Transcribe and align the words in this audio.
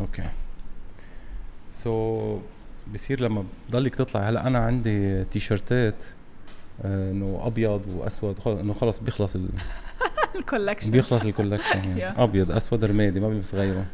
okay. 0.00 0.22
so 1.70 2.38
so, 2.38 2.40
بصير 2.94 3.20
لما 3.20 3.44
بضلك 3.68 3.94
تطلع. 3.94 4.28
هلأ 4.28 4.46
أنا 4.46 4.58
عندي 4.58 5.24
تيشرتات 5.24 5.94
آه، 6.84 7.10
إنه 7.10 7.40
أبيض 7.44 7.86
وأسود. 7.86 8.36
إنه 8.46 8.74
خلص 8.74 8.98
بيخلص 8.98 9.36
ال... 9.36 9.48
ال 10.36 10.40
collection. 10.40 10.90
بيخلص 10.90 11.24
ال 11.24 11.31
collection 11.31 11.98
يعني. 11.98 12.22
أبيض 12.22 12.50
أسود 12.50 12.84
رمادي 12.84 13.20
ما 13.20 13.28
بلبس 13.28 13.54
غيره 13.54 13.86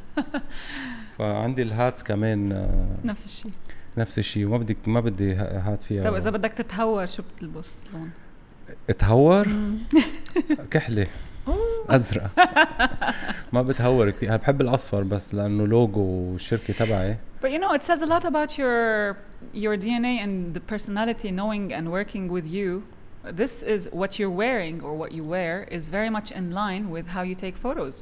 فعندي 1.18 1.62
ال 1.62 1.70
hats 1.70 2.02
كمان 2.02 2.52
آه، 2.52 2.96
نفس 3.04 3.24
الشيء. 3.24 3.52
نفس 3.98 4.18
الشيء. 4.18 4.46
وما 4.46 4.58
بدك 4.58 4.76
ما 4.86 5.00
بدي 5.00 5.34
هات 5.34 5.82
فيها. 5.82 6.04
طيب 6.04 6.14
إذا 6.14 6.30
بدك 6.30 6.52
تتهور 6.52 7.06
شو 7.06 7.22
بتلبس؟ 7.36 7.76
لون؟ 7.92 8.10
اتهور؟ 8.90 9.48
كحلة. 10.70 11.06
ازرق 11.96 12.30
ما 13.52 13.62
بتهور 13.62 14.10
كثير 14.10 14.36
بحب 14.36 14.60
الاصفر 14.60 15.02
بس 15.02 15.34
لأنه 15.34 15.66
لوجو 15.66 16.34
الشركة 16.34 16.74
تبعي 16.74 17.16
But 17.42 17.50
you 17.52 17.58
know 17.58 17.72
it 17.72 17.82
says 17.82 18.02
a 18.02 18.06
lot 18.06 18.24
about 18.24 18.58
your 18.58 19.16
your 19.64 19.76
DNA 19.84 20.14
and 20.24 20.34
the 20.56 20.64
personality 20.74 21.30
knowing 21.30 21.64
and 21.72 21.84
working 21.98 22.24
with 22.36 22.46
you 22.56 22.68
this 23.42 23.54
is 23.74 23.80
what 24.00 24.10
you're 24.18 24.36
wearing 24.44 24.76
or 24.86 24.92
what 25.02 25.10
you 25.16 25.24
wear 25.36 25.54
is 25.76 25.82
very 25.98 26.10
much 26.16 26.28
in 26.40 26.46
line 26.62 26.84
with 26.94 27.06
how 27.14 27.22
you 27.30 27.34
take 27.46 27.56
photos 27.66 27.96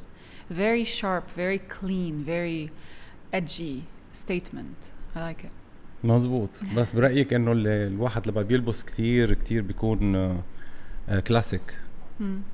very 0.65 0.85
sharp 0.99 1.25
very 1.45 1.61
clean 1.77 2.15
very 2.35 2.61
edgy 3.39 3.77
statement 4.13 4.79
I 5.15 5.19
like 5.29 5.45
it 5.45 5.53
مزبوط 6.05 6.51
بس 6.77 6.93
برايك 6.93 7.33
انه 7.33 7.53
الواحد 7.57 8.29
لما 8.29 8.43
بيلبس 8.43 8.85
كثير 8.85 9.35
كثير 9.35 9.63
بيكون 9.63 10.43
كلاسيك 11.27 11.75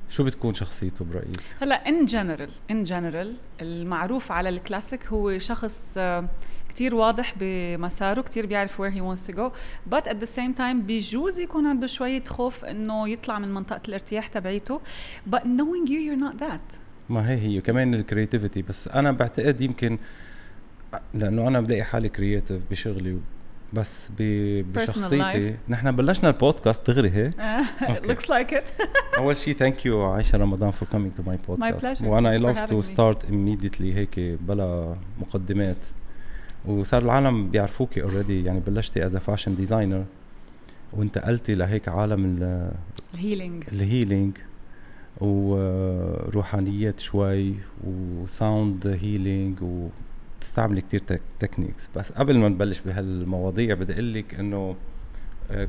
شو 0.09 0.23
بتكون 0.23 0.53
شخصيته 0.53 1.05
برأيك؟ 1.05 1.39
هلا 1.61 1.89
in 1.89 2.05
general 2.05 2.49
in 2.71 2.83
general 2.83 3.35
المعروف 3.61 4.31
على 4.31 4.49
الكلاسيك 4.49 5.05
هو 5.07 5.39
شخص 5.39 5.93
آه، 5.97 6.29
كتير 6.69 6.95
واضح 6.95 7.33
بمساره 7.39 8.21
كتير 8.21 8.45
بيعرف 8.45 8.81
where 8.81 8.93
he 8.93 8.99
wants 8.99 9.27
to 9.31 9.35
go 9.35 9.51
but 9.93 10.07
at 10.07 10.15
the 10.15 10.37
same 10.37 10.57
time 10.59 10.75
بيجوز 10.75 11.39
يكون 11.39 11.65
عنده 11.65 11.87
شوية 11.87 12.23
خوف 12.23 12.65
إنه 12.65 13.09
يطلع 13.09 13.39
من 13.39 13.53
منطقة 13.53 13.81
الارتياح 13.87 14.27
تبعيته 14.27 14.81
but 15.31 15.39
knowing 15.39 15.87
you 15.87 15.99
you're 16.09 16.29
not 16.29 16.43
that 16.43 16.75
ما 17.09 17.29
هي 17.29 17.37
هي 17.37 17.61
كمان 17.61 17.93
ال 17.93 17.99
creativity 17.99 18.61
بس 18.61 18.87
أنا 18.87 19.11
بعتقد 19.11 19.61
يمكن 19.61 19.97
لأنه 21.13 21.47
أنا 21.47 21.61
بلاقي 21.61 21.83
حالي 21.83 22.09
creative 22.09 22.61
بشغلي 22.71 23.19
بس 23.75 24.11
بشخصيتي. 24.19 25.55
نحن 25.69 25.91
بلشنا 25.91 26.29
البودكاست 26.29 26.91
دغري 26.91 27.09
هيك. 27.09 27.33
Looks 28.09 28.25
like 28.25 28.51
it. 28.51 28.85
أول 29.19 29.37
شيء 29.37 29.53
thank 29.53 29.85
you 29.85 30.03
عايشة 30.03 30.37
رمضان 30.37 30.71
for 30.71 30.87
coming 30.91 31.13
to 31.13 31.23
my 31.23 31.39
podcast 31.47 32.01
وأنا 32.01 32.31
I 32.31 32.37
love 32.37 32.69
to 32.69 32.81
start 32.81 33.25
immediately 33.25 33.81
هيك 33.81 34.19
بلا 34.19 34.95
مقدمات. 35.19 35.77
وصار 36.65 37.01
العالم 37.01 37.49
بيعرفوكي 37.49 38.01
already 38.01 38.43
يعني 38.43 38.59
بلشتي 38.59 39.05
as 39.05 39.17
fashion 39.17 39.55
designer 39.55 40.05
وانتقلتي 40.93 41.55
لهيك 41.55 41.89
عالم 41.89 42.37
ال 43.13 43.19
healing 43.19 43.63
ال 43.71 43.79
healing 43.79 44.37
وروحانيات 45.21 46.99
شوي 46.99 47.53
و 47.83 48.00
sound 48.00 48.87
healing 49.01 49.61
و 49.61 49.87
بتستعملي 50.45 50.81
كتير 50.81 51.01
techniques 51.39 51.89
بس 51.95 52.11
قبل 52.11 52.37
ما 52.37 52.49
نبلش 52.49 52.79
بهالمواضيع 52.79 53.75
بدي 53.75 53.93
أقول 53.93 54.13
لك 54.13 54.35
إنه 54.39 54.75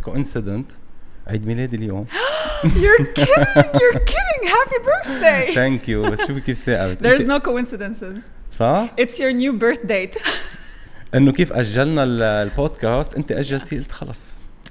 coincident 0.02 0.72
آه، 0.72 1.30
عيد 1.30 1.46
ميلادي 1.46 1.76
اليوم. 1.76 2.06
You're 2.62 3.06
kidding! 3.18 3.64
You're 3.80 4.00
kidding! 4.12 4.42
Happy 4.48 4.78
birthday! 4.84 5.52
ثانك 5.54 5.88
يو 5.88 6.10
بس 6.10 6.18
شوفي 6.20 6.40
كيف 6.40 6.58
ثاقبت 6.58 7.06
there's 7.06 7.24
no 7.24 7.40
coincidences. 7.40 8.18
صح؟ 8.52 8.94
It's 9.00 9.14
your 9.14 9.32
new 9.32 9.52
birth 9.52 9.86
date. 9.86 10.18
إنه 11.14 11.32
كيف 11.32 11.52
أجلنا 11.52 12.04
البودكاست؟ 12.42 13.14
انت 13.14 13.32
أجلتي 13.32 13.78
قلت 13.78 13.92
خلص. 13.92 14.20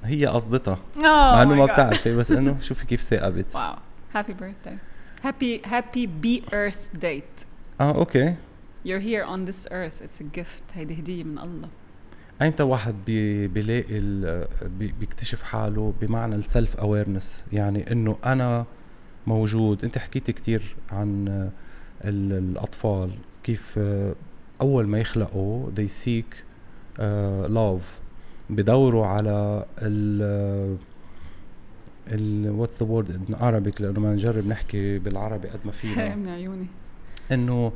هي 0.03 0.25
قصدتها. 0.25 0.79
Oh 0.97 1.03
مع 1.03 1.43
إنه 1.43 1.55
ما 1.55 1.65
بتعرفي 1.65 2.15
بس 2.15 2.31
إنه 2.31 2.57
شوفي 2.67 2.85
كيف 2.85 3.01
ثاقبت 3.01 3.45
wow 3.55 3.75
happy 4.13 4.33
birthday. 4.33 4.77
Happy 5.25 5.67
happy 5.67 6.07
be 6.23 6.53
earth 6.53 7.01
date. 7.01 7.45
آه 7.81 7.95
أوكي. 7.95 8.35
You're 8.85 8.99
here 8.99 9.23
on 9.23 9.45
this 9.45 9.67
earth. 9.71 9.99
It's 10.03 10.19
a 10.19 10.23
gift. 10.23 10.63
هيدي 10.73 10.99
هدية 10.99 11.23
من 11.23 11.39
الله. 11.39 11.69
ايمتى 12.41 12.63
واحد 12.63 12.95
بي 13.05 13.47
بيلاقي 13.47 13.99
بي 14.61 14.93
بيكتشف 14.99 15.43
حاله 15.43 15.93
بمعنى 16.01 16.35
ال 16.35 16.43
self 16.43 16.75
awareness 16.75 17.45
يعني 17.53 17.91
إنه 17.91 18.17
أنا 18.25 18.65
موجود. 19.27 19.83
أنت 19.83 19.97
حكيتي 19.97 20.33
كثير 20.33 20.75
عن 20.91 21.49
الأطفال. 22.03 23.11
كيف 23.43 23.79
أول 24.61 24.87
ما 24.87 24.99
يخلقوا 24.99 25.71
they 25.71 25.89
seek 25.89 26.35
uh, 26.97 27.01
love. 27.47 27.83
بدوروا 28.49 29.05
على 29.05 29.65
ال 29.81 30.77
ال 32.07 32.49
what's 32.49 32.83
the 32.83 32.89
word 32.89 33.11
in 33.11 33.35
Arabic 33.35 33.81
لأنه 33.81 33.99
ما 33.99 34.13
نجرب 34.13 34.47
نحكي 34.47 34.99
بالعربي 34.99 35.47
قد 35.47 35.59
ما 35.65 35.71
فينا. 35.71 36.15
من 36.15 36.29
عيوني. 36.29 36.67
إنه 37.31 37.71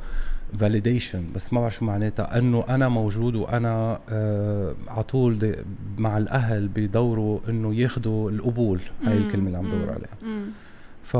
validation 0.58 1.24
بس 1.34 1.52
ما 1.52 1.60
بعرف 1.60 1.74
شو 1.74 1.84
معناتها. 1.84 2.38
إنه 2.38 2.64
أنا 2.68 2.88
موجود 2.88 3.34
وأنا 3.34 4.00
آه 4.08 4.74
على 4.88 5.02
طول 5.02 5.56
مع 5.98 6.18
الأهل 6.18 6.68
بيدوروا 6.68 7.40
إنه 7.48 7.74
ياخذوا 7.74 8.30
القبول. 8.30 8.80
هاي 9.04 9.18
الكلمة 9.18 9.46
اللي 9.46 9.58
عم 9.58 9.66
بدور 9.70 9.90
عليها. 9.90 10.44
ف 11.04 11.16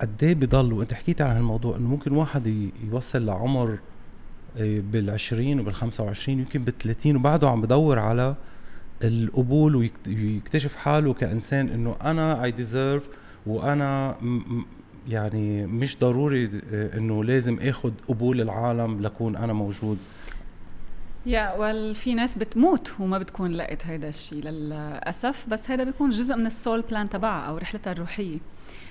قد 0.00 0.24
إيه 0.24 0.34
بضل 0.34 0.72
وأنت 0.72 0.94
حكيت 0.94 1.20
عن 1.20 1.36
هالموضوع 1.36 1.76
إنه 1.76 1.88
ممكن 1.88 2.12
واحد 2.12 2.70
يوصل 2.90 3.26
لعمر 3.26 3.78
آه، 4.56 4.82
بال20 4.92 5.60
وبال25 5.60 6.28
يمكن 6.28 6.64
بال30 6.64 7.06
وبعده 7.06 7.48
عم 7.48 7.60
بدور 7.60 7.98
على 7.98 8.34
القبول 9.04 9.76
ويكتشف 10.06 10.76
حاله 10.76 11.12
كإنسان 11.14 11.68
إنه 11.68 11.96
أنا 12.02 12.44
I 12.44 12.50
deserve 12.50 13.08
وأنا 13.46 14.16
يعني 15.12 15.66
مش 15.66 15.98
ضروري 15.98 16.50
آه، 16.72 16.98
إنه 16.98 17.24
لازم 17.24 17.58
اخذ 17.62 17.92
قبول 18.08 18.40
العالم 18.40 19.00
لكون 19.02 19.36
أنا 19.36 19.52
موجود. 19.52 19.98
يا 21.26 21.54
وال 21.56 21.94
في 21.94 22.14
ناس 22.14 22.38
بتموت 22.38 22.92
وما 23.00 23.18
بتكون 23.18 23.52
لقت 23.52 23.86
هيدا 23.86 24.08
الشيء 24.08 24.44
للأسف 24.44 25.46
بس 25.48 25.70
هيدا 25.70 25.84
بيكون 25.84 26.10
جزء 26.10 26.36
من 26.36 26.46
ال 26.46 26.53
soul 26.53 26.82
plan 26.82 27.08
تبعها 27.08 27.42
أو 27.48 27.56
رحلتها 27.58 27.92
الروحية. 27.92 28.38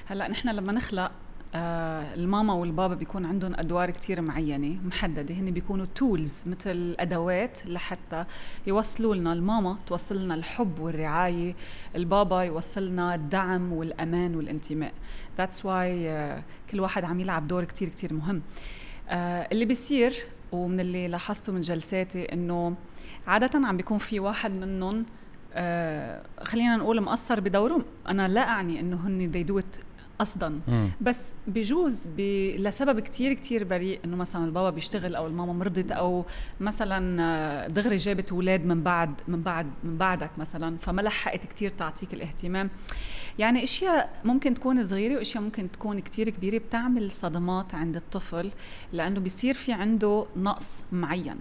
هلأ 0.06 0.28
نحن 0.28 0.50
لما 0.50 0.72
نخلق 0.72 1.12
آه 1.56 2.14
الماما 2.14 2.54
والبابا 2.54 2.96
بيكون 2.96 3.26
عندهم 3.26 3.54
أدوار 3.56 3.90
كتير 3.92 4.22
معينة 4.22 4.78
محددة 4.86 5.36
هن 5.36 5.52
بيكونوا 5.52 5.86
tools 5.96 6.44
مثل 6.48 6.96
ادوات 7.00 7.60
لحتى 7.68 8.26
يوصلوا 8.68 9.16
لنا 9.16 9.34
الماما 9.34 9.78
توصل 9.88 10.24
لنا 10.24 10.36
الحب 10.36 10.80
والرعاية 10.80 11.56
البابا 11.96 12.44
يوصل 12.44 12.88
لنا 12.88 13.16
الدعم 13.16 13.74
والأمان 13.74 14.36
والانتماء. 14.36 14.94
that's 15.38 15.66
why 15.66 16.08
uh, 16.38 16.42
كل 16.72 16.80
واحد 16.80 17.04
عم 17.04 17.20
يلعب 17.20 17.48
دور 17.48 17.64
كتير 17.64 17.90
كتير 17.90 18.14
مهم. 18.14 18.40
uh, 18.40 19.12
اللي 19.52 19.66
بيصير 19.66 20.16
ومن 20.52 20.80
اللي 20.80 21.08
لاحظته 21.08 21.54
من 21.54 21.62
جلساتي 21.62 22.34
إنه 22.34 22.76
عادة 23.28 23.68
عم 23.68 23.78
بيكون 23.78 23.98
في 23.98 24.20
واحد 24.20 24.52
منهم 24.52 25.06
آه 25.54 26.22
خلينا 26.44 26.76
نقول 26.78 27.02
مقصر 27.02 27.40
بدوره 27.40 27.81
أنا 28.08 28.28
لا 28.28 28.42
أعني 28.42 28.80
إنه 28.80 29.08
هن 29.08 29.31
they 29.34 29.52
do 29.52 29.64
it 29.64 29.80
قصدا 30.19 30.59
بس 31.02 31.35
بجوز 31.47 32.07
ب... 32.18 32.22
لسبب 32.59 33.00
كتير 33.00 33.34
كتير 33.34 33.63
بريء 33.63 34.00
إنه 34.06 34.16
مثلا 34.16 34.46
البابا 34.46 34.69
بيشتغل 34.69 35.16
أو 35.16 35.28
الماما 35.28 35.53
مرضت 35.53 35.91
أو 35.91 36.25
مثلا 36.59 37.24
آه، 37.24 37.68
دغري 37.68 37.97
جابت 37.97 38.31
أولاد 38.31 38.66
من 38.66 38.84
بعد 38.84 39.13
من 39.28 39.41
بعد 39.41 39.68
من 39.84 39.97
بعدك 39.97 40.31
مثلا 40.38 40.78
فما 40.78 41.02
لحقت 41.02 41.46
كتير 41.46 41.69
تعطيك 41.69 42.13
الاهتمام. 42.13 42.69
يعني 43.40 43.63
إشياء 43.63 44.09
ممكن 44.25 44.53
تكون 44.53 44.85
صغيرة 44.85 45.16
وإشياء 45.16 45.44
ممكن 45.44 45.72
تكون 45.72 46.00
كتير 46.00 46.30
كبيرة. 46.30 46.57
بتعمل 46.57 47.12
صدمات 47.12 47.75
عند 47.75 47.96
الطفل 47.96 48.51
لأنه 48.94 49.19
بيصير 49.19 49.53
في 49.53 49.74
عنده 49.74 50.25
نقص 50.38 50.83
معين. 50.92 51.38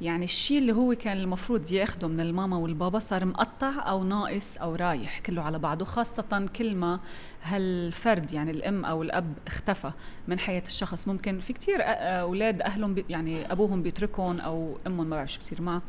يعني 0.00 0.24
الشيء 0.24 0.58
اللي 0.58 0.72
هو 0.72 0.94
كان 0.94 1.16
المفروض 1.16 1.72
ياخده 1.72 2.08
من 2.08 2.20
الماما 2.20 2.56
والبابا 2.56 2.98
صار 2.98 3.24
مقطع 3.24 3.88
أو 3.88 4.04
ناقص 4.04 4.56
أو 4.56 4.74
رايح 4.74 5.18
كله 5.18 5.42
على 5.42 5.58
بعضه 5.58 5.84
خاصة 5.84 6.48
كل 6.56 6.74
ما 6.74 7.00
هالفرد 7.42 8.32
يعني 8.32 8.50
الأم 8.50 8.84
أو 8.84 9.02
الأب 9.02 9.34
اختفى 9.46 9.92
من 10.28 10.38
حياة 10.38 10.62
الشخص. 10.66 11.08
ممكن 11.08 11.40
في 11.40 11.52
كتير 11.52 11.78
أولاد 11.82 12.62
أهلهم 12.62 13.04
يعني 13.08 13.52
أبوهم 13.52 13.82
بيتركهم 13.82 14.40
أو 14.40 14.78
أمهم 14.86 15.08
ما 15.08 15.16
بعرف 15.16 15.32
شو 15.32 15.38
بصير 15.38 15.62
معه. 15.62 15.82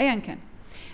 ايا 0.00 0.14
كان. 0.14 0.38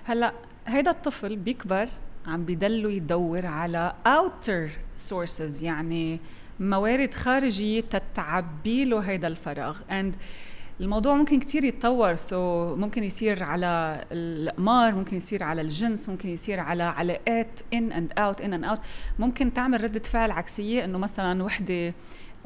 هلأ 0.04 0.32
هيدا 0.66 0.90
الطفل 0.90 1.36
بيكبر 1.36 1.88
عم 2.26 2.44
بيدلوا 2.44 2.90
يدور 2.90 3.46
على 3.46 3.94
outer 4.06 4.70
sources 5.10 5.62
يعني 5.62 6.20
موارد 6.60 7.14
خارجية 7.14 7.80
تتعبي 7.80 8.84
له 8.84 8.98
هيدا 9.00 9.28
الفراغ. 9.28 9.78
and 9.90 10.14
الموضوع 10.80 11.14
ممكن 11.14 11.40
كتير 11.40 11.64
يتطور. 11.64 12.16
so 12.16 12.74
so 12.74 12.78
ممكن 12.78 13.04
يصير 13.04 13.42
على 13.42 14.04
القمار 14.12 14.94
ممكن 14.94 15.16
يصير 15.16 15.42
على 15.42 15.60
الجنس 15.60 16.08
ممكن 16.08 16.28
يصير 16.28 16.60
على 16.60 16.82
علاقات 16.82 17.60
in 17.74 17.92
and 17.92 18.12
out 18.18 18.40
in 18.40 18.52
and 18.52 18.64
out 18.64 18.80
ممكن 19.18 19.54
تعمل 19.54 19.84
ردة 19.84 20.02
فعل 20.02 20.30
عكسية 20.30 20.84
إنه 20.84 20.98
مثلا 20.98 21.42
وحدة 21.42 21.94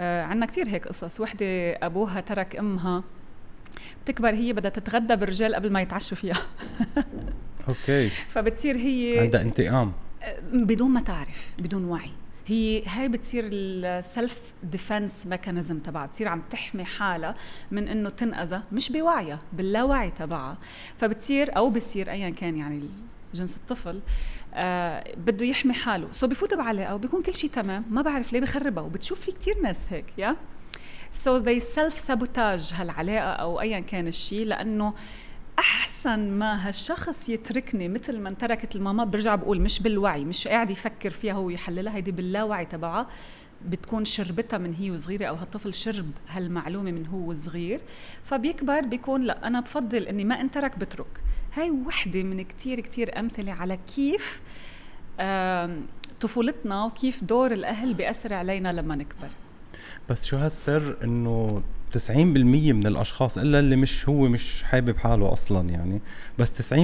آه 0.00 0.22
عندنا 0.22 0.46
كتير 0.46 0.68
هيك 0.68 0.88
قصص. 0.88 1.20
وحدة 1.20 1.46
أبوها 1.72 2.20
ترك 2.20 2.56
أمها. 2.56 3.02
بتكبر 4.04 4.34
هي 4.34 4.52
بدها 4.52 4.70
تتغدى 4.70 5.16
بالرجال 5.16 5.54
قبل 5.54 5.72
ما 5.72 5.82
يتعشوا 5.82 6.16
فيها. 6.16 6.42
أوكي 7.68 8.08
فبتصير 8.34 8.76
هي 8.76 9.18
عندها 9.18 9.42
انتقام. 9.42 9.92
بدون 10.52 10.90
ما 10.90 11.00
تعرف 11.00 11.52
بدون 11.58 11.84
وعي. 11.84 12.10
هي 12.50 12.82
هاي 12.86 13.08
بتصير 13.08 13.44
ال 13.52 13.70
self 13.70 14.40
defense 14.62 15.26
mechanism 15.26 15.78
تبعها 15.78 16.06
بتصير 16.06 16.28
عم 16.28 16.42
تحمي 16.50 16.84
حالها 16.84 17.34
من 17.70 17.88
إنه 17.88 18.10
تنأذى 18.10 18.62
مش 18.72 18.92
بوعيها 18.92 19.38
باللاوعي 19.52 20.10
تبعها. 20.10 20.58
فبتصير 21.00 21.56
أو 21.56 21.70
بصير 21.70 22.10
ايا 22.10 22.30
كان 22.30 22.56
يعني 22.56 22.82
جنس 23.34 23.56
الطفل 23.56 24.00
آه 24.54 25.14
بده 25.16 25.46
يحمي 25.46 25.72
حاله. 25.72 26.08
so 26.12 26.28
so 26.28 26.54
بعلاقه 26.54 26.94
وبيكون 26.94 27.22
كل 27.22 27.34
شيء 27.34 27.50
تمام 27.50 27.84
ما 27.90 28.02
بعرف 28.02 28.32
ليه 28.32 28.40
بخربها. 28.40 28.84
وبتشوف 28.84 29.20
في 29.20 29.32
كتير 29.32 29.60
ناس 29.62 29.76
هيك 29.90 30.04
yeah 30.18 30.36
so 31.12 31.36
they 31.36 31.60
self 31.60 31.98
sabotage 31.98 32.72
هالعلاقه 32.74 33.32
أو 33.32 33.60
ايا 33.60 33.80
كان 33.80 34.06
الشيء 34.06 34.46
لأنه 34.46 34.94
أحسن 35.60 36.30
ما 36.30 36.68
هالشخص 36.68 37.28
يتركني 37.28 37.88
مثل 37.88 38.18
ما 38.18 38.30
تركت 38.30 38.76
الماما 38.76 39.04
برجع 39.04 39.34
بقول 39.34 39.60
مش 39.60 39.82
بالوعي 39.82 40.24
مش 40.24 40.48
قاعد 40.48 40.70
يفكر 40.70 41.10
فيها 41.10 41.32
هو 41.32 41.50
يحللها 41.50 41.96
هيدي 41.96 42.12
باللاوعي 42.12 42.64
تبعها 42.64 43.06
بتكون 43.66 44.04
شربتها 44.04 44.58
من 44.58 44.74
هي 44.74 44.90
وصغيرة 44.90 45.26
أو 45.26 45.34
هالطفل 45.34 45.74
شرب 45.74 46.10
هالمعلومة 46.28 46.90
من 46.90 47.06
هو 47.06 47.34
صغير 47.34 47.80
فبيكبر 48.24 48.80
بيكون 48.80 49.22
لا 49.22 49.46
أنا 49.46 49.60
بفضل 49.60 50.02
إني 50.02 50.24
ما 50.24 50.40
انترك 50.40 50.78
بترك. 50.78 51.20
هاي 51.54 51.70
وحدة 51.70 52.22
من 52.22 52.44
كتير 52.44 52.80
كتير 52.80 53.18
أمثلة 53.18 53.52
على 53.52 53.78
كيف 53.96 54.42
طفولتنا 56.20 56.84
وكيف 56.84 57.24
دور 57.24 57.52
الأهل 57.52 57.94
بيأثر 57.94 58.34
علينا 58.34 58.72
لما 58.72 58.96
نكبر. 58.96 59.28
بس 60.10 60.26
شو 60.26 60.36
هالسر 60.36 60.96
إنه 61.04 61.62
90% 61.92 62.10
من 62.10 62.86
الأشخاص 62.86 63.38
إلا 63.38 63.58
اللي 63.58 63.76
مش 63.76 64.08
هو 64.08 64.28
مش 64.28 64.62
حابب 64.62 64.96
حاله 64.96 65.32
أصلا 65.32 65.70
يعني. 65.70 66.00
بس 66.38 66.72
90% 66.72 66.74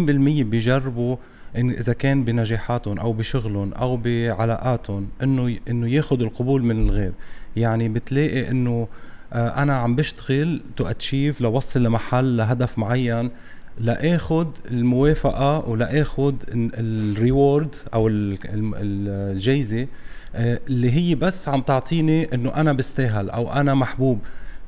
بيجربوا 0.42 1.16
إن 1.56 1.70
إذا 1.70 1.92
كان 1.92 2.24
بنجاحاتهم 2.24 2.98
أو 2.98 3.12
بشغلهم 3.12 3.72
أو 3.72 3.96
بعلاقاتهم 3.96 5.08
إنه 5.22 5.56
إنه 5.68 5.88
ياخذ 5.88 6.20
القبول 6.20 6.62
من 6.62 6.82
الغير. 6.88 7.12
يعني 7.56 7.88
بتلاقي 7.88 8.50
إنه 8.50 8.88
آه، 9.32 9.62
أنا 9.62 9.76
عم 9.76 9.96
بشتغل 9.96 10.60
تو 10.76 10.84
اتشيف 10.84 11.40
لوصل 11.40 11.82
لمحل 11.82 12.36
لهدف 12.36 12.78
معين 12.78 13.30
لآخذ 13.78 14.48
الموافقة 14.70 15.68
ولآخذ 15.68 16.34
ال 16.54 16.71
reward 16.71 17.74
أو 17.94 18.08
الجايزة 18.10 19.86
اللي 20.34 20.90
هي 20.90 21.14
بس 21.14 21.48
عم 21.48 21.60
تعطيني 21.60 22.34
إنه 22.34 22.54
أنا 22.54 22.72
بستاهل 22.72 23.30
أو 23.30 23.52
أنا 23.52 23.74
محبوب. 23.74 24.18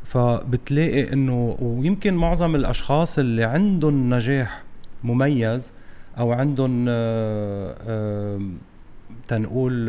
فبتلاقي 0.05 1.13
إنه 1.13 1.57
ويمكن 1.61 2.15
معظم 2.15 2.55
الأشخاص 2.55 3.19
اللي 3.19 3.45
عندهم 3.45 4.15
نجاح 4.15 4.63
مميز 5.05 5.73
أو 6.19 6.33
عندهم 6.33 6.87
آه، 6.89 7.75
آه، 7.89 8.41
تنقول 9.29 9.87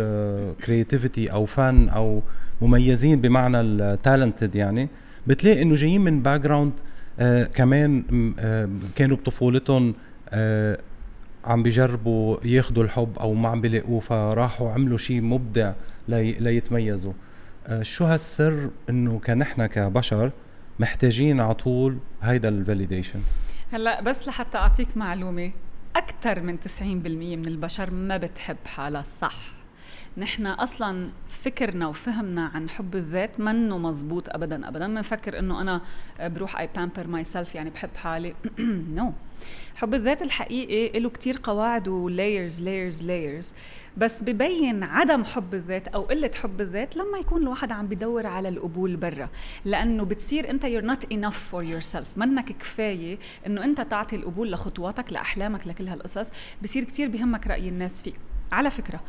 creativity 0.66 1.32
أو 1.32 1.46
فن 1.46 1.90
أو 1.90 2.22
مميزين 2.62 3.22
بمعنى 3.22 3.62
ال 3.62 3.72
talented 3.72 4.56
يعني 4.56 4.90
بتلاقي 5.28 5.62
إنه 5.62 5.76
جايين 5.76 6.02
من 6.02 6.22
background 6.22 6.74
كمان 7.56 8.04
كانوا 8.96 9.18
بطفولتهم 9.18 9.94
عم 11.46 11.64
بيجربوا 11.64 12.38
ياخذوا 12.46 12.84
الحب 12.84 13.20
أو 13.20 13.34
ما 13.34 13.50
عم 13.50 13.62
بيلاقوه 13.62 14.00
فراحوا 14.00 14.72
عملوا 14.72 14.98
شيء 14.98 15.22
مبدع 15.22 15.74
لي 16.08 16.32
ليتميزوا. 16.32 17.14
آه، 17.68 17.84
شو 17.84 18.06
هالسر 18.06 18.70
إنه 18.90 19.20
كنحن 19.20 19.66
كبشر 19.66 20.32
محتاجين 20.80 21.40
على 21.40 21.54
طول 21.54 21.98
هيدا 22.22 22.50
ال 22.50 22.56
validation 22.56 23.20
هلأ 23.72 24.02
بس 24.02 24.28
لحتى 24.28 24.58
أعطيك 24.58 24.98
معلومة 24.98 25.52
أكثر 25.96 26.42
من 26.42 26.60
90% 26.60 26.82
من 26.82 27.48
البشر 27.48 27.92
ما 27.92 28.18
بتحب 28.18 28.58
حالها 28.66 29.04
صح. 29.04 29.59
نحن 30.18 30.46
أصلا 30.48 31.10
فكرنا 31.30 31.88
وفهمنا 31.88 32.46
عن 32.46 32.70
حب 32.70 32.96
الذات 32.96 33.40
منه 33.40 33.78
مزبوط 33.78 34.30
ابدا 34.30 34.68
ابدا. 34.68 34.88
بنفكر 34.88 35.40
إنه 35.40 35.62
أنا 35.62 35.82
بروح 36.20 36.60
I 36.60 36.70
pamper 36.76 37.08
myself 37.08 37.56
يعني 37.56 37.70
بحب 37.70 37.90
حالي. 37.96 38.36
no, 38.60 39.10
no. 39.12 39.14
حب 39.76 39.94
الذات 39.94 40.22
الحقيقي 40.22 41.00
له 41.00 41.10
كتير 41.10 41.40
قواعد 41.44 41.88
و 41.88 41.98
layers 41.98 42.62
layers 42.62 43.04
layers 43.04 43.54
بس 43.98 44.24
ببين 44.24 44.84
عدم 44.84 45.24
حب 45.24 45.54
الذات 45.54 45.88
أو 45.88 46.02
قلة 46.02 46.32
حب 46.36 46.62
الذات 46.62 46.96
لما 46.96 47.18
يكون 47.18 47.42
الواحد 47.42 47.72
عم 47.72 47.88
بدور 47.88 48.28
على 48.28 48.50
القبول 48.50 48.96
برا. 48.96 49.30
لأنه 49.66 50.04
بتصير 50.04 50.50
أنت 50.50 50.66
you're 50.66 50.92
not 50.92 51.06
enough 51.14 51.54
for 51.54 51.64
yourself. 51.64 52.18
منك 52.18 52.58
كفاية 52.58 53.18
إنه 53.48 53.64
أنت 53.64 53.82
تعطي 53.82 54.16
القبول 54.16 54.52
لخطواتك 54.52 55.14
لأحلامك 55.14 55.68
لكل 55.68 55.88
هالقصص. 55.88 56.32
بصير 56.64 56.84
كتير 56.84 57.10
بهمك 57.10 57.48
رأي 57.48 57.70
الناس 57.70 58.02
فيك. 58.02 58.16
على 58.52 58.72
فكرة 58.72 59.00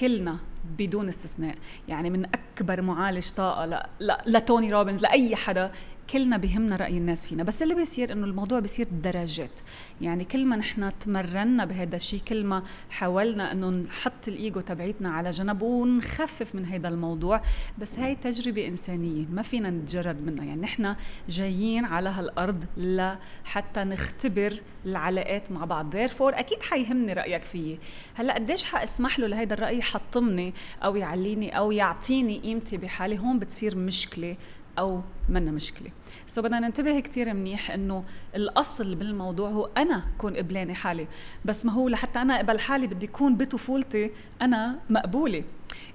كلنا 0.00 0.36
بدون 0.78 1.08
استثناء. 1.08 1.56
يعني 1.88 2.10
من 2.10 2.24
أكبر 2.24 2.82
معالج 2.82 3.30
طاقة 3.30 3.66
ل... 3.66 3.82
ل... 4.00 4.12
لتوني 4.26 4.72
روبنز 4.72 5.00
لأي 5.00 5.36
حدا 5.36 5.72
كلنا 6.10 6.36
بهمنا 6.36 6.76
رأي 6.76 6.98
الناس 6.98 7.26
فينا 7.26 7.42
بس 7.42 7.62
اللي 7.62 7.74
بيصير 7.74 8.12
إنه 8.12 8.26
الموضوع 8.26 8.60
بيصير 8.60 8.86
درجات 9.02 9.60
يعني 10.00 10.24
كل 10.24 10.46
ما 10.46 10.56
نحن 10.56 10.92
تمرنا 10.98 11.64
بهذا 11.64 11.96
الشيء 11.96 12.20
كل 12.28 12.44
ما 12.44 12.62
حاولنا 12.90 13.52
إنه 13.52 13.70
نحط 13.70 14.28
الإيجو 14.28 14.60
تبعيتنا 14.60 15.10
على 15.10 15.30
جنب 15.30 15.62
ونخفف 15.62 16.54
من 16.54 16.66
هذا 16.66 16.88
الموضوع 16.88 17.42
بس 17.78 17.98
هاي 17.98 18.14
تجربة 18.14 18.66
إنسانية 18.66 19.26
ما 19.32 19.42
فينا 19.42 19.70
نتجرد 19.70 20.22
منها. 20.26 20.44
يعني 20.44 20.60
نحن 20.60 20.96
جايين 21.28 21.84
على 21.84 22.08
هالأرض 22.08 22.64
لحتى 22.76 23.84
نختبر 23.84 24.60
العلاقات 24.86 25.52
مع 25.52 25.64
بعض. 25.64 25.90
therefore 25.90 26.38
أكيد 26.38 26.62
حيهمني 26.62 27.12
رأيك 27.12 27.42
فيي. 27.42 27.78
هلأ 28.14 28.34
قديش 28.34 28.64
حأسمح 28.64 29.18
له 29.18 29.26
لهيدا 29.26 29.54
الرأي 29.54 29.78
يحطمني 29.78 30.54
أو 30.84 30.96
يعليني 30.96 31.58
أو 31.58 31.72
يعطيني 31.72 32.38
قيمتي 32.38 32.76
بحالي؟ 32.76 33.18
هون 33.18 33.38
بتصير 33.38 33.76
مشكلة 33.76 34.36
أو 34.78 35.02
منا 35.28 35.50
مشكلة. 35.50 35.90
سو 36.26 36.42
بدنا 36.42 36.60
ننتبه 36.60 37.00
كثير 37.00 37.34
منيح 37.34 37.70
إنه 37.70 38.04
الأصل 38.34 38.94
بالموضوع 38.94 39.50
هو 39.50 39.68
أنا 39.76 40.02
كون 40.18 40.36
قبلانه 40.36 40.74
حالي. 40.74 41.06
بس 41.44 41.66
ما 41.66 41.72
هو 41.72 41.88
لحتى 41.88 42.22
أنا 42.22 42.36
اقبل 42.36 42.60
حالي 42.60 42.86
بدي 42.86 43.06
اكون 43.06 43.36
بطفولتي 43.36 44.10
أنا 44.42 44.78
مقبولة. 44.90 45.44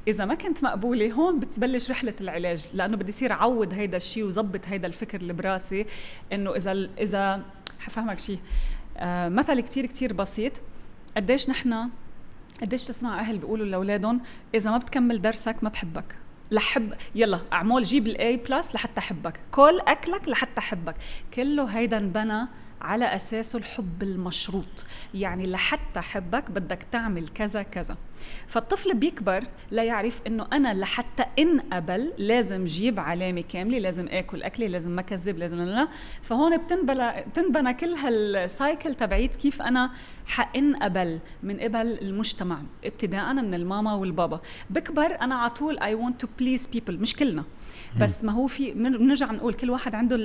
إذا 0.07 0.25
ما 0.25 0.36
كنت 0.36 0.63
مقبولة 0.63 1.12
هون 1.12 1.39
بتبلش 1.39 1.92
رحلة 1.92 2.13
العلاج 2.22 2.69
لأنه 2.74 2.98
بدي 2.98 3.10
يصير 3.10 3.33
عود 3.33 3.74
هيدا 3.74 3.98
الشيء 3.98 4.24
وظبط 4.24 4.66
هيدا 4.66 4.88
الفكر 4.88 5.22
اللي 5.22 5.33
براسي 5.33 5.86
إنه 6.33 6.56
إذا 6.56 6.89
إذا 7.00 7.42
حفهمك 7.80 8.19
شيء 8.19 8.40
آه 8.97 9.30
مثل 9.30 9.59
كتير 9.59 9.85
كتير 9.85 10.14
بسيط. 10.14 10.54
قديش 11.18 11.50
نحن 11.50 11.90
قديش 12.61 12.83
بتسمع 12.83 13.19
أهل 13.19 13.38
بيقولوا 13.38 13.66
لأولادهم 13.66 14.21
إذا 14.56 14.71
ما 14.71 14.78
بتكمل 14.78 15.21
درسك 15.21 15.64
ما 15.64 15.69
بحبك. 15.69 16.16
ل 16.52 16.66
حب 16.66 16.94
يلا 17.16 17.40
أعمل 17.54 17.84
جيب 17.84 18.08
ال 18.07 18.38
A 18.38 18.45
plus 18.45 18.76
لحتى 18.76 19.00
أحبك. 19.00 19.40
كل 19.52 19.80
أكلك 19.88 20.28
لحتى 20.28 20.60
أحبك. 20.60 20.96
كله 21.34 21.66
هيدا 21.66 21.98
انبنى 21.98 22.48
على 22.81 23.16
أساسه 23.16 23.60
الحب 23.60 24.04
المشروط. 24.04 24.86
يعني 25.14 25.48
لحتى 25.48 26.00
أحبك 26.00 26.52
بدك 26.52 26.86
تعمل 26.92 27.28
كذا 27.28 27.64
كذا. 27.64 27.98
فالطفل 28.48 28.94
بيكبر 28.94 29.44
لا 29.72 29.84
يعرف 29.84 30.22
إنه 30.28 30.48
أنا 30.54 30.74
لحتى 30.74 31.26
انقبل 31.40 32.14
لازم 32.18 32.66
جيب 32.66 33.00
علامة 33.00 33.42
كاملة 33.42 33.80
لازم 33.80 34.08
آكل 34.08 34.44
اكلي 34.44 34.68
لازم 34.68 34.92
ما 34.92 35.02
كذب 35.02 35.38
لازم 35.38 35.62
لا 35.62 35.88
فهون 36.22 36.58
بتنبنى 36.58 37.22
بتنبنى 37.22 37.74
كل 37.74 37.94
هال 37.94 38.23
cycle 38.23 38.95
تبعيت 38.96 39.36
كيف 39.36 39.62
أنا 39.62 39.92
حانقبل 40.31 41.19
من 41.44 41.59
قبل 41.59 41.97
المجتمع 42.02 42.61
ابتداء 42.85 43.33
من 43.33 43.54
الماما 43.54 43.94
والبابا. 43.94 44.42
بكبر 44.69 45.21
أنا 45.21 45.35
على 45.35 45.50
طول 45.50 45.80
I 45.80 45.95
want 45.95 46.21
to 46.21 46.28
please 46.40 46.68
people 46.68 46.97
مش 47.00 47.16
كلنا. 47.16 47.44
بس 48.00 48.23
ما 48.23 48.31
هو 48.31 48.47
في 48.47 48.71
بنرجع 48.71 49.31
نقول 49.31 49.54
كل 49.54 49.69
واحد 49.69 49.95
عنده 49.95 50.16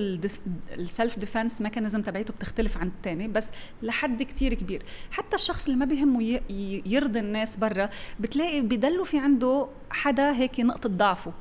ال 0.78 0.86
self 0.86 1.18
defense 1.18 1.62
mechanism 1.62 2.02
تبعيته 2.02 2.34
بتختلف 2.34 2.78
عن 2.78 2.86
الثاني 2.86 3.28
بس 3.28 3.50
لحد 3.82 4.22
كتير 4.22 4.54
كبير. 4.54 4.82
حتى 5.10 5.36
الشخص 5.36 5.66
اللي 5.66 5.78
ما 5.78 5.84
بيهمه 5.84 6.40
يرضي 6.86 7.18
الناس 7.18 7.56
برا 7.56 7.90
بتلاقي 8.20 8.60
بضلوا 8.60 9.04
في 9.04 9.18
عنده 9.18 9.68
حدا 9.90 10.32
هيك 10.32 10.60
نقطة 10.60 10.88
ضعفه 10.88 11.32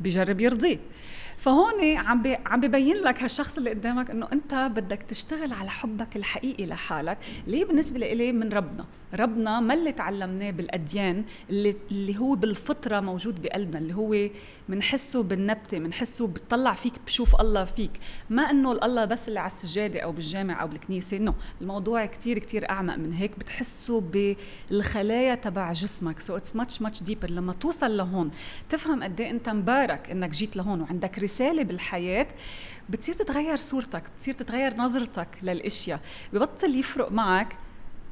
بجرب 0.00 0.40
يرضيه. 0.40 0.78
فهون 1.40 1.96
عم 1.96 2.22
بي 2.22 2.38
عم 2.46 2.60
ببين 2.60 2.96
لك 2.96 3.22
هالشخص 3.22 3.56
اللي 3.56 3.70
قدامك 3.70 4.10
إنه 4.10 4.28
أنت 4.32 4.54
بدك 4.54 5.02
تشتغل 5.02 5.52
على 5.52 5.70
حبك 5.70 6.16
الحقيقي 6.16 6.66
لحالك. 6.66 7.18
ليه 7.46 7.64
بالنسبة 7.64 7.98
لإلي 7.98 8.32
من 8.32 8.52
ربنا؟ 8.52 8.84
ربنا 9.14 9.60
ما 9.60 9.74
اللي 9.74 9.92
تعلمناه 9.92 10.50
بالأديان 10.50 11.24
اللي 11.50 11.76
اللي 11.90 12.18
هو 12.18 12.34
بالفطرة 12.34 13.00
موجود 13.00 13.42
بقلبنا 13.42 13.78
اللي 13.78 13.94
هو 13.94 14.28
بنحسه 14.68 15.22
بالنبتة 15.22 15.78
بنحسه 15.78 16.26
بتطلع 16.26 16.74
فيك 16.74 16.92
بشوف 17.06 17.40
الله 17.40 17.64
فيك. 17.64 17.90
ما 18.30 18.42
إنه 18.42 18.72
الله 18.72 19.04
بس 19.04 19.28
اللي 19.28 19.40
على 19.40 19.46
السجادة 19.50 20.00
أو 20.00 20.12
بالجامع 20.12 20.62
أو 20.62 20.66
بالكنيسة 20.68 21.18
no 21.18 21.34
الموضوع 21.60 22.06
كتير 22.06 22.38
كتير 22.38 22.70
أعمق 22.70 22.96
من 22.96 23.12
هيك. 23.12 23.38
بتحسه 23.38 24.00
بالخلايا 24.00 25.34
تبع 25.34 25.72
جسمك. 25.72 26.20
so 26.20 26.36
it's 26.36 26.56
much 26.56 26.82
much 26.82 27.02
deeper 27.02 27.30
لما 27.30 27.52
توصل 27.52 27.96
لهون 27.96 28.30
تفهم 28.68 29.02
قد 29.02 29.20
إيه 29.20 29.30
أنت 29.30 29.48
مبارك 29.48 30.10
إنك 30.10 30.30
جيت 30.30 30.56
لهون 30.56 30.80
وعندك 30.80 31.18
رسالة 31.30 31.62
بالحياة 31.62 32.26
بتصير 32.88 33.14
تتغير 33.14 33.56
صورتك 33.56 34.02
بتصير 34.16 34.34
تتغير 34.34 34.76
نظرتك 34.76 35.28
للأشياء. 35.42 36.00
ببطل 36.32 36.76
يفرق 36.76 37.12
معك 37.12 37.56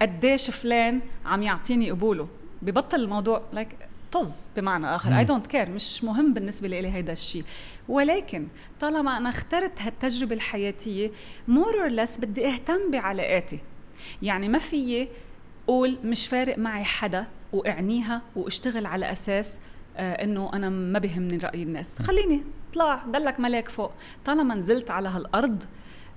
قديش 0.02 0.50
فلان 0.50 1.00
عم 1.24 1.42
يعطيني 1.42 1.90
قبوله. 1.90 2.28
ببطل 2.62 3.00
الموضوع 3.00 3.42
like, 3.52 3.68
like 3.68 4.12
طز 4.12 4.40
بمعنى 4.56 4.94
آخر. 4.94 5.18
I 5.18 5.24
don't 5.24 5.46
care 5.46 5.68
مش 5.68 6.04
مهم 6.04 6.34
بالنسبة 6.34 6.68
لي 6.68 6.92
هيدا 6.92 7.12
الشيء. 7.12 7.44
ولكن 7.88 8.48
طالما 8.80 9.16
أنا 9.16 9.28
اخترت 9.28 9.82
هالتجربة 9.82 10.34
الحياتية 10.34 11.10
more 11.48 11.74
or 11.82 11.88
less 11.88 12.18
بدي 12.18 12.46
أهتم 12.48 12.90
بعلاقاتي. 12.90 13.58
يعني 14.22 14.48
ما 14.48 14.58
فيي 14.58 15.08
قول 15.66 15.98
مش 16.04 16.26
فارق 16.26 16.58
معي 16.58 16.84
حدا 16.84 17.26
وأعنيها 17.52 18.22
وأشتغل 18.36 18.86
على 18.86 19.12
أساس 19.12 19.56
إنه 19.98 20.50
أنا 20.54 20.68
ما 20.68 20.98
بهمني 20.98 21.36
رأي 21.36 21.62
الناس. 21.62 22.02
خليني 22.02 22.42
اطلع 22.70 23.04
ضلك 23.10 23.40
ملاك 23.40 23.68
فوق. 23.68 23.92
طالما 24.24 24.54
نزلت 24.54 24.90
على 24.90 25.08
هالأرض 25.08 25.62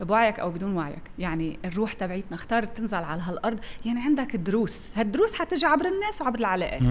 بوعيك 0.01 0.39
أو 0.39 0.51
بدون 0.51 0.75
وعيك. 0.75 1.03
يعني 1.19 1.59
الروح 1.65 1.93
تبعيتنا 1.93 2.35
اختارت 2.38 2.77
تنزل 2.77 2.97
على 2.97 3.21
هالأرض. 3.21 3.59
يعني 3.85 4.00
عندك 4.00 4.35
دروس. 4.35 4.91
هالدروس 4.95 5.33
حتجي 5.33 5.65
عبر 5.65 5.85
الناس 5.85 6.21
وعبر 6.21 6.39
العلاقات. 6.39 6.81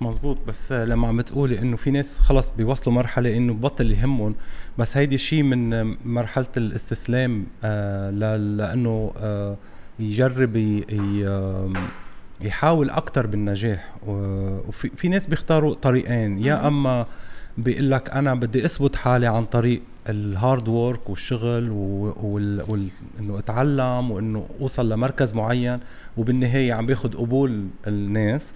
مزبوط 0.00 0.38
بس 0.46 0.72
لما 0.72 1.08
عم 1.08 1.20
تقولي 1.20 1.58
إنه 1.58 1.76
في 1.76 1.90
ناس 1.90 2.18
خلص 2.18 2.50
بيوصلوا 2.50 2.96
مرحلة 2.96 3.36
إنه 3.36 3.54
بطل 3.54 3.90
يهمهم 3.90 4.34
بس 4.78 4.96
هيدي 4.96 5.18
شيء 5.18 5.42
من 5.42 5.94
مرحلة 6.06 6.46
الاستسلام 6.56 7.46
آه 7.64 8.10
لأنه 8.10 9.12
آه 9.16 9.56
يجرب 9.98 10.56
يحاول 12.40 12.90
أكثر 12.90 13.26
بالنجاح. 13.26 13.94
وفي 14.06 14.90
في 14.96 15.08
ناس 15.08 15.26
بيختاروا 15.26 15.74
طريقين. 15.74 16.38
يا 16.38 16.68
أما 16.68 17.06
بيقول 17.58 17.90
لك 17.90 18.10
أنا 18.10 18.34
بدي 18.34 18.64
أثبت 18.64 18.96
حالي 18.96 19.26
عن 19.26 19.44
طريق 19.44 19.82
ال 20.08 20.20
hard 20.20 20.68
work 20.68 21.10
والشغل 21.10 21.70
وانه 21.70 23.38
أتعلم 23.38 24.10
وإنه 24.10 24.46
أوصل 24.60 24.88
لمركز 24.92 25.34
معين 25.34 25.78
وبالنهاية 26.16 26.72
عم 26.72 26.86
باخذ 26.86 27.16
قبول 27.16 27.66
الناس. 27.86 28.52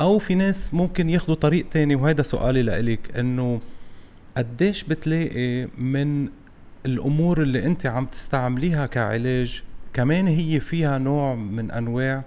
أو 0.00 0.18
في 0.18 0.34
ناس 0.34 0.74
ممكن 0.74 1.08
ياخذوا 1.10 1.36
طريق 1.36 1.68
تاني 1.68 1.94
وهذا 1.94 2.22
سؤالي 2.22 2.62
لإلك 2.62 3.18
إنه 3.18 3.60
قديش 4.36 4.84
بتلاقي 4.84 5.68
من 5.78 6.28
الأمور 6.86 7.42
اللي 7.42 7.66
أنت 7.66 7.86
عم 7.86 8.06
تستعمليها 8.06 8.86
كعلاج 8.86 9.62
كمان 9.92 10.26
هي 10.26 10.60
فيها 10.60 10.98
نوع 10.98 11.34
من 11.34 11.70
أنواع 11.70 12.24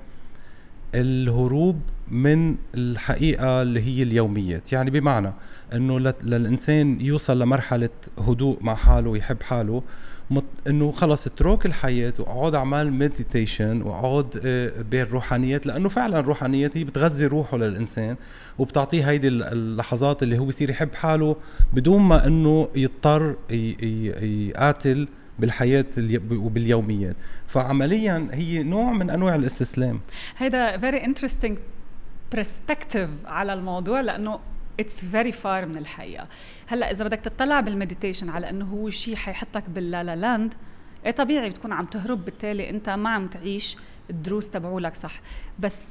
الهروب 0.96 1.82
من 2.12 2.56
الحقيقة 2.76 3.62
اللي 3.62 3.82
هي 3.82 4.04
اليوميات 4.04 4.74
يعني 4.74 4.92
بمعنى 4.92 5.34
إنه 5.74 6.00
للإنسان 6.00 7.02
يوصل 7.02 7.40
لمرحلة 7.40 7.90
هدوء 8.28 8.58
مع 8.62 8.76
حاله 8.76 9.10
ويحب 9.10 9.44
حاله. 9.44 9.84
إنه 10.68 10.92
خلص 10.92 11.28
اترك 11.28 11.66
الحياة 11.66 12.14
وأقعد 12.20 12.56
أعمل 12.56 12.94
مديتيشن 12.94 13.82
وأقعد 13.82 14.42
آه، 14.46 14.72
بالروحانيات 14.92 15.68
لأنه 15.68 15.90
فعلا 15.90 16.20
الروحانيات 16.20 16.78
هي 16.78 16.84
بتغذي 16.84 17.26
روحه 17.26 17.58
للإنسان 17.58 18.16
وبتعطيه 18.60 19.10
هيدي 19.10 19.28
اللحظات 19.28 20.24
اللي 20.24 20.38
هو 20.38 20.46
بصير 20.46 20.70
يحب 20.70 20.94
حاله 20.94 21.36
بدون 21.74 22.02
ما 22.02 22.28
إنه 22.28 22.68
يضطر 22.76 23.36
يقاتل 23.50 25.08
بالحياة 25.40 25.86
وباليوميات. 26.32 27.16
فعمليا 27.48 28.28
هي 28.32 28.64
نوع 28.64 28.92
من 28.92 29.10
أنواع 29.10 29.36
الاستسلام. 29.36 30.00
هذا 30.36 30.78
very 30.78 31.06
interesting 31.06 31.58
perspective 32.32 33.10
على 33.26 33.54
الموضوع 33.54 34.02
لأنه 34.02 34.40
it's 34.80 35.06
very 35.06 35.32
far 35.32 35.66
من 35.66 35.78
الحقيقة. 35.78 36.28
هلأ 36.68 36.92
إذا 36.92 37.06
بدك 37.06 37.20
تطلع 37.20 37.60
بال 37.60 37.72
meditation 37.72 38.30
على 38.30 38.50
إنه 38.50 38.66
هو 38.66 38.90
شيء 38.90 39.16
حيحطك 39.16 39.70
بال 39.70 40.16
la 40.16 40.25
la 40.25 40.35
land 40.35 40.54
إيه 41.06 41.12
طبيعي 41.12 41.50
بتكون 41.50 41.74
عم 41.74 41.86
تهرب 41.86 42.26
بالتالي 42.26 42.70
أنت 42.70 42.90
ما 42.90 43.10
عم 43.10 43.28
تعيش 43.28 43.78
الدروس 44.10 44.50
تبعولك 44.50 44.96
صح. 44.96 45.22
بس 45.60 45.86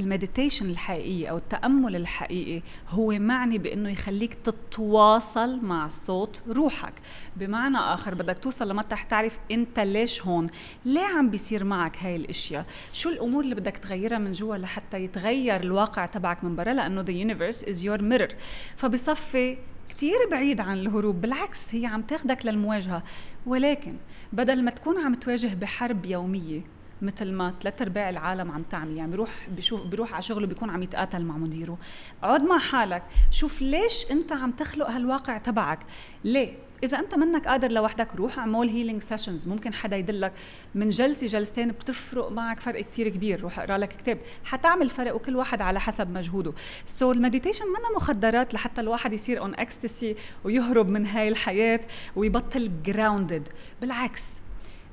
ال 0.00 0.06
meditation 0.06 0.70
الحقيقي 0.70 1.30
أو 1.30 1.36
التأمل 1.36 1.96
الحقيقي 1.96 2.62
هو 2.88 3.10
معني 3.10 3.58
بإنه 3.58 3.90
يخليك 3.90 4.34
تتواصل 4.34 5.64
مع 5.64 5.88
صوت 5.88 6.42
روحك. 6.48 6.92
بمعنى 7.36 7.78
آخر 7.78 8.14
بدك 8.14 8.38
توصل 8.38 8.68
لمطرح 8.68 9.04
تعرف 9.04 9.38
أنت 9.50 9.80
ليش 9.80 10.22
هون 10.22 10.46
ليه 10.84 11.04
عم 11.04 11.30
بيصير 11.30 11.64
معك 11.64 11.96
هاي 11.96 12.16
الأشياء؟ 12.16 12.66
شو 12.92 13.08
الأمور 13.08 13.44
اللي 13.44 13.54
بدك 13.54 13.76
تغيرها 13.76 14.18
من 14.18 14.32
جوا 14.32 14.56
لحتى 14.56 15.04
يتغير 15.04 15.60
الواقع 15.60 16.06
تبعك 16.06 16.44
من 16.44 16.56
برا؟ 16.56 16.72
لأنه 16.72 17.04
the 17.04 17.28
universe 17.28 17.62
is 17.62 17.82
your 17.82 18.00
mirror. 18.00 18.34
فبصفي 18.76 19.58
كتير 19.88 20.16
بعيد 20.30 20.60
عن 20.60 20.78
الهروب 20.78 21.20
بالعكس 21.20 21.74
هي 21.74 21.86
عم 21.86 22.02
تاخدك 22.02 22.46
للمواجهة. 22.46 23.02
ولكن 23.46 23.96
بدل 24.32 24.64
ما 24.64 24.70
تكون 24.70 24.98
عم 24.98 25.14
تواجه 25.14 25.54
بحرب 25.54 26.06
يومية 26.06 26.77
مثل 27.02 27.32
ما 27.32 27.54
ثلاث 27.62 27.82
أرباع 27.82 28.10
العالم 28.10 28.50
عم 28.50 28.62
تعمل. 28.62 28.96
يعني 28.96 29.10
بيروح 29.10 29.30
بشوف 29.56 29.86
بيروح 29.86 30.12
على 30.12 30.22
شغله 30.22 30.46
بيكون 30.46 30.70
عم 30.70 30.82
يتقاتل 30.82 31.24
مع 31.24 31.36
مديره. 31.36 31.78
اقعد 32.22 32.42
مع 32.42 32.58
حالك. 32.58 33.02
شوف 33.30 33.62
ليش 33.62 34.10
أنت 34.10 34.32
عم 34.32 34.50
تخلق 34.50 34.90
هالواقع 34.90 35.38
تبعك. 35.38 35.78
ليه؟ 36.24 36.54
إذا 36.82 36.98
أنت 36.98 37.14
منك 37.14 37.48
قادر 37.48 37.70
لوحدك 37.70 38.16
روح 38.16 38.38
اعمل 38.38 38.68
healing 38.68 39.02
sessions 39.02 39.48
ممكن 39.48 39.74
حدا 39.74 39.96
يدلك. 39.96 40.32
من 40.74 40.88
جلسة 40.88 41.26
جلستين 41.26 41.68
بتفرق 41.68 42.30
معك 42.30 42.60
فرق 42.60 42.80
كتير 42.80 43.08
كبير. 43.08 43.40
روح 43.40 43.58
اقرأ 43.58 43.78
لك 43.78 43.88
كتاب. 43.88 44.18
حتعمل 44.44 44.90
فرق 44.90 45.14
وكل 45.14 45.36
واحد 45.36 45.62
على 45.62 45.80
حسب 45.80 46.10
مجهوده. 46.10 46.52
so 46.86 47.16
ال 47.16 47.21
meditation 47.21 47.66
منا 47.66 47.96
مخدرات 47.96 48.54
لحتى 48.54 48.80
الواحد 48.80 49.12
يصير 49.12 49.40
on 49.40 49.54
ecstasy 49.54 50.16
ويهرب 50.44 50.88
من 50.88 51.06
هاي 51.06 51.28
الحياة 51.28 51.80
ويبطل 52.16 52.70
grounded 52.82 53.48
بالعكس 53.80 54.40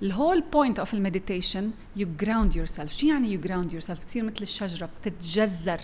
ال 0.01 0.08
whole 0.08 0.43
point 0.53 0.79
of 0.79 0.93
ال 0.93 1.00
meditation 1.00 1.71
you 1.95 2.07
ground 2.19 2.55
yourself 2.55 2.93
شو 2.93 3.07
يعني 3.07 3.33
you 3.33 3.39
ground 3.39 3.71
yourself 3.71 3.99
بتصير 4.01 4.23
مثل 4.23 4.41
الشجرة 4.41 4.89
بتتجذر 5.01 5.79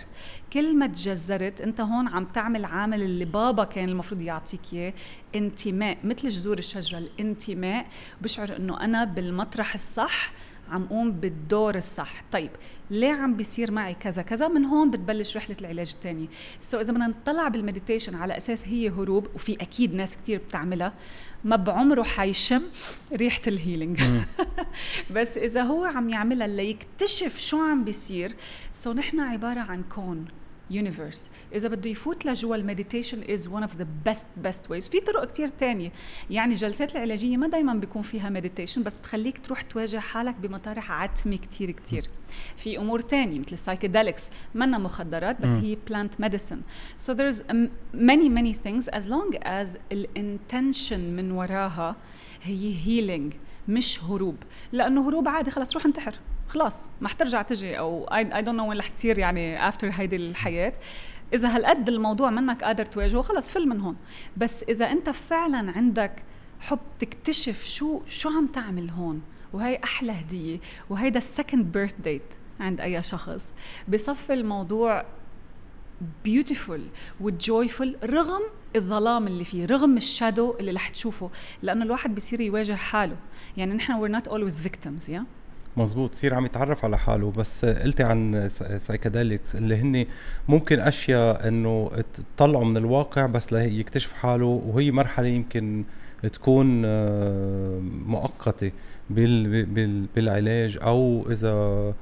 كل 0.52 0.76
ما 0.76 0.86
تجذرت 0.86 1.60
أنت 1.60 1.80
هون 1.80 2.08
عم 2.08 2.24
تعمل 2.24 2.64
عامل 2.64 3.02
اللي 3.02 3.24
بابا 3.24 3.64
كان 3.64 3.88
المفروض 3.88 4.20
يعطيك 4.20 4.60
إياه 4.72 4.94
انتماء. 5.34 5.98
مثل 6.04 6.28
جذور 6.28 6.58
الشجرة 6.58 6.98
الانتماء. 6.98 7.86
بشعر 8.20 8.56
إنه 8.56 8.80
أنا 8.80 9.04
بالمطرح 9.04 9.74
الصح 9.74 10.32
عم 10.68 10.86
قوم 10.86 11.12
بالدور 11.12 11.74
الصح. 11.74 12.24
طيب 12.32 12.50
ليه 12.90 13.12
عم 13.12 13.34
بيصير 13.34 13.70
معي 13.70 13.94
كذا 13.94 14.22
كذا؟ 14.22 14.48
من 14.48 14.64
هون 14.64 14.90
بتبلش 14.90 15.36
رحلة 15.36 15.56
العلاج 15.60 15.92
الثاني 15.94 16.28
so 16.60 16.80
إذا 16.80 16.92
بدنا 16.92 17.06
نطلع 17.06 17.48
بال 17.48 17.59
meditation 17.59 18.14
على 18.14 18.36
أساس 18.36 18.68
هي 18.68 18.88
هروب 18.88 19.26
وفي 19.34 19.56
أكيد 19.60 19.94
ناس 19.94 20.16
كثير 20.16 20.38
بتعملها 20.48 20.92
ما 21.44 21.56
بعمره 21.56 22.02
حيشم 22.02 22.62
ريحة 23.12 23.40
ال 23.46 23.53
healing 23.53 24.00
بس 25.14 25.38
إذا 25.38 25.62
هو 25.62 25.84
عم 25.84 26.10
يعملها 26.10 26.46
ليكتشف 26.46 27.38
شو 27.38 27.60
عم 27.60 27.84
بيصير 27.84 28.34
so 28.74 28.96
نحن 28.96 29.20
عبارة 29.20 29.60
عن 29.60 29.82
كون. 29.94 30.41
universe 30.72 31.30
إذا 31.54 31.68
بده 31.68 31.90
يفوت 31.90 32.26
لجوا 32.26 32.56
ال 32.56 32.62
meditation 32.62 33.22
is 33.30 33.48
one 33.48 33.62
of 33.62 33.76
the 33.76 33.86
best 34.04 34.26
best 34.36 34.70
ways 34.70 34.88
في 34.88 35.00
طرق 35.00 35.24
كتير 35.24 35.48
تانية. 35.48 35.92
يعني 36.30 36.52
الجلسات 36.52 36.96
العلاجية 36.96 37.36
ما 37.36 37.48
دائما 37.48 37.74
بيكون 37.74 38.02
فيها 38.02 38.30
meditation 38.30 38.82
بس 38.82 38.96
بتخليك 38.96 39.38
تروح 39.46 39.62
تواجه 39.62 39.98
حالك 39.98 40.34
بمطارح 40.34 40.92
عتمة 40.92 41.36
كتير 41.36 41.70
كتير. 41.70 42.06
في 42.56 42.78
أمور 42.78 43.00
تانية 43.00 43.38
مثل 43.38 43.52
ال 43.52 43.58
psychedelics 43.58 44.30
منا 44.54 44.78
مخدرات 44.78 45.42
بس 45.42 45.50
هي 45.50 45.76
plant 45.88 46.20
medicine 46.20 46.60
so 46.96 47.12
there's 47.12 47.42
many 47.94 48.28
many 48.28 48.52
things 48.52 48.88
as 48.88 49.08
long 49.08 49.36
as 49.42 49.76
ال 49.92 50.03
intention 50.03 51.00
من 51.00 51.30
وراها 51.30 51.96
هي 52.42 52.74
healing 52.84 53.32
مش 53.68 54.04
هروب. 54.04 54.36
لأنه 54.72 55.08
هروب 55.08 55.28
عادي 55.28 55.50
خلص 55.50 55.74
روح 55.74 55.86
انتحر. 55.86 56.14
خلاص 56.52 56.84
ما 57.00 57.08
حترجع 57.08 57.42
تجي 57.42 57.78
أو 57.78 58.04
I 58.04 58.24
don't 58.24 58.48
know 58.48 58.68
وين 58.68 58.78
رح 58.78 58.88
تصير 58.88 59.18
يعني 59.18 59.68
after 59.68 59.90
هيدي 59.92 60.16
الحياة. 60.16 60.72
إذا 61.34 61.56
هالقد 61.56 61.88
الموضوع 61.88 62.30
منك 62.30 62.64
قادر 62.64 62.84
تواجهه 62.84 63.22
خلص 63.22 63.50
فل 63.50 63.68
من 63.68 63.80
هون. 63.80 63.96
بس 64.36 64.62
إذا 64.62 64.90
أنت 64.90 65.10
فعلا 65.10 65.70
عندك 65.70 66.24
حب 66.60 66.78
تكتشف 66.98 67.66
شو 67.66 68.00
شو 68.08 68.28
عم 68.28 68.46
تعمل 68.46 68.90
هون؟ 68.90 69.22
وهي 69.52 69.80
أحلى 69.84 70.12
هدية 70.12 70.60
وهيدا 70.90 71.18
ال 71.18 71.26
second 71.26 71.72
birth 71.72 71.94
date 72.04 72.34
عند 72.60 72.80
أي 72.80 73.02
شخص. 73.02 73.52
بصفي 73.88 74.32
الموضوع 74.32 75.04
beautiful 76.24 76.82
و 77.20 77.31
joyful 77.31 77.96
رغم 78.04 78.42
الظلام 78.76 79.26
اللي 79.26 79.44
فيه 79.44 79.66
رغم 79.66 79.96
ال 79.96 80.05
shadow 80.05 80.56
اللي 80.60 80.72
رح 80.72 80.88
تشوفه. 80.88 81.30
لأنه 81.62 81.84
الواحد 81.84 82.14
بيصير 82.14 82.40
يواجه 82.40 82.74
حاله. 82.74 83.16
يعني 83.56 83.74
نحن 83.74 83.92
we're 84.00 84.20
not 84.20 84.28
always 84.28 84.66
victims 84.68 85.12
yeah 85.12 85.41
مزبوط 85.76 86.14
يصير 86.14 86.34
عم 86.34 86.44
يتعرف 86.44 86.84
على 86.84 86.98
حاله. 86.98 87.30
بس 87.30 87.64
قلتي 87.64 88.02
عن 88.02 88.48
psychedelics 88.78 89.56
اللي 89.56 89.76
هن 89.76 90.06
ممكن 90.48 90.80
أشياء 90.80 91.48
إنه 91.48 91.90
تطلعه 92.36 92.64
من 92.64 92.76
الواقع 92.76 93.26
بس 93.26 93.52
ليكتشف 93.52 94.12
حاله 94.12 94.46
وهي 94.46 94.90
مرحلة 94.90 95.28
يمكن 95.28 95.84
تكون 96.32 96.82
آه، 96.84 97.80
مؤقتة 98.06 98.70
بالعلاج 100.14 100.78
أو 100.82 101.26
إذا 101.30 101.94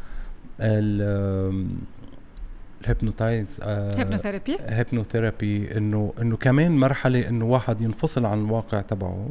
ال 2.85 2.92
hypnotize 2.92 3.61
hypnotherapy 3.63 4.57
hypnotherapy 4.61 5.77
إنه 5.77 6.13
إنه 6.21 6.37
كمان 6.37 6.77
مرحلة 6.77 7.29
إنه 7.29 7.45
واحد 7.45 7.81
ينفصل 7.81 8.27
عن 8.27 8.45
الواقع 8.45 8.81
تبعه. 8.81 9.29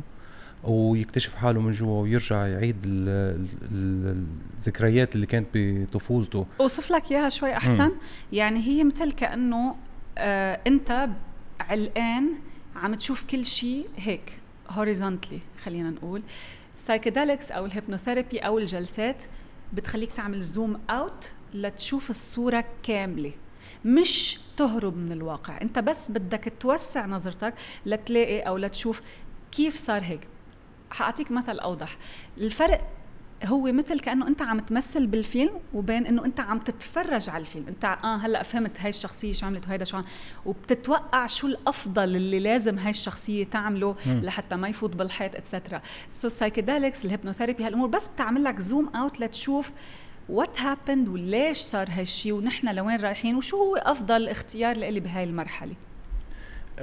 ويكتشف 0.63 1.35
حاله 1.35 1.61
من 1.61 1.71
جوا 1.71 2.01
ويرجع 2.01 2.47
يعيد 2.47 2.75
ال 2.85 3.09
ال 3.71 4.25
الذكريات 4.57 5.15
اللي 5.15 5.25
كانت 5.25 5.47
بطفولته. 5.55 6.45
أوصف 6.59 6.91
لك 6.91 7.11
إياها 7.11 7.29
شوي 7.29 7.53
أحسن. 7.57 7.87
م. 7.87 7.95
يعني 8.31 8.67
هي 8.67 8.83
مثل 8.83 9.11
كأنه 9.11 9.75
آه 10.17 10.59
أنت 10.67 11.09
علقان 11.59 12.29
عم 12.75 12.93
تشوف 12.93 13.23
كل 13.23 13.45
شيء 13.45 13.87
هيك 13.97 14.39
horizontally 14.69 15.39
خلينا 15.63 15.89
نقول. 15.89 16.21
psychedelics 16.77 17.51
أو 17.51 17.65
ال 17.65 17.71
hypnotherapy 17.71 18.39
أو 18.39 18.59
الجلسات 18.59 19.23
بتخليك 19.73 20.11
تعمل 20.11 20.41
zoom 20.41 20.79
out 20.89 21.31
لتشوف 21.53 22.09
الصورة 22.09 22.65
كاملة. 22.83 23.31
مش 23.85 24.39
تهرب 24.57 24.97
من 24.97 25.11
الواقع. 25.11 25.61
أنت 25.61 25.79
بس 25.79 26.11
بدك 26.11 26.53
توسع 26.59 27.05
نظرتك 27.05 27.53
لتلاقي 27.85 28.39
أو 28.39 28.57
لتشوف 28.57 29.01
كيف 29.51 29.75
صار 29.75 30.01
هيك. 30.01 30.21
حاعطيك 30.91 31.31
مثل 31.31 31.59
أوضح. 31.59 31.97
الفرق 32.37 32.81
هو 33.45 33.71
مثل 33.71 33.99
كأنه 33.99 34.27
أنت 34.27 34.41
عم 34.41 34.59
تمثل 34.59 35.07
بالفيلم 35.07 35.51
وبين 35.73 36.05
إنه 36.05 36.25
أنت 36.25 36.39
عم 36.39 36.59
تتفرج 36.59 37.29
على 37.29 37.41
الفيلم. 37.41 37.65
أنت 37.67 37.85
آه 37.85 38.17
هلأ 38.17 38.43
فهمت 38.43 38.79
هاي 38.79 38.89
الشخصية 38.89 39.33
شو 39.33 39.45
عملت 39.45 39.67
وهيدا 39.67 39.85
شو 39.85 40.01
وبتتوقع 40.45 41.27
شو 41.27 41.47
الأفضل 41.47 42.15
اللي 42.15 42.39
لازم 42.39 42.77
هاي 42.77 42.89
الشخصية 42.89 43.45
تعمله 43.45 43.95
م. 44.05 44.09
لحتى 44.09 44.55
ما 44.55 44.67
يفوت 44.69 44.95
بالحيط 44.95 45.35
et 45.35 45.47
cetera 45.47 45.81
so 46.09 46.29
psychedelics 46.29 47.05
ال 47.05 47.10
hypnotherapy 47.10 47.63
هالأمور 47.63 47.87
بس 47.87 48.07
بتعمل 48.07 48.43
لك 48.43 48.59
zoom 48.59 48.89
out 48.95 49.19
لتشوف 49.19 49.71
what 50.29 50.61
happened 50.61 51.07
وليش 51.07 51.57
صار 51.57 51.87
هالشيء 51.91 52.33
ونحن 52.33 52.75
لوين 52.75 53.01
رايحين 53.01 53.35
وشو 53.35 53.57
هو 53.57 53.75
أفضل 53.75 54.29
اختيار 54.29 54.77
لإلي 54.77 54.99
بهاي 54.99 55.23
المرحلة. 55.23 55.73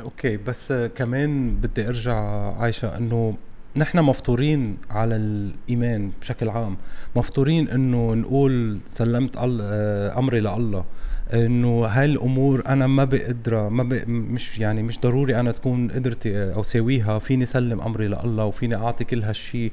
okay 0.00 0.37
بس 0.37 0.73
كمان 0.73 1.51
بدي 1.51 1.89
أرجع 1.89 2.17
عايشة 2.57 2.97
إنه 2.97 3.37
نحن 3.76 3.99
مفطورين 3.99 4.76
على 4.90 5.16
الإيمان 5.16 6.11
بشكل 6.21 6.49
عام. 6.49 6.76
مفطورين 7.16 7.68
إنه 7.68 8.14
نقول 8.14 8.78
سلمت 8.87 9.37
آه، 9.37 10.18
أمري 10.18 10.40
لله. 10.40 10.85
إنه 11.35 11.85
هاي 11.85 12.04
الأمور 12.04 12.62
أنا 12.66 12.87
ما 12.87 13.04
بقدرها 13.04 13.68
ما 13.68 13.83
بق 13.83 14.02
مش 14.06 14.59
يعني 14.59 14.83
مش 14.83 15.00
ضروري 15.00 15.40
أنا 15.40 15.52
تكون 15.52 15.90
قدرتي 15.90 16.37
آه، 16.37 16.54
أو 16.54 16.62
ساويها. 16.62 17.18
فيني 17.18 17.45
سلم 17.45 17.80
أمري 17.80 18.09
لله 18.09 18.45
وفيني 18.45 18.75
أعطي 18.75 19.04
كل 19.04 19.23
هالشيء 19.23 19.73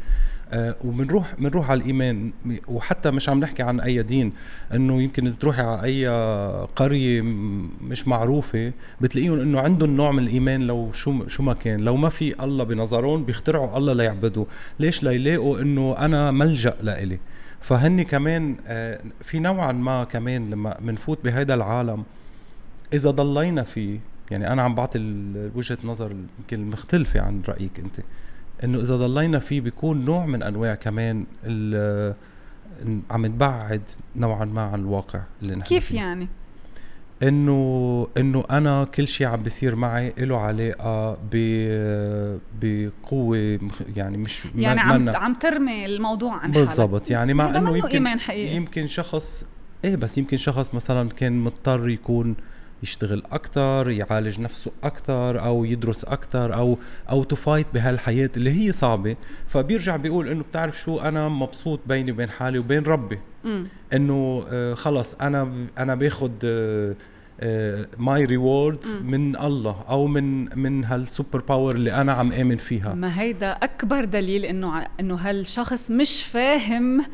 وبنروح 0.56 1.36
بنروح 1.40 1.72
على 1.72 1.82
الإيمان. 1.82 2.32
وحتى 2.68 3.12
مش 3.12 3.30
عم 3.30 3.40
نحكي 3.40 3.64
عن 3.64 3.80
أي 3.80 4.04
دين. 4.04 4.34
إنه 4.74 5.02
يمكن 5.02 5.38
تروحي 5.40 5.62
على 5.62 5.84
أي 5.84 6.08
قرية 6.76 7.22
مش 7.82 8.08
معروفة 8.08 8.74
بتلاقيهم 9.02 9.40
إنه 9.40 9.60
عندهم 9.60 9.98
نوع 9.98 10.12
من 10.12 10.24
الإيمان 10.24 10.62
لو 10.68 10.92
شو 10.92 11.28
شو 11.28 11.44
ما 11.44 11.54
كان. 11.54 11.80
لو 11.80 11.96
ما 11.96 12.10
في 12.10 12.44
الله 12.44 12.64
بنظرهم 12.64 13.26
بيخترعوا 13.26 13.78
الله 13.78 13.94
ليعبدوا. 13.94 14.46
ليش؟ 14.80 15.04
ليلاقوا 15.04 15.62
إنه 15.62 15.96
أنا 15.98 16.32
ملجأ 16.32 16.76
لإلي. 16.82 17.20
فهن 17.62 18.02
كمان 18.02 18.56
آه، 18.68 19.02
في 19.22 19.40
نوعا 19.40 19.72
ما 19.72 20.04
كمان 20.04 20.50
لما 20.50 20.78
بنفوت 20.82 21.24
بهذا 21.24 21.54
العالم 21.54 22.04
إذا 22.94 23.12
ضلينا 23.12 23.64
فيه 23.64 24.00
يعني 24.32 24.54
أنا 24.54 24.62
عم 24.62 24.76
بعطي 24.76 25.00
وجهة 25.56 25.78
نظر 25.84 26.16
يمكن 26.40 26.70
مختلفة 26.70 27.22
عن 27.22 27.42
رأيك 27.48 27.80
أنت. 27.80 28.00
إنه 28.64 28.80
إذا 28.80 28.96
ضلينا 28.96 29.40
فيه 29.40 29.62
بيكون 29.62 30.06
نوع 30.06 30.26
من 30.26 30.44
أنواع 30.44 30.76
كمان 30.76 31.26
عم 33.12 33.26
نبعد 33.26 33.82
نوعا 34.16 34.46
ما 34.46 34.62
عن 34.62 34.80
الواقع 34.80 35.22
اللي 35.42 35.56
نحن 35.56 35.68
كيف 35.68 35.86
فيه. 35.86 35.96
يعني؟ 35.96 36.28
انه 37.24 38.08
إنه 38.18 38.44
أنا 38.52 38.84
كل 38.84 39.08
شيء 39.08 39.28
عم 39.28 39.44
بيصير 39.44 39.76
معي 39.76 40.14
له 40.18 40.38
علاقة 40.38 41.18
ب 41.32 41.36
بقوة 42.62 43.60
يعني 43.96 44.18
مش 44.18 44.44
يعني 44.56 44.80
عم 44.80 45.10
عم 45.10 45.34
ترمي 45.34 45.86
الموضوع 45.86 46.34
عن 46.34 46.52
بالضبط 46.52 47.12
يعني 47.12 47.34
مع 47.34 47.58
إنه 47.58 47.78
يمكن 47.78 47.90
إيمان 47.90 48.20
حقيقي. 48.20 48.56
يمكن 48.56 48.88
شخص 48.88 49.46
إيه 49.86 49.96
بس 49.96 50.18
يمكن 50.18 50.38
شخص 50.38 50.76
مثلا 50.76 51.10
كان 51.10 51.40
مضطر 51.40 51.90
يكون 51.90 52.36
يشتغل 52.84 53.24
أكثر 53.32 53.90
يعالج 53.90 54.40
نفسه 54.40 54.72
أكثر 54.84 55.46
أو 55.46 55.66
يدرس 55.66 56.04
أكثر 56.04 56.56
أو 56.56 56.78
أو 57.10 57.24
t 57.24 57.31
fight 57.31 57.68
بهالحياة 57.74 58.30
اللي 58.38 58.52
هي 58.52 58.72
صعبة. 58.72 59.16
فبيرجع 59.48 59.96
بيقول 59.96 60.28
إنه 60.28 60.44
بتعرف 60.44 60.80
شو 60.80 61.00
أنا 61.00 61.30
مبسوط 61.30 61.80
بيني 61.86 62.12
وبين 62.12 62.30
حالي 62.30 62.60
وبين 62.60 62.84
ربي. 62.84 63.20
إنه 63.94 64.46
آه 64.50 64.74
خلص 64.74 65.14
أنا 65.14 65.68
أنا 65.78 65.96
باخذ 65.96 66.32
my 67.98 68.26
reward 68.26 68.86
من 69.04 69.36
الله 69.36 69.84
أو 69.90 70.08
من 70.08 70.58
من 70.60 70.86
هال 70.86 71.02
super 71.02 71.42
power 71.42 71.76
اللي 71.76 71.94
أنا 71.94 72.12
عم 72.12 72.32
آمن 72.32 72.56
فيها. 72.56 72.94
ما 72.94 73.20
هيدا 73.22 73.52
أكبر 73.52 74.06
دليل 74.06 74.46
إنه 74.46 74.86
إنه 75.00 75.16
هالشخص 75.16 75.92
مش 75.92 76.24
فاهم 76.24 77.06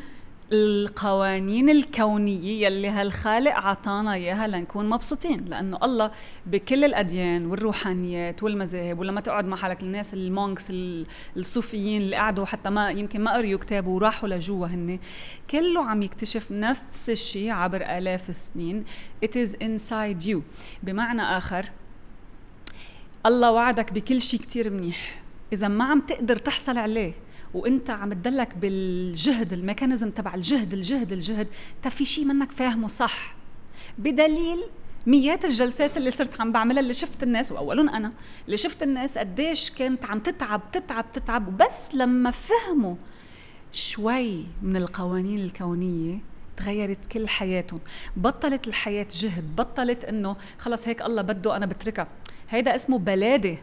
القوانين 0.52 1.70
الكونية 1.70 2.66
يلي 2.66 2.88
هالخالق 2.88 3.52
عطانا 3.52 4.14
إياها 4.14 4.48
لنكون 4.48 4.88
مبسوطين 4.88 5.44
لأنه 5.44 5.78
الله 5.82 6.10
بكل 6.46 6.84
الأديان 6.84 7.46
والروحانيات 7.46 8.42
والمذاهب 8.42 8.98
ولما 8.98 9.20
تقعد 9.20 9.44
مع 9.44 9.56
حالك 9.56 9.82
الناس 9.82 10.14
المونكس 10.14 10.72
الصوفيين 11.36 12.02
اللي 12.02 12.16
قعدوا 12.16 12.46
حتى 12.46 12.70
ما 12.70 12.90
يمكن 12.90 13.20
ما 13.20 13.34
قريوا 13.34 13.58
كتاب 13.58 13.86
وراحوا 13.86 14.28
لجوا 14.28 14.66
هن 14.66 14.98
كله 15.50 15.84
عم 15.84 16.02
يكتشف 16.02 16.52
نفس 16.52 17.10
الشيء 17.10 17.50
عبر 17.50 17.82
آلاف 17.98 18.30
السنين. 18.30 18.84
It 19.24 19.30
is 19.30 19.50
inside 19.62 20.26
you. 20.26 20.38
بمعنى 20.82 21.22
آخر 21.22 21.66
الله 23.26 23.52
وعدك 23.52 23.92
بكل 23.92 24.22
شيء 24.22 24.40
كتير 24.40 24.70
منيح. 24.70 25.22
إذا 25.52 25.68
ما 25.68 25.84
عم 25.84 26.00
تقدر 26.00 26.36
تحصل 26.36 26.78
عليه 26.78 27.12
وانت 27.54 27.90
عم 27.90 28.12
تدلك 28.12 28.56
بالجهد 28.56 29.52
الميكانيزم 29.52 30.10
تبع 30.10 30.34
الجهد 30.34 30.72
الجهد 30.72 31.12
الجهد 31.12 31.48
انت 31.76 31.94
في 31.94 32.04
شيء 32.04 32.24
منك 32.24 32.52
فاهمه 32.52 32.88
صح. 32.88 33.34
بدليل 33.98 34.58
ميات 35.06 35.44
الجلسات 35.44 35.96
اللي 35.96 36.10
صرت 36.10 36.40
عم 36.40 36.52
بعملها 36.52 36.80
اللي 36.80 36.92
شفت 36.92 37.22
الناس 37.22 37.52
وأولهم 37.52 37.88
أنا 37.88 38.12
اللي 38.46 38.56
شفت 38.56 38.82
الناس 38.82 39.18
قديش 39.18 39.70
كانت 39.70 40.04
عم 40.04 40.18
تتعب 40.18 40.60
تتعب 40.72 41.12
تتعب 41.12 41.48
وبس 41.48 41.94
لما 41.94 42.30
فهموا 42.30 42.94
شوي 43.72 44.46
من 44.62 44.76
القوانين 44.76 45.40
الكونية 45.40 46.18
تغيرت 46.56 47.06
كل 47.06 47.28
حياتهم. 47.28 47.80
بطلت 48.16 48.68
الحياة 48.68 49.06
جهد 49.14 49.56
بطلت 49.56 50.04
إنه 50.04 50.36
خلص 50.58 50.88
هيك 50.88 51.02
الله 51.02 51.22
بده 51.22 51.56
أنا 51.56 51.66
بتركها. 51.66 52.08
هيدا 52.50 52.74
اسمه 52.74 52.98
بلادة. 52.98 53.56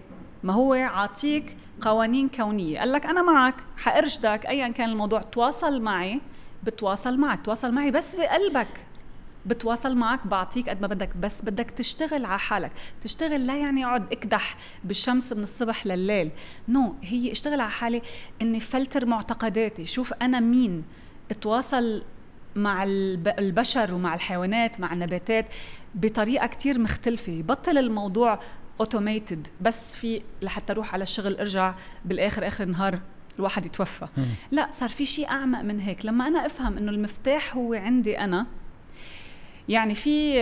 ما 0.44 0.54
هو 0.54 0.74
عاطيك 0.74 1.58
قوانين 1.82 2.30
كونية. 2.30 2.80
قال 2.80 2.92
لك 2.92 3.06
أنا 3.06 3.22
معك 3.22 3.56
حأرشدك 3.78 4.46
ايا 4.46 4.68
كان 4.68 4.90
الموضوع 4.90 5.22
تواصل 5.22 5.82
معي 5.82 6.22
بتواصل 6.64 7.18
معك 7.18 7.46
تواصل 7.46 7.72
معي 7.72 7.92
بس 7.92 8.16
بقلبك. 8.16 8.86
بتواصل 9.46 9.96
معك 9.96 10.28
بعطيك 10.28 10.70
قد 10.70 10.82
ما 10.82 10.88
بدك 10.88 11.18
بس 11.18 11.42
بدك 11.42 11.72
تشتغل 11.72 12.26
على 12.26 12.40
حالك. 12.40 12.72
تشتغل 13.04 13.48
لا 13.48 13.58
يعني 13.58 13.86
أقعد 13.86 14.12
اكدح 14.12 14.58
بالشمس 14.84 15.34
من 15.34 15.44
الصبح 15.44 15.88
لليل. 15.88 16.32
نو 16.70 16.88
no. 16.88 17.06
هي 17.06 17.32
اشتغل 17.32 17.62
على 17.62 17.72
حالي 17.72 18.02
إني 18.42 18.60
فلتر 18.60 19.06
معتقداتي. 19.06 19.86
شوف 19.86 20.14
أنا 20.14 20.40
مين. 20.40 20.84
اتواصل 21.32 22.04
مع 22.56 22.84
البشر 23.40 23.94
ومع 23.94 24.16
الحيوانات 24.16 24.80
مع 24.80 24.94
النباتات 24.94 25.46
بطريقة 25.96 26.48
كتير 26.48 26.80
مختلفة. 26.80 27.32
يبطل 27.32 27.78
الموضوع 27.78 28.40
automated 28.80 29.48
بس 29.62 29.96
في 29.96 30.22
لحتى 30.42 30.74
أروح 30.74 30.94
على 30.94 31.04
الشغل 31.04 31.36
أرجع 31.36 31.76
بالآخر 32.06 32.48
آخر 32.48 32.64
النهار 32.64 33.00
الواحد 33.40 33.66
يتوفى. 33.66 34.08
مم. 34.18 34.26
لا 34.52 34.68
صار 34.72 34.90
في 34.90 35.06
شيء 35.06 35.30
أعمق 35.30 35.62
من 35.62 35.80
هيك. 35.80 36.06
لما 36.06 36.28
أنا 36.28 36.46
أفهم 36.46 36.78
إنه 36.78 36.92
المفتاح 36.92 37.56
هو 37.56 37.74
عندي 37.74 38.20
أنا 38.20 38.48
يعني 39.70 39.96
في 39.96 40.42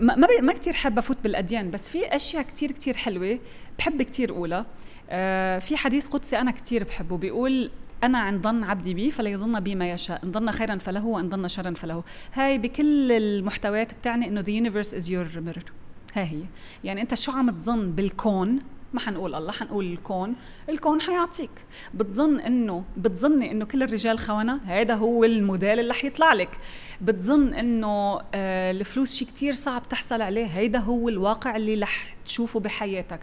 ما 0.00 0.16
ما 0.40 0.52
كثير 0.52 0.72
حابة 0.72 0.98
أفوت 0.98 1.16
بالأديان 1.22 1.70
بس 1.70 1.90
في 1.90 2.16
أشياء 2.16 2.42
كثير 2.42 2.70
كثير 2.70 2.96
حلوة 2.96 3.38
بحب 3.78 4.02
كثير 4.02 4.30
أقولها. 4.30 4.66
آه، 5.10 5.58
في 5.58 5.76
حديث 5.76 6.08
قدسي 6.08 6.38
أنا 6.38 6.50
كثير 6.50 6.84
بحبه 6.84 7.16
بيقول 7.16 7.70
أنا 8.04 8.18
عند 8.18 8.42
ظن 8.42 8.64
عبدي 8.64 8.94
بي 8.94 9.10
فليظن 9.10 9.60
بي 9.60 9.74
ما 9.74 9.92
يشاء 9.92 10.20
إن 10.24 10.32
ظن 10.32 10.50
خيرا 10.50 10.76
فله 10.76 11.06
وإن 11.06 11.30
ظن 11.30 11.48
شرا 11.48 11.74
فله. 11.74 12.04
هاي 12.32 12.58
بكل 12.58 13.12
المحتويات 13.12 13.94
بتعني 13.94 14.28
إنه 14.28 14.42
the 14.42 14.64
universe 14.64 14.92
is 14.92 15.06
your 15.06 15.38
mirror. 15.38 15.81
ها 16.14 16.24
هي. 16.24 16.42
يعني 16.84 17.02
أنت 17.02 17.14
شو 17.14 17.32
عم 17.32 17.50
تظن 17.50 17.92
بالكون؟ 17.92 18.58
ما 18.92 19.00
حنقول 19.00 19.34
الله 19.34 19.52
حنقول 19.52 19.92
الكون. 19.92 20.34
الكون 20.68 21.00
حيعطيك. 21.00 21.50
بتظن 21.94 22.40
انه 22.40 22.84
بتظني 22.96 23.50
إنه 23.50 23.64
كل 23.64 23.82
الرجال 23.82 24.18
خونة؟ 24.18 24.60
هذا 24.64 24.94
هو 24.94 25.24
الموديل 25.24 25.80
اللي 25.80 25.94
حيطلع 25.94 26.32
لك. 26.32 26.58
بتظن 27.00 27.54
إنه 27.54 28.20
آه 28.34 28.70
الفلوس 28.70 29.14
شيء 29.14 29.28
كتير 29.28 29.52
صعب 29.52 29.88
تحصل 29.88 30.22
عليه؟ 30.22 30.46
هيدا 30.46 30.78
هو 30.78 31.08
الواقع 31.08 31.56
اللي 31.56 31.74
رح 31.74 32.16
تشوفه 32.24 32.60
بحياتك. 32.60 33.20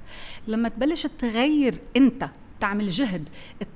لما 0.47 0.69
تبلش 0.69 1.07
تغير 1.07 1.75
أنت 1.97 2.29
تعمل 2.59 2.89
جهد 2.89 3.29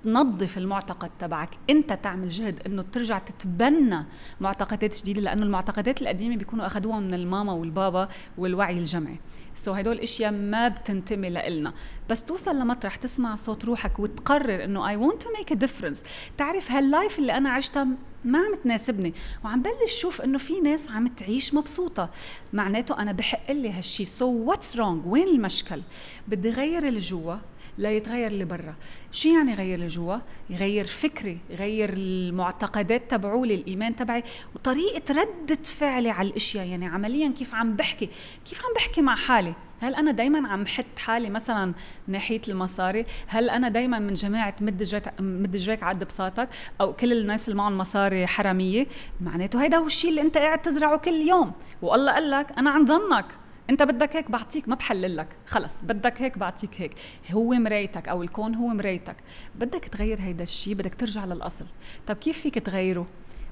تنظف 0.03 0.57
المعتقد 0.57 1.11
تبعك. 1.19 1.49
انت 1.69 1.93
تعمل 1.93 2.29
جهد 2.29 2.59
انه 2.65 2.81
ترجع 2.81 3.17
تتبنى 3.17 4.05
معتقدات 4.41 5.01
جديدة 5.01 5.21
لأنه 5.21 5.43
المعتقدات 5.43 6.01
القديمة 6.01 6.35
بيكونوا 6.37 6.65
اخذوها 6.65 6.99
من 6.99 7.13
الماما 7.13 7.53
والبابا 7.53 8.09
والوعي 8.37 8.79
الجمعي. 8.79 9.19
so 9.55 9.73
so 9.73 9.77
هدول 9.77 9.95
الاشياء 9.95 10.31
ما 10.31 10.67
بتنتمي 10.67 11.29
لإلنا. 11.29 11.73
بس 12.09 12.23
توصل 12.23 12.59
لمطرح 12.59 12.95
تسمع 12.95 13.35
صوت 13.35 13.65
روحك 13.65 13.99
وتقرر 13.99 14.63
إنه 14.63 14.89
I 14.89 14.95
want 14.95 15.23
to 15.23 15.29
make 15.37 15.51
a 15.51 15.55
difference 15.55 16.03
تعرف 16.37 16.71
هال 16.71 16.87
life 16.87 17.19
اللي 17.19 17.37
أنا 17.37 17.49
عشتها 17.49 17.87
ما 18.25 18.39
عم 18.39 18.55
تناسبني. 18.63 19.13
وعم 19.45 19.61
بلش 19.61 20.01
شوف 20.01 20.21
إنه 20.21 20.37
في 20.37 20.59
ناس 20.59 20.91
عم 20.91 21.07
تعيش 21.07 21.53
مبسوطة. 21.53 22.09
معناته 22.53 22.99
أنا 22.99 23.11
بحق 23.11 23.51
لي 23.51 23.71
هالشيء 23.71 24.05
so 24.05 24.29
what's 24.29 24.77
wrong 24.77 25.05
وين 25.05 25.27
المشكل؟ 25.27 25.81
بدي 26.27 26.49
غير 26.49 26.87
اللي 26.87 26.99
جوا 26.99 27.35
لا 27.77 27.91
يتغير 27.91 28.27
اللي 28.27 28.45
برا 28.45 28.75
شو 29.11 29.29
يعني 29.29 29.51
يغير 29.51 29.75
اللي 29.75 29.87
جوا 29.87 30.17
يغير 30.49 30.87
فكري 30.87 31.37
يغير 31.49 31.93
المعتقدات 31.93 33.11
تبعولي 33.11 33.55
الايمان 33.55 33.95
تبعي. 33.95 34.23
وطريقة 34.55 35.13
ردة 35.13 35.63
فعلي 35.63 36.09
على 36.09 36.27
الأشياء 36.27 36.67
يعني 36.67 36.85
عمليا 36.85 37.29
كيف 37.29 37.55
عم 37.55 37.75
بحكي؟ 37.75 38.09
كيف 38.45 38.65
عم 38.65 38.73
بحكي 38.75 39.01
مع 39.01 39.15
حالي؟ 39.15 39.53
هل 39.79 39.95
أنا 39.95 40.11
دائما 40.11 40.47
عم 40.47 40.65
حط 40.65 40.99
حالي 40.99 41.29
مثلا 41.29 41.73
ناحية 42.07 42.41
المصاري؟ 42.47 43.05
هل 43.27 43.49
أنا 43.49 43.69
دائما 43.69 43.99
من 43.99 44.13
جماعة 44.13 44.55
مد 44.61 44.83
اجريك 44.83 45.03
مد 45.19 45.57
اجريك 45.57 45.83
قد 45.83 46.03
بساطك؟ 46.03 46.49
أو 46.81 46.93
كل 46.93 47.11
الناس 47.11 47.47
اللي 47.47 47.57
معهم 47.57 47.77
مصاري 47.77 48.27
حرامية؟ 48.27 48.87
معناته 49.21 49.63
هيدا 49.63 49.77
هو 49.77 49.85
الشيء 49.85 50.09
اللي 50.09 50.21
أنت 50.21 50.37
قاعد 50.37 50.61
تزرعه 50.61 50.97
كل 50.97 51.11
يوم. 51.13 51.51
والله 51.81 52.13
قال 52.13 52.31
لك 52.31 52.47
أنا 52.57 52.69
عند 52.69 52.85
ظنك. 52.85 53.25
انت 53.69 53.83
بدك 53.83 54.15
هيك 54.15 54.31
بعطيك 54.31 54.69
ما 54.69 54.75
بحلل 54.75 55.17
لك. 55.17 55.27
خلص 55.45 55.81
بدك 55.81 56.21
هيك 56.21 56.37
بعطيك 56.37 56.81
هيك. 56.81 56.91
هو 57.31 57.49
مرايتك 57.53 58.07
أو 58.07 58.23
الكون 58.23 58.55
هو 58.55 58.67
مرايتك. 58.67 59.15
بدك 59.55 59.85
تغير 59.85 60.21
هيدا 60.21 60.43
الشيء 60.43 60.73
بدك 60.73 60.95
ترجع 60.95 61.25
للأصل. 61.25 61.65
طب 62.07 62.15
كيف 62.15 62.41
فيك 62.41 62.59
تغيره؟ 62.59 63.07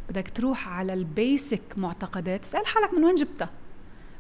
بدك 0.10 0.30
تروح 0.30 0.68
على 0.68 0.94
ال 0.94 1.05
basic 1.05 1.62
معتقدات. 1.78 2.42
تسال 2.42 2.66
حالك 2.66 2.94
من 2.94 3.04
وين 3.04 3.16
جبتها. 3.16 3.50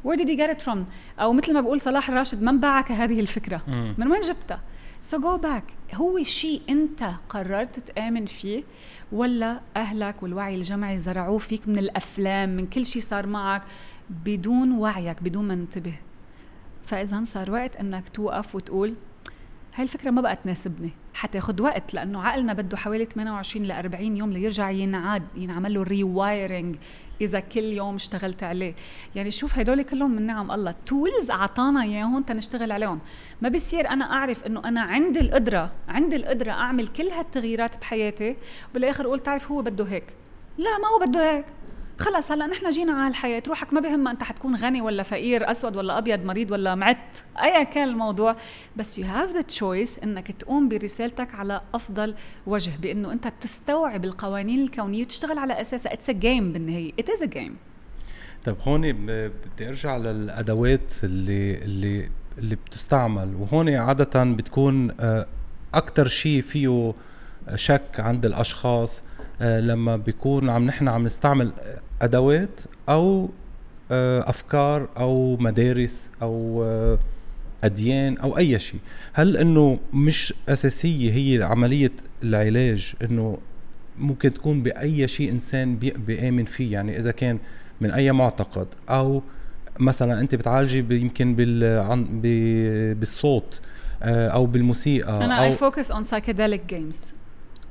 Where 0.08 0.17
did 0.17 0.27
you 0.27 0.38
get 0.38 0.58
it 0.58 0.65
from 0.65 0.77
أو 1.19 1.34
مثل 1.34 1.54
ما 1.54 1.62
بقول 1.62 1.82
صلاح 1.82 2.10
الراشد 2.10 2.41
من 2.41 2.60
باعك 2.60 2.91
هذه 2.91 3.19
الفكرة. 3.19 3.62
من 3.97 4.12
وين 4.12 4.21
جبتها؟ 4.21 4.62
so 5.02 5.20
go 5.20 5.38
back 5.38 5.63
هو 5.93 6.23
شيء 6.23 6.62
انت 6.69 7.12
قررت 7.30 7.80
تآمن 7.80 8.25
فيه. 8.25 8.63
ولا 9.12 9.62
أهلك 9.76 10.24
والوعي 10.24 10.56
الجمعي 10.56 11.00
زرعوه 11.00 11.38
فيك 11.38 11.67
من 11.67 11.78
الأفلام 11.78 12.50
من 12.50 12.67
كل 12.67 12.86
شيء 12.86 13.02
صار 13.02 13.28
معك 13.28 13.62
بدون 14.10 14.71
وعيك 14.71 15.24
بدون 15.24 15.47
ما 15.47 15.54
انتبه 15.54 15.95
فإذا 16.86 17.24
صار 17.24 17.52
وقت 17.52 17.76
إنك 17.76 18.10
توقف 18.10 18.56
وتقول 18.56 18.93
هاي 19.76 19.84
الفكرة 19.84 20.12
ما 20.12 20.22
بقى 20.22 20.36
تناسبني. 20.36 20.92
حتاخد 21.14 21.62
وقت 21.62 21.94
لأنه 21.94 22.24
عقلنا 22.24 22.54
بده 22.54 22.78
حوالي 22.78 23.06
28 23.06 23.66
ل 23.66 23.72
40 23.72 24.18
يوم 24.18 24.34
ليرجع 24.34 24.70
ينعاد 24.70 25.24
ينعمل 25.36 25.74
له 25.74 25.84
rewiring 25.84 26.76
إذا 27.22 27.40
كل 27.40 27.64
يوم 27.64 27.96
اشتغلت 27.96 28.44
عليه. 28.44 28.76
يعني 29.16 29.32
شوف 29.32 29.60
هدول 29.60 29.82
كلهم 29.82 30.12
من 30.12 30.22
نعم 30.22 30.52
الله. 30.52 30.76
tools 30.86 31.32
أعطانا 31.32 31.84
إياهم 31.84 32.24
تنشتغل 32.24 32.72
عليهم. 32.72 33.00
ما 33.42 33.50
بصير 33.50 33.90
أنا 33.90 34.14
أعرف 34.14 34.44
إنه 34.46 34.68
أنا 34.68 34.82
عندي 34.82 35.20
القدرة 35.20 35.72
عندي 35.88 36.16
القدرة 36.16 36.52
أعمل 36.52 36.88
كل 36.88 37.08
هالتغييرات 37.08 37.78
بحياتي 37.78 38.38
وبالآخر 38.72 39.06
أقول 39.06 39.20
تعرف 39.20 39.52
هو 39.52 39.62
بده 39.62 39.86
هيك. 39.86 40.14
لا 40.58 40.78
ما 40.78 40.88
هو 40.88 41.08
بده 41.08 41.38
هيك. 41.38 41.46
خلص 42.02 42.32
هلا 42.32 42.48
نحن 42.48 42.70
جينا 42.70 42.94
على 42.94 43.08
الحياة. 43.08 43.44
روحك 43.48 43.74
ما 43.74 43.80
بهمها 43.80 44.12
أنت 44.12 44.24
حتكون 44.24 44.56
غني 44.56 44.82
ولا 44.82 45.04
فقير 45.04 45.52
أسود 45.52 45.76
ولا 45.76 45.98
أبيض 45.98 46.26
مريض 46.26 46.52
ولا 46.52 46.76
مت 46.76 47.17
ايا 47.44 47.64
كان 47.64 47.90
الموضوع. 47.90 48.36
بس 48.76 48.98
you 48.98 49.06
have 49.06 49.34
the 49.34 49.41
choice 49.41 50.00
إنك 50.00 50.32
تقوم 50.32 50.70
برسالتك 50.70 51.36
على 51.36 51.62
أفضل 51.74 52.16
وجه 52.48 52.72
بإنه 52.82 53.14
أنت 53.14 53.34
تستوعب 53.42 54.06
القوانين 54.06 54.64
الكونية 54.64 55.02
وتشتغل 55.02 55.38
على 55.38 55.62
أساسها. 55.62 55.94
it's 55.94 56.10
a 56.10 56.13
game 56.13 56.54
بالنهاية. 56.54 56.92
it 57.00 57.10
is 57.10 57.24
a 57.24 57.26
game 57.26 57.56
طيب 58.46 58.56
هون 58.68 58.82
بدي 58.92 59.70
أرجع 59.70 59.98
للأدوات 59.98 60.94
اللي 61.04 61.56
اللي 61.56 62.10
اللي 62.38 62.56
بتستعمل. 62.56 63.36
وهون 63.36 63.70
عادة 63.70 64.24
بتكون 64.24 64.92
أكثر 65.74 66.08
شيء 66.08 66.42
فيه 66.42 66.94
شك 67.56 68.00
عند 68.00 68.26
الأشخاص 68.26 69.04
آه، 69.42 69.60
لما 69.60 69.96
بيكون 69.96 70.50
عم 70.50 70.66
نحن 70.66 70.88
عم 70.88 71.04
نستعمل 71.04 71.52
أدوات 72.02 72.60
أو 72.90 73.30
آه، 73.92 74.30
أفكار 74.30 74.90
أو 74.98 75.38
مدارس 75.38 76.10
أو 76.22 76.64
آه، 76.64 77.00
أديان 77.64 78.18
أو 78.18 78.38
أي 78.38 78.60
شيء. 78.60 78.80
هل 79.14 79.38
إنه 79.38 79.80
مش 79.94 80.34
أساسية 80.50 81.12
هي 81.12 81.44
عملية 81.44 81.92
العلاج 82.24 82.94
إنه 83.02 83.38
ممكن 84.00 84.34
تكون 84.34 84.64
بأي 84.64 85.08
شيء 85.08 85.32
إنسان 85.32 85.76
بي- 85.76 85.92
بيآمن 86.08 86.46
فيه؟ 86.46 86.74
يعني 86.74 86.98
إذا 86.98 87.12
كان 87.12 87.40
من 87.82 87.92
أي 87.92 88.12
معتقد 88.12 88.68
أو 88.90 89.22
مثلا 89.80 90.20
أنت 90.22 90.36
بتعالجي 90.36 90.78
يمكن 91.02 91.36
بالصوت 93.00 93.60
آه، 94.04 94.28
أو 94.28 94.46
بالموسيقى 94.46 95.26
أنا 95.26 95.44
اي 95.44 95.52
فوكس 95.52 95.92
اون 95.92 96.04
سايكيديليك 96.04 96.66
جيمز 96.66 97.14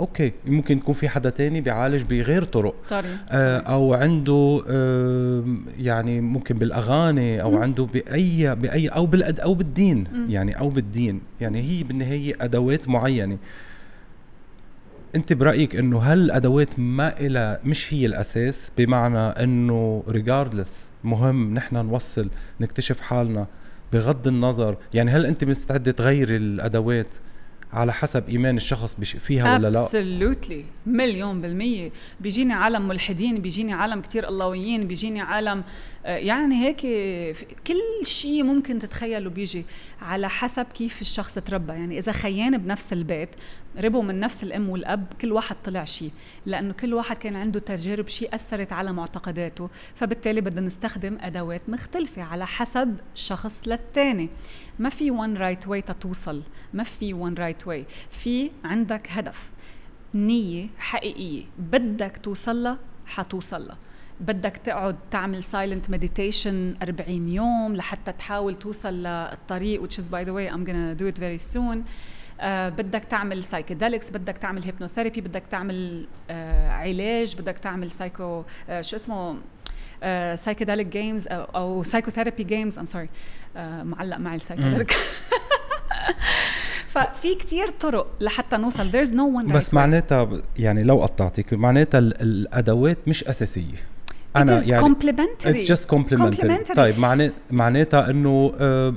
okay 0.00 0.32
ممكن 0.46 0.76
يكون 0.78 0.94
في 0.94 1.08
حدا 1.08 1.30
تاني 1.30 1.60
بيعالج 1.60 2.02
بغير 2.02 2.44
طرق. 2.44 2.74
طري 2.90 3.08
آه، 3.28 3.58
أو 3.58 3.94
عنده 3.94 4.62
آه، 4.68 5.44
يعني 5.78 6.20
ممكن 6.20 6.58
بالأغاني 6.58 7.42
أو 7.42 7.50
مم. 7.50 7.58
عنده 7.58 7.84
بأي 7.84 8.54
بأي 8.54 8.88
أو 8.88 9.06
بالأد 9.06 9.40
أو 9.40 9.54
بالدين. 9.54 10.04
مم. 10.12 10.30
يعني 10.30 10.58
أو 10.58 10.68
بالدين. 10.68 11.20
يعني 11.40 11.60
هي 11.60 11.82
بالنهاية 11.82 12.36
أدوات 12.40 12.88
معينة. 12.88 13.38
أنت 15.16 15.32
برأيك 15.32 15.76
إنه 15.76 16.00
هل 16.00 16.18
الأدوات 16.18 16.78
ما 16.78 17.20
إلها 17.20 17.60
مش 17.64 17.94
هي 17.94 18.06
الأساس؟ 18.06 18.70
بمعنى 18.78 19.18
إنه 19.18 20.02
regardless 20.08 20.88
مهم 21.04 21.54
نحن 21.54 21.76
نوصل 21.76 22.30
نكتشف 22.60 23.00
حالنا 23.00 23.46
بغض 23.92 24.26
النظر. 24.26 24.76
يعني 24.94 25.10
هل 25.10 25.26
أنت 25.26 25.44
مستعدة 25.44 25.92
تغيري 25.92 26.36
الأدوات؟ 26.36 27.14
على 27.72 27.92
حسب 27.92 28.28
إيمان 28.28 28.56
الشخص 28.56 28.94
فيها 28.94 29.54
ولا 29.58 29.68
لا. 29.70 29.82
ابسولوتلي 29.84 30.64
مليون 30.86 31.40
بالمية. 31.40 31.90
بيجيني 32.20 32.52
عالم 32.52 32.88
ملحدين 32.88 33.38
بيجيني 33.42 33.72
عالم 33.72 34.00
كتير 34.00 34.28
اللهويين 34.28 34.86
بيجيني 34.86 35.20
عالم 35.20 35.64
آه، 36.06 36.16
يعني 36.16 36.66
هيك 36.66 36.80
كل 37.66 38.06
شيء 38.06 38.42
ممكن 38.42 38.78
تتخيله 38.78 39.30
بيجي 39.30 39.66
على 40.02 40.28
حسب 40.28 40.64
كيف 40.64 41.00
الشخص 41.00 41.34
تربى. 41.34 41.72
يعني 41.72 41.98
إذا 41.98 42.12
خيان 42.12 42.58
بنفس 42.58 42.92
البيت 42.92 43.30
ربوا 43.78 44.02
من 44.02 44.20
نفس 44.20 44.42
الأم 44.42 44.68
والأب 44.68 45.06
كل 45.20 45.32
واحد 45.32 45.56
طلع 45.64 45.84
شيء 45.84 46.10
لأنه 46.46 46.72
كل 46.72 46.94
واحد 46.94 47.16
كان 47.16 47.36
عنده 47.36 47.60
تجارب 47.60 48.08
شيء 48.08 48.34
أثرت 48.34 48.72
على 48.72 48.92
معتقداته. 48.92 49.70
فبالتالي 49.94 50.40
بدنا 50.40 50.60
نستخدم 50.60 51.18
أدوات 51.20 51.68
مختلفة 51.68 52.22
على 52.22 52.46
حسب 52.46 52.96
شخص 53.14 53.62
للتاني. 53.66 54.30
ما 54.78 54.88
في 54.88 55.10
one 55.10 55.38
right 55.38 55.68
way 55.68 55.84
تتوصل 55.84 56.42
ما 56.74 56.84
في 56.84 57.14
one 57.14 57.38
right 57.38 57.66
way. 57.66 57.92
في 58.10 58.50
عندك 58.64 59.08
هدف. 59.10 59.50
نية 60.14 60.68
حقيقية. 60.78 61.44
بدك 61.58 62.20
توصل 62.22 62.76
حتوصل 63.06 63.66
لها 63.66 63.78
بدك 64.20 64.56
تقعد 64.56 64.96
تعمل 65.10 65.44
silent 65.44 65.90
meditation 65.90 66.82
40 66.82 67.28
يوم 67.28 67.76
لحتى 67.76 68.12
تحاول 68.12 68.58
توصل 68.58 68.94
للطريق 68.94 69.82
which 69.82 69.94
is 69.94 70.04
by 70.06 70.24
the 70.24 70.32
way 70.32 70.52
I'm 70.52 70.64
gonna 70.64 70.94
do 71.02 71.06
it 71.06 71.18
very 71.18 71.54
soon. 71.54 71.84
آه 72.40 72.68
بدك 72.68 73.04
تعمل 73.04 73.44
psychedelics 73.44 74.10
بدك 74.10 74.38
تعمل 74.38 74.64
hypnotherapy 74.64 75.20
بدك 75.20 75.42
تعمل 75.50 76.06
آه 76.30 76.70
علاج 76.70 77.36
بدك 77.36 77.58
تعمل 77.58 77.90
سايكو 77.90 78.44
آه 78.70 78.80
شو 78.82 78.96
اسمه 78.96 79.36
psychedelic 80.34 80.86
جيمز 80.86 81.28
أو, 81.28 81.42
أو 81.42 81.82
psychotherapy 81.82 82.44
جيمز 82.44 82.78
ام 82.78 82.84
sorry 82.84 83.08
معلق 83.82 84.16
معي 84.16 84.36
ال 84.36 84.41
psychedelic 84.41 84.96
ففي 86.86 87.34
كتير 87.34 87.68
طرق 87.70 88.06
لحتى 88.20 88.56
نوصل 88.56 88.92
there's 88.92 89.08
no 89.10 89.42
one 89.48 89.52
path 89.52 89.70
right. 89.70 89.74
معناتها 89.74 90.28
يعني 90.58 90.82
لو 90.82 91.02
قطعتك 91.02 91.54
معناتها 91.54 91.98
ال- 91.98 92.22
الأدوات 92.22 92.98
مش 93.06 93.24
أساسية 93.24 93.90
It 94.38 94.42
is 94.42 94.70
يعني 94.70 94.82
complementary 94.94 95.46
It's 95.46 95.66
just 95.66 95.86
complementary. 95.96 96.40
Complementary. 96.40 96.74
طيب 96.76 96.98
معناتها 97.50 98.10
إنه 98.10 98.52
آه 98.60 98.94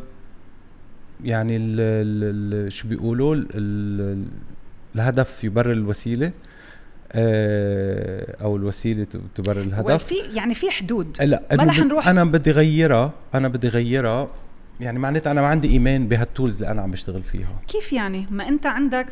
يعني 1.24 1.56
ال 1.58 1.80
ال 1.80 2.66
ال 2.66 2.72
شو 2.72 2.88
بيقولوا 2.88 3.36
ال 3.36 3.48
ال 3.54 4.26
الهدف 4.96 5.44
يبرر 5.44 5.72
الوسيلة 5.72 6.32
آه 7.12 8.36
أو 8.42 8.56
الوسيلة 8.58 9.08
تبرر 9.36 9.62
الهدف. 9.62 10.04
في 10.06 10.16
يعني 10.34 10.54
في 10.54 10.72
حدود. 10.72 11.18
لا 11.22 11.44
ما 11.52 11.64
رح 11.64 11.80
نروح- 11.80 12.08
أنا 12.08 12.24
بدي 12.24 12.52
غيرها 12.52 13.12
أنا 13.36 13.48
بدي 13.48 13.68
غيرها. 13.68 14.30
يعني 14.80 15.00
معناتها 15.00 15.32
أنا 15.32 15.42
ما 15.42 15.48
عندي 15.48 15.68
إيمان 15.70 16.08
بهال 16.08 16.26
tools 16.26 16.56
اللي 16.56 16.72
أنا 16.72 16.82
عم 16.82 16.92
بشتغل 16.92 17.24
فيها. 17.24 17.62
كيف 17.68 17.94
يعني؟ 17.94 18.26
ما 18.32 18.48
أنت 18.48 18.66
عندك 18.66 19.08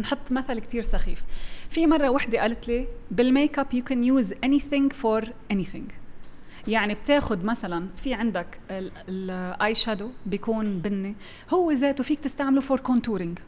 نحط 0.00 0.32
مثل 0.32 0.58
كتير 0.58 0.82
سخيف. 0.82 1.22
في 1.70 1.86
مرة 1.86 2.10
وحدة 2.10 2.40
قالت 2.40 2.68
لي 2.68 2.86
بال 3.10 3.26
make 3.26 3.58
up 3.58 3.66
you 3.74 3.82
can 3.92 3.96
use 3.96 4.32
anything 4.46 4.92
for 5.02 5.24
anything. 5.52 5.92
يعني 6.68 6.94
بتاخد 6.94 7.44
مثلا 7.44 7.88
في 7.96 8.14
عندك 8.14 8.60
ال 8.70 9.74
eye 9.74 9.86
shadow 9.86 10.10
بيكون 10.26 10.78
بني 10.78 11.16
هو 11.50 11.72
ذاته 11.72 12.04
فيك 12.04 12.20
تستعمله 12.20 12.60
for 12.60 12.80
contouring 12.80 13.38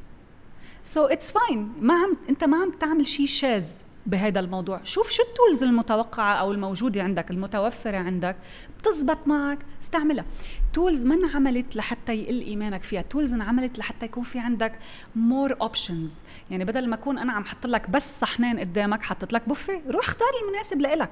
so 0.85 1.07
it's 1.07 1.31
fine 1.31 1.73
ما 1.80 1.94
عم 1.94 2.16
أنت 2.28 2.44
ما 2.44 2.56
عم 2.56 2.70
تعمل 2.70 3.06
شيء 3.06 3.26
شاذ. 3.26 3.66
بهذا 4.07 4.41
الموضوع. 4.41 4.81
شوف 4.85 5.11
شو 5.11 5.23
ال 5.23 5.29
tools 5.29 5.62
المتوقعة 5.63 6.35
أو 6.35 6.53
الموجودة 6.53 7.03
عندك 7.03 7.31
المتوفرة 7.31 7.97
عندك 7.97 8.37
بتزبط 8.79 9.19
معك 9.27 9.59
استعملها. 9.83 10.25
tools 10.73 11.05
ما 11.05 11.15
انعملت 11.15 11.77
لحتى 11.77 12.15
يقل 12.15 12.41
إيمانك 12.41 12.83
فيها 12.83 13.03
tools 13.03 13.35
انعملت 13.35 13.79
لحتى 13.79 14.07
يكون 14.07 14.25
في 14.25 14.39
عندك 14.39 14.79
more 15.16 15.57
options 15.61 16.23
يعني 16.51 16.65
بدل 16.65 16.89
ما 16.89 16.95
أكون 16.95 17.19
أنا 17.19 17.33
عم 17.33 17.45
حط 17.45 17.67
لك 17.67 17.91
بس 17.91 18.21
صحنين 18.21 18.59
قدامك 18.59 19.03
حطت 19.03 19.33
لك 19.33 19.49
بوفيه 19.49 19.83
روح 19.89 20.09
اختار 20.09 20.29
المناسب 20.45 20.81
لإلك. 20.81 21.11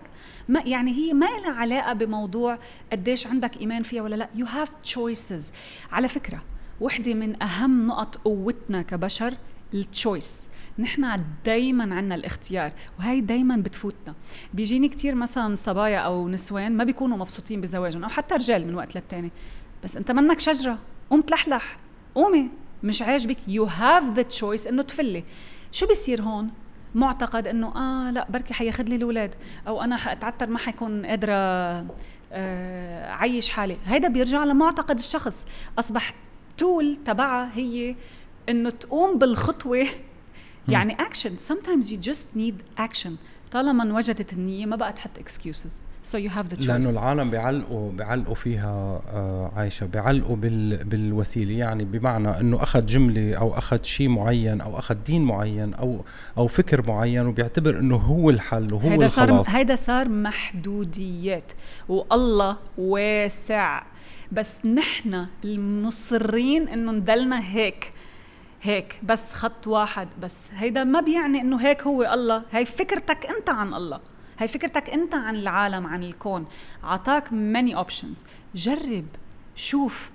ما 0.49 0.61
يعني 0.61 0.93
هي 0.93 1.13
ما 1.13 1.27
لها 1.27 1.53
علاقة 1.53 1.93
بموضوع 1.93 2.59
قديش 2.93 3.27
عندك 3.27 3.61
إيمان 3.61 3.83
فيها 3.83 4.03
ولا 4.03 4.17
لا. 4.17 4.29
you 4.35 4.47
have 4.47 4.69
choices 4.83 5.53
على 5.93 6.09
فكرة 6.09 6.43
وحدة 6.81 7.15
من 7.15 7.43
أهم 7.43 7.87
نقط 7.87 8.17
قوتنا 8.17 8.83
كبشر 8.83 9.35
ال 9.75 9.85
choice 9.85 10.49
نحن 10.79 11.25
دايما 11.45 11.95
عنا 11.95 12.15
الاختيار 12.15 12.73
وهي 12.99 13.21
دايما 13.21 13.57
بتفوتنا. 13.57 14.15
بيجيني 14.55 14.89
كتير 14.89 15.15
مثلا 15.15 15.57
صبايا 15.57 15.99
أو 15.99 16.29
نسوان 16.29 16.77
ما 16.77 16.85
بيكونوا 16.85 17.17
مبسوطين 17.17 17.61
بزواجهم 17.61 18.05
أو 18.05 18.11
حتى 18.11 18.35
رجال 18.35 18.67
من 18.67 18.75
وقت 18.75 18.95
للتاني. 18.95 19.31
بس 19.85 19.97
أنت 19.97 20.11
منك 20.11 20.41
شجرة 20.41 20.79
قوم 21.11 21.21
تلحلح. 21.21 21.79
قومي 22.15 22.51
مش 22.83 23.03
عاجبك. 23.03 23.37
you 23.49 23.65
have 23.65 24.05
the 24.15 24.23
choice 24.23 24.67
إنه 24.67 24.83
تفلي. 24.83 25.25
شو 25.73 25.87
بيصير 25.87 26.23
هون؟ 26.23 26.51
معتقد 26.95 27.47
إنه 27.47 27.77
آه 27.77 28.11
لا 28.11 28.27
بركي 28.31 28.55
حياخذ 28.55 28.85
لي 28.85 28.97
الأولاد. 28.97 29.35
أو 29.69 29.83
أنا 29.83 29.97
حأتعتر 29.97 30.47
ما 30.47 30.59
حيكون 30.59 31.07
قادرة 31.07 31.35
آه 32.33 33.11
عيش 33.13 33.51
حالي. 33.51 33.77
هيدا 33.87 34.09
بيرجع 34.09 34.45
لمعتقد 34.45 34.99
الشخص. 34.99 35.47
اصبح 35.79 36.15
تول 36.57 36.97
تبعها 37.05 37.51
هي 37.55 37.97
إنه 38.49 38.71
تقوم 38.71 39.19
بالخطوة 39.19 39.87
يعني 40.69 40.93
اكشن 40.93 41.37
sometimes 41.37 41.85
you 41.85 42.11
just 42.11 42.39
need 42.39 42.83
action. 42.83 43.11
طالما 43.53 43.83
انوجدت 43.83 44.33
النيه 44.33 44.67
ما 44.67 44.77
بقى 44.77 44.93
تحط 44.93 45.11
excuses. 45.19 45.73
So 46.13 46.17
you 46.17 46.31
have 46.39 46.49
the 46.53 46.57
choice. 46.57 46.67
لأنه 46.67 46.91
العالم 46.91 47.31
بيعلقوا 47.31 47.93
بيعلقوا 47.93 48.35
فيها 48.35 49.03
آه 49.09 49.53
عايشة. 49.57 49.87
بيعلقوا 49.87 50.37
بال 50.37 50.85
بالوسيلة. 50.85 51.59
يعني 51.59 51.85
بمعنى 51.85 52.41
إنه 52.41 52.63
أخذ 52.63 52.87
جملة 52.87 53.35
أو 53.35 53.59
أخذ 53.59 53.83
شيء 53.83 54.09
معين 54.09 54.61
أو 54.61 54.79
أخذ 54.79 54.95
دين 54.95 55.25
معين 55.25 55.75
أو 55.75 56.05
أو 56.39 56.47
فكر 56.47 56.87
معين 56.87 57.27
وبيعتبر 57.27 57.79
إنه 57.79 57.97
هو 57.97 58.31
الحل 58.31 58.75
وهو 58.75 58.91
هيدا 58.91 59.07
الخلاص. 59.07 59.47
صار 59.47 59.57
هيدا 59.57 59.77
صار 59.77 60.09
محدوديات. 60.09 61.53
والله 61.89 62.57
واسع. 62.79 63.83
بس 64.33 64.67
نحن 64.67 65.27
المصرين 65.45 66.69
إنه 66.69 66.93
نضلنا 66.93 67.45
هيك. 67.45 67.93
هيك 68.63 69.01
بس 69.03 69.33
خط 69.33 69.67
واحد 69.67 70.09
بس. 70.21 70.51
هيدا 70.55 70.85
ما 70.85 71.01
بيعني 71.01 71.41
إنه 71.41 71.57
هيك 71.57 71.83
هو 71.83 72.03
الله. 72.03 72.43
هي 72.51 72.65
فكرتك 72.65 73.27
أنت 73.27 73.51
عن 73.51 73.75
الله. 73.75 74.01
هي 74.39 74.49
فكرتك 74.49 74.91
أنت 74.91 75.15
عن 75.15 75.37
العالم 75.37 75.87
عن 75.87 76.03
الكون. 76.03 76.47
عطاك 76.83 77.33
ماني 77.33 77.77
اوبشنز 77.77 78.25
جرب 78.55 79.07
شوف. 79.57 80.11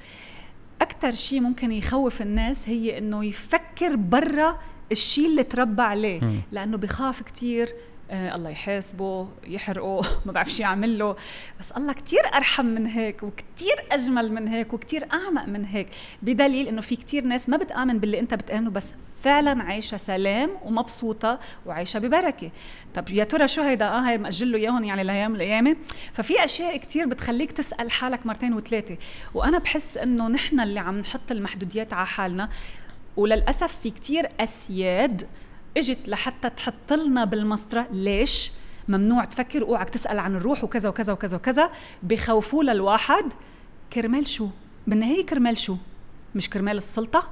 أكثر 0.81 1.11
شيء 1.11 1.41
ممكن 1.41 1.71
يخوف 1.71 2.21
الناس 2.21 2.69
هي 2.69 2.97
إنه 2.97 3.25
يفكر 3.25 3.95
برا 3.95 4.59
الشيء 4.91 5.27
اللي 5.27 5.43
تربى 5.43 5.81
عليه. 5.81 6.41
لأنه 6.51 6.77
بخاف 6.77 7.21
كتير 7.21 7.75
آه 8.13 8.35
الله 8.35 8.49
يحاسبه 8.49 9.27
يحرقه 9.47 10.01
ما 10.25 10.31
بعرف 10.31 10.49
شو 10.49 10.61
يعمل 10.61 10.99
له 10.99 11.15
بس 11.59 11.71
الله 11.71 11.93
كتير 11.93 12.19
أرحم 12.35 12.65
من 12.65 12.87
هيك 12.87 13.23
وكتير 13.23 13.75
أجمل 13.91 14.31
من 14.33 14.47
هيك 14.47 14.73
وكتير 14.73 15.07
أعمق 15.13 15.45
من 15.45 15.65
هيك. 15.65 15.87
بدليل 16.21 16.67
إنه 16.67 16.81
في 16.81 16.95
كتير 16.95 17.23
ناس 17.23 17.49
ما 17.49 17.57
بتآمن 17.57 17.99
باللي 17.99 18.19
أنت 18.19 18.33
بتآمنه 18.33 18.69
بس 18.69 18.93
فعلا 19.23 19.63
عايشة 19.63 19.97
سلام 19.97 20.49
ومبسوطة 20.63 21.39
وعايشة 21.65 21.99
ببركة. 21.99 22.51
طب 22.95 23.09
يا 23.09 23.23
ترى 23.23 23.47
شو 23.47 23.61
هيدا؟ 23.61 23.85
آه 23.85 24.09
هي 24.09 24.17
مأجل 24.17 24.51
له 24.51 24.57
إياهم 24.57 24.83
يعني 24.83 25.03
لايام 25.03 25.35
القيامه 25.35 25.75
ففي 26.13 26.43
أشياء 26.43 26.77
كتير 26.77 27.05
بتخليك 27.05 27.51
تسأل 27.51 27.91
حالك 27.91 28.25
مرتين 28.25 28.53
وثلاثه 28.53 28.97
وأنا 29.33 29.57
بحس 29.57 29.97
إنه 29.97 30.27
نحن 30.27 30.59
اللي 30.59 30.79
عم 30.79 30.99
نحط 30.99 31.31
المحدوديات 31.31 31.93
على 31.93 32.07
حالنا. 32.07 32.49
وللأسف 33.17 33.77
في 33.83 33.91
كتير 33.91 34.29
أسياد 34.39 35.27
اجت 35.77 36.09
لحتى 36.09 36.49
تحط 36.49 36.93
لنا 36.93 37.25
بالمسطرة. 37.25 37.87
ليش؟ 37.91 38.51
ممنوع 38.87 39.25
تفكر 39.25 39.61
اوعك 39.61 39.89
تسأل 39.89 40.19
عن 40.19 40.35
الروح 40.35 40.63
وكذا 40.63 40.89
وكذا 40.89 41.13
وكذا 41.13 41.37
وكذا. 41.37 41.71
بخوفوا 42.03 42.63
للواحد. 42.63 43.33
كرمال 43.93 44.27
شو؟ 44.27 44.47
بالنهاية 44.87 45.25
كرمال 45.25 45.57
شو؟ 45.57 45.75
مش 46.35 46.49
كرمال 46.49 46.77
السلطة؟ 46.77 47.29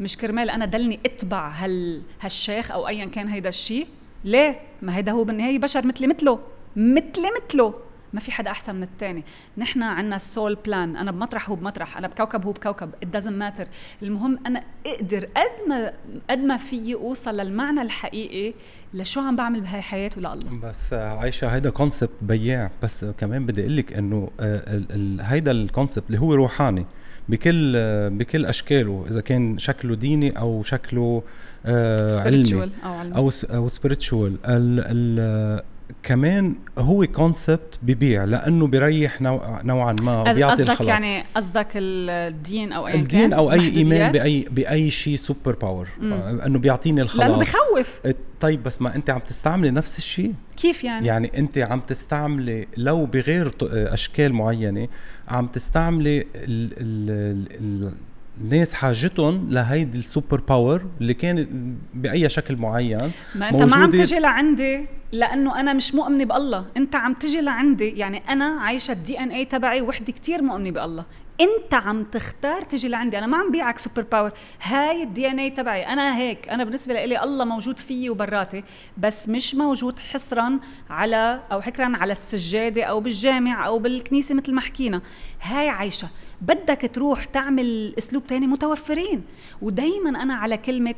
مش 0.00 0.16
كرمال 0.16 0.50
أنا 0.50 0.64
دلني 0.64 1.00
أتبع 1.06 1.48
هال 1.48 2.02
هالشيخ 2.20 2.70
أو 2.70 2.88
ايا 2.88 3.04
كان 3.04 3.28
هيدا 3.28 3.48
الشيء؟ 3.48 3.88
ليه؟ 4.24 4.60
ما 4.82 4.96
هيدا 4.96 5.12
هو 5.12 5.24
بالنهاية 5.24 5.58
بشر 5.58 5.86
مثلي 5.86 6.06
مثله. 6.06 6.38
مثلي 6.76 7.30
مثله. 7.44 7.74
ما 8.16 8.20
في 8.20 8.32
حدا 8.32 8.50
أحسن 8.50 8.74
من 8.74 8.82
الثاني 8.82 9.24
نحن 9.58 9.82
عنا 9.82 10.16
ال 10.16 10.24
soul 10.24 10.54
plan 10.66 10.96
أنا 10.96 11.10
بمطرح 11.10 11.50
هو 11.50 11.56
بمطرح. 11.56 11.98
أنا 11.98 12.08
بكوكب 12.08 12.44
هو 12.44 12.52
بكوكب. 12.52 12.90
It 13.04 13.18
doesn't 13.18 13.42
matter. 13.42 13.66
المهم 14.02 14.38
أنا 14.46 14.62
أقدر 14.86 15.24
قد 15.24 15.68
ما 15.68 15.92
قد 16.30 16.38
ما 16.38 16.56
فيي 16.56 16.94
اوصل 16.94 17.36
للمعنى 17.36 17.82
الحقيقي 17.82 18.54
لشو 18.94 19.20
عم 19.20 19.36
بعمل 19.36 19.60
بهاي 19.60 19.82
حياتي 19.82 20.20
ولله 20.20 20.60
بس 20.62 20.92
عايشة 20.92 21.48
هيدا 21.48 21.70
concept 21.70 22.10
بياع. 22.22 22.70
بس 22.82 23.04
كمان 23.04 23.46
بدي 23.46 23.60
أقول 23.60 23.76
لك 23.76 23.92
انه 23.92 24.30
هيدا 25.20 25.50
ال 25.50 25.57
concept 25.57 26.04
اللي 26.06 26.20
هو 26.20 26.34
روحاني. 26.34 26.86
بكل 27.28 27.72
بكل 28.10 28.46
أشكاله. 28.46 29.04
إذا 29.10 29.20
كان 29.20 29.58
شكله 29.58 29.94
ديني 29.94 30.38
أو 30.38 30.62
شكله 30.62 31.22
آه 31.66 32.20
علمي 32.20 32.70
أو 32.84 32.92
علمي. 32.92 33.16
أو 33.16 33.30
أو 33.54 33.68
spiritual 33.68 34.38
كمان 36.02 36.54
هو 36.78 37.06
concept 37.06 37.78
ببيع 37.82 38.24
لأنه 38.24 38.66
بيريح 38.66 39.20
نوع 39.20 39.60
نوعا 39.62 39.96
ما 40.02 40.32
بيعطي 40.32 40.64
قصدك 40.64 40.80
يعني 40.80 41.24
قصدك 41.34 41.68
الدين 41.74 42.72
أو 42.72 42.88
أي 42.88 42.94
الدين 42.94 43.32
أو 43.32 43.52
أي 43.52 43.76
إيمان 43.76 44.12
باي 44.12 44.46
بأي 44.50 44.90
شيء 44.90 45.16
super 45.16 45.54
power 45.54 45.88
انه 46.46 46.58
بيعطيني 46.58 47.02
الخلاص. 47.02 47.28
لأنه 47.28 47.38
بخوف. 47.38 48.00
طيب 48.40 48.62
بس 48.62 48.82
ما 48.82 48.94
أنت 48.94 49.10
عم 49.10 49.18
تستعملي 49.18 49.70
نفس 49.70 49.98
الشيء 49.98 50.34
كيف 50.56 50.84
يعني؟ 50.84 51.06
يعني 51.06 51.38
أنت 51.38 51.58
عم 51.58 51.80
تستعملي 51.80 52.66
لو 52.76 53.06
بغير 53.06 53.52
أشكال 53.62 54.32
معينة 54.32 54.88
عم 55.28 55.46
تستعملي 55.46 56.20
ال 56.20 56.26
ال 56.36 57.46
ال 57.60 57.92
الناس 58.40 58.74
حاجتهم 58.74 59.50
لهيدي 59.50 59.98
ال 59.98 60.05
super 60.05 60.40
power 60.40 60.86
اللي 61.00 61.14
كانت 61.14 61.48
بأي 61.94 62.28
شكل 62.28 62.56
معين 62.56 63.10
ما 63.34 63.48
أنت 63.48 63.62
ما 63.62 63.76
عم 63.76 63.90
تجي 63.90 64.18
لعندي 64.18 64.86
لأنه 65.12 65.60
أنا 65.60 65.72
مش 65.72 65.94
مؤمنة 65.94 66.24
بالله 66.24 66.64
أنت 66.76 66.96
عم 66.96 67.14
تجي 67.14 67.40
لعندي 67.40 67.88
يعني 67.88 68.22
أنا 68.28 68.44
عايشة 68.44 68.92
ال 68.92 69.20
DNA 69.20 69.44
تبعي 69.44 69.80
وحدة 69.82 70.12
كتير 70.12 70.42
مؤمنة 70.42 70.70
بالله. 70.70 71.04
انت 71.40 71.74
عم 71.74 72.04
تختار 72.04 72.62
تجي 72.62 72.88
لعندي. 72.88 73.18
أنا 73.18 73.26
ما 73.26 73.36
عم 73.36 73.50
بيعك 73.50 73.78
super 73.78 74.02
power 74.02 74.32
هاي 74.62 75.02
ال 75.02 75.30
DNA 75.30 75.50
تبعي. 75.50 75.86
أنا 75.86 76.16
هيك. 76.16 76.48
أنا 76.48 76.64
بالنسبة 76.64 77.04
لي 77.04 77.22
الله 77.22 77.44
موجود 77.44 77.78
فيي 77.78 78.10
وبراتي. 78.10 78.64
بس 78.98 79.28
مش 79.28 79.54
موجود 79.54 79.98
حصرا 79.98 80.60
على 80.90 81.42
أو 81.52 81.60
حكرا 81.60 81.96
على 81.96 82.12
السجادة 82.12 82.84
أو 82.84 83.00
بالجامع 83.00 83.66
أو 83.66 83.78
بالكنيسة 83.78 84.34
مثل 84.34 84.52
ما 84.52 84.60
حكينا. 84.60 85.02
هاي 85.42 85.68
عايشة. 85.68 86.08
بدك 86.40 86.90
تروح 86.94 87.24
تعمل 87.24 87.94
أسلوب 87.98 88.26
تاني 88.26 88.46
متوفرين. 88.46 89.22
ودايما 89.62 90.22
أنا 90.22 90.34
على 90.34 90.56
كلمة 90.56 90.94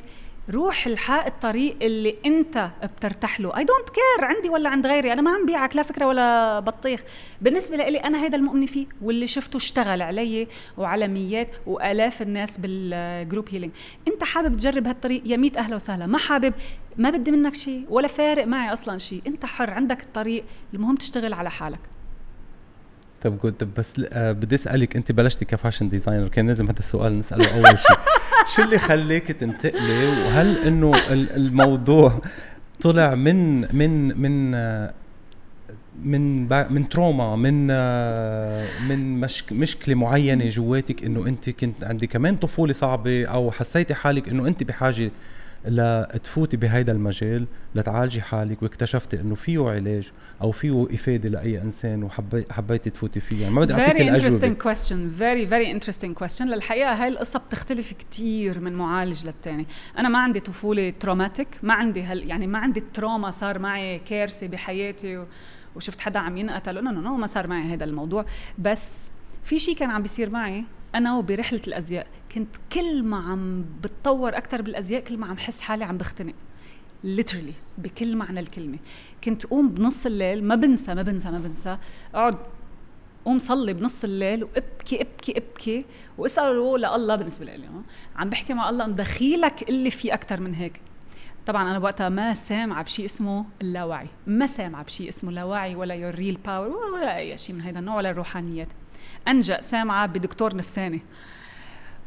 روح 0.51 0.87
الحق 0.87 1.27
الطريق 1.27 1.77
اللي 1.83 2.17
انت 2.27 2.71
بترتاح 2.83 3.41
له. 3.41 3.57
I 3.57 3.65
don't 3.65 3.91
care 3.91 4.25
عندي 4.25 4.49
ولا 4.49 4.69
عند 4.69 4.87
غيري 4.87 5.13
أنا 5.13 5.23
ما 5.23 5.31
عم 5.31 5.47
بيعك 5.47 5.77
لا 5.77 5.83
فكرة 5.83 6.07
ولا 6.07 6.61
بطيخ. 6.61 7.03
بالنسبة 7.41 7.77
لي 7.77 7.99
أنا 7.99 8.19
هذا 8.19 8.37
المؤمن 8.37 8.67
فيه 8.67 8.87
واللي 9.03 9.27
شفته 9.27 9.57
اشتغل 9.57 10.03
علي 10.03 10.49
وعلى 10.77 11.09
ميات 11.09 11.49
وآلاف 11.67 12.23
الناس 12.23 12.59
بال 12.59 12.85
group 12.85 13.49
healing 13.51 13.73
انت 14.09 14.25
حابب 14.25 14.57
تجرب 14.57 14.87
هالطريق؟ 14.87 15.23
يا 15.27 15.37
ميت 15.37 15.57
أهلا 15.57 15.77
وسهلا. 15.77 16.07
ما 16.07 16.19
حابب؟ 16.19 16.55
ما 16.97 17.11
بدي 17.11 17.31
منك 17.31 17.55
شيء 17.55 17.87
ولا 17.91 18.09
فارق 18.09 18.47
معي 18.47 18.73
أصلا 18.73 18.99
شيء 18.99 19.23
انت 19.27 19.47
حر 19.47 19.71
عندك 19.71 20.03
الطريق 20.03 20.45
المهم 20.75 20.97
تشتغل 20.97 21.33
على 21.33 21.51
حالك. 21.51 21.81
طب 23.23 23.39
good 23.39 23.75
بس 23.77 23.95
آه 24.13 24.33
بدي 24.33 24.55
أسألك 24.55 24.97
أنت 24.97 25.13
بلشتي 25.13 25.45
ك 25.45 25.50
fashion 25.50 25.89
designer 25.89 26.29
كان 26.29 26.47
لازم 26.47 26.67
هذا 26.71 26.79
السؤال 26.79 27.19
نسأله 27.19 27.57
أول 27.57 27.79
شيء 27.79 27.97
شو 28.47 28.63
اللي 28.63 28.79
خليك 28.79 29.33
تنتقلي؟ 29.33 30.07
وهل 30.07 30.59
إنه 30.67 30.93
الموضوع 31.11 32.23
طلع 32.81 33.15
من 33.15 33.61
من 33.77 34.21
من 34.21 34.51
من 36.03 36.49
من 36.73 36.89
تروما 36.89 37.37
من 37.37 37.67
من 38.89 39.21
مشك 39.21 39.53
مشكلة 39.53 39.95
معينة 39.95 40.49
جواتك 40.49 41.05
إنه 41.05 41.27
أنت 41.27 41.51
كنت 41.51 41.85
عندي 41.85 42.07
كمان 42.07 42.37
طفولة 42.37 42.73
صعبة 42.73 43.25
أو 43.27 43.51
حسيتي 43.51 43.95
حالك 43.95 44.29
إنه 44.29 44.49
أنت 44.49 44.63
بحاجة 44.63 45.11
لتفوتي 45.65 46.57
بهيدا 46.57 46.93
المجال 46.93 47.47
لتعالجي 47.75 48.23
حالك 48.23 48.63
واكتشفتي 48.63 49.21
إنه 49.21 49.35
فيه 49.35 49.71
علاج 49.71 50.13
أو 50.43 50.51
فيه 50.51 50.87
إفادة 50.91 51.29
لأي 51.29 51.63
إنسان 51.63 52.03
وحبيتي 52.03 52.91
تفوتي 52.91 53.21
فيه 53.21 53.43
يعني 53.43 53.55
ما 53.55 53.61
بدي 53.61 53.75
اعطيك 53.75 54.01
الأجوبة. 54.01 54.19
very 54.19 54.43
interesting 54.43 54.65
question. 54.65 55.21
Very 55.21 55.51
very 55.51 55.67
interesting 55.77 56.15
question. 56.25 56.43
للحقيقة 56.43 56.93
هاي 56.93 57.09
القصة 57.09 57.39
بتختلف 57.39 57.93
كثير 57.93 58.61
من 58.61 58.73
معالج 58.73 59.27
للتاني. 59.27 59.67
أنا 59.99 60.09
ما 60.09 60.19
عندي 60.19 60.41
طفولة 60.41 60.91
traumatic 61.01 61.49
ما 61.63 61.75
عندي 61.75 62.03
هل 62.03 62.29
يعني 62.29 62.47
ما 62.47 62.59
عندي 62.59 62.83
trauma 62.95 63.31
صار 63.31 63.59
معي 63.59 63.99
كارثة 63.99 64.47
بحياتي 64.47 65.25
وشفت 65.77 66.01
حدا 66.01 66.19
عم 66.19 66.37
ينقتل. 66.37 66.85
no 66.85 66.91
no 66.91 67.01
no 67.01 67.17
ما 67.17 67.27
صار 67.27 67.47
معي 67.47 67.75
هذا 67.75 67.85
الموضوع. 67.85 68.25
بس 68.59 69.09
في 69.45 69.59
شيء 69.59 69.77
كان 69.77 69.91
عم 69.91 70.03
بيصير 70.03 70.31
معي. 70.31 70.65
أنا 70.95 71.17
وبرحلة 71.17 71.61
الأزياء 71.69 72.07
كنت 72.35 72.57
كل 72.73 73.03
ما 73.03 73.17
عم 73.17 73.65
بتطور 73.83 74.37
أكثر 74.37 74.63
بالأزياء 74.63 75.05
كل 75.05 75.17
ما 75.17 75.27
عم 75.27 75.39
حس 75.39 75.61
حالي 75.61 75.85
عم 75.85 75.99
بختنق. 75.99 76.35
Literally 77.05 77.55
بكل 77.79 78.17
معنى 78.17 78.41
الكلمة. 78.41 78.79
كنت 79.25 79.47
قوم 79.47 79.69
بنص 79.69 80.07
الليل 80.07 80.45
ما 80.45 80.55
بنسى 80.55 80.95
ما 80.95 81.03
بنسى 81.03 81.31
ما 81.31 81.39
بنسى. 81.39 81.79
أقعد 82.15 82.39
قوم 83.25 83.39
صلي 83.39 83.73
بنص 83.73 84.05
الليل 84.05 84.45
وإبكي 84.45 85.03
إبكي 85.03 85.39
إبكي. 85.39 85.85
واساله 86.19 86.79
لله 86.79 87.17
بالنسبة 87.17 87.45
لي 87.45 87.69
عم 88.17 88.31
بحكي 88.31 88.55
مع 88.55 88.71
الله 88.71 88.87
دخيلك 88.87 89.69
اللي 89.69 89.91
في 89.91 90.15
أكثر 90.15 90.41
من 90.41 90.55
هيك. 90.55 90.81
طبعا 91.47 91.71
أنا 91.71 91.79
وقتها 91.79 92.09
ما 92.09 92.35
سامعة 92.35 92.85
بشيء 92.85 93.05
اسمه 93.05 93.47
اللاوعي. 93.63 94.07
ما 94.27 94.47
سامعة 94.47 94.85
بشيء 94.85 95.09
اسمه 95.09 95.33
لاوعي 95.33 95.75
ولا 95.75 95.95
your 95.95 96.15
real 96.15 96.39
power 96.47 96.77
ولا 96.77 97.17
أي 97.17 97.39
شيء 97.39 97.55
من 97.55 97.61
هذا 97.61 97.79
النوع 97.79 97.97
ولا 97.97 98.11
الروحانيات. 98.11 98.69
أنجق 99.29 99.61
سامعة 99.61 100.07
بدكتور 100.07 100.57
نفساني. 100.57 101.01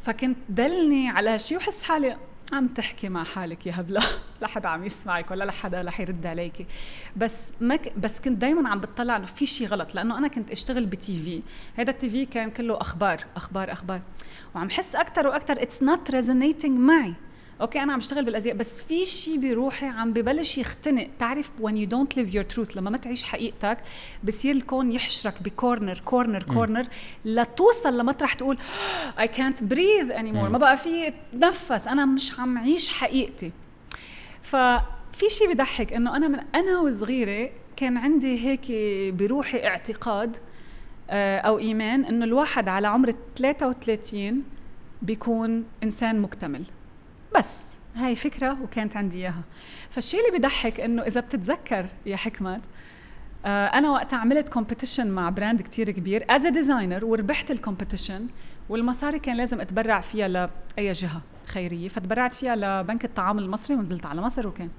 فكنت 0.04 0.38
دلني 0.50 1.10
على 1.10 1.30
هالشيء 1.30 1.58
وحس 1.58 1.84
حالي 1.84 2.18
عم 2.54 2.68
تحكي 2.68 3.10
مع 3.10 3.24
حالك 3.24 3.68
يا 3.68 3.80
هبلة. 3.80 4.02
لا 4.42 4.48
حدا 4.48 4.70
عم 4.70 4.86
يسمعك 4.86 5.32
ولا 5.32 5.44
لحدا 5.44 5.82
رح 5.82 6.00
يرد 6.00 6.26
عليك. 6.26 6.68
بس 7.16 7.54
ما 7.62 7.76
ك... 7.76 7.94
بس 7.98 8.22
كنت 8.22 8.42
دائما 8.42 8.70
عم 8.70 8.80
بتطلع 8.80 9.16
إنه 9.16 9.26
في 9.26 9.46
شيء 9.46 9.68
غلط 9.68 9.96
لأنه 9.96 10.18
أنا 10.18 10.28
كنت 10.28 10.52
أشتغل 10.52 10.86
ب 10.86 11.20
TV. 11.20 11.42
هذا 11.76 11.92
ال 11.92 12.10
TV 12.10 12.26
كان 12.26 12.52
كله 12.52 12.82
أخبار 12.82 13.26
أخبار 13.36 13.72
أخبار. 13.72 14.02
وعم 14.56 14.70
حس 14.70 14.96
أكثر 14.96 15.28
وأكثر 15.28 15.62
it's 15.62 15.84
not 15.84 16.12
resonating 16.12 16.80
معي. 16.80 17.14
okay 17.62 17.84
أنا 17.84 17.94
عم 17.94 18.00
بشتغل 18.00 18.26
بالأزياء 18.26 18.56
بس 18.56 18.82
في 18.82 19.06
شيء 19.06 19.40
بروحي 19.40 19.86
عم 19.86 20.14
ببلش 20.14 20.58
يختنق. 20.58 21.08
تعرف 21.20 21.52
when 21.62 21.72
you 21.72 21.88
don't 21.90 22.18
live 22.18 22.34
your 22.34 22.56
truth 22.56 22.78
لما 22.78 22.90
ما 22.90 22.98
تعيش 22.98 23.24
حقيقتك 23.24 23.78
بصير 24.24 24.56
الكون 24.56 24.92
يحشرك 24.92 25.44
ب 25.44 25.52
corner 25.52 26.02
corner 26.06 26.44
corner 26.44 26.88
لتوصل 27.26 27.98
لمطرح 27.98 28.34
تقول 28.34 28.58
I 29.24 29.28
can't 29.28 29.60
breathe 29.74 30.12
anymore 30.12 30.50
ما 30.50 30.58
بقى 30.58 30.78
في 30.78 31.08
اتنفس 31.08 31.88
أنا 31.88 32.06
مش 32.06 32.40
عم 32.40 32.58
عيش 32.58 32.90
حقيقتي. 32.90 33.52
ففي 34.42 35.30
شيء 35.30 35.54
بضحك 35.54 35.94
إنه 35.94 36.16
أنا 36.16 36.28
من 36.28 36.40
أنا 36.56 36.80
وصغيرة 36.80 37.50
كان 37.76 37.98
عندي 37.98 38.48
هيك 38.48 38.66
بروحي 39.16 39.68
اعتقاد 39.68 40.38
آه، 41.10 41.38
أو 41.40 41.60
إيمان 41.60 42.06
إنه 42.06 42.26
الواحد 42.26 42.68
على 42.68 42.88
عمر 42.88 43.14
33 43.38 44.44
بيكون 45.02 45.64
إنسان 45.84 46.20
مكتمل. 46.22 46.64
بس. 47.38 47.66
هاي 47.96 48.16
فكرة 48.16 48.58
وكانت 48.64 48.98
عندي 48.98 49.18
إياها. 49.18 49.44
فالشيء 49.90 50.20
اللي 50.28 50.40
بضحك 50.40 50.80
إنه 50.80 51.02
إذا 51.02 51.22
بتتذكر 51.22 51.86
يا 52.06 52.16
حكمت 52.16 52.62
آه 53.46 53.68
أنا 53.68 53.92
وقتها 53.92 54.20
عملت 54.20 54.50
competition 54.50 55.08
مع 55.08 55.30
brand 55.30 55.62
كتير 55.62 55.92
كبير. 55.92 56.26
as 56.30 56.48
designer 56.48 57.06
وربحت 57.06 57.52
ال 57.52 57.58
competition 57.58 58.28
والمصاري 58.70 59.20
كان 59.20 59.38
لازم 59.38 59.62
أتبرع 59.62 60.02
فيها 60.02 60.28
لأي 60.28 60.92
جهة 60.92 61.22
خيرية. 61.46 61.90
فتبرعت 61.90 62.34
فيها 62.34 62.56
لبنك 62.56 63.06
الطعام 63.06 63.40
المصري 63.40 63.76
ونزلت 63.76 64.06
على 64.06 64.22
مصر 64.22 64.48
وكان. 64.48 64.70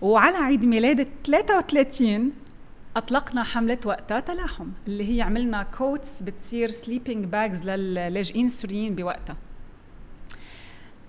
وعلى 0.00 0.36
عيد 0.36 0.64
ميلاد 0.64 1.08
33 1.24 2.32
أطلقنا 2.96 3.42
حملة 3.42 3.78
وقتها 3.84 4.20
تلاحم 4.20 4.68
اللي 4.86 5.16
هي 5.16 5.22
عملنا 5.22 5.62
coats 5.62 6.22
بتصير 6.22 6.70
sleeping 6.70 7.24
bags 7.24 7.62
للاجئين 7.62 8.46
السوريين 8.46 8.94
بوقتها. 8.94 9.36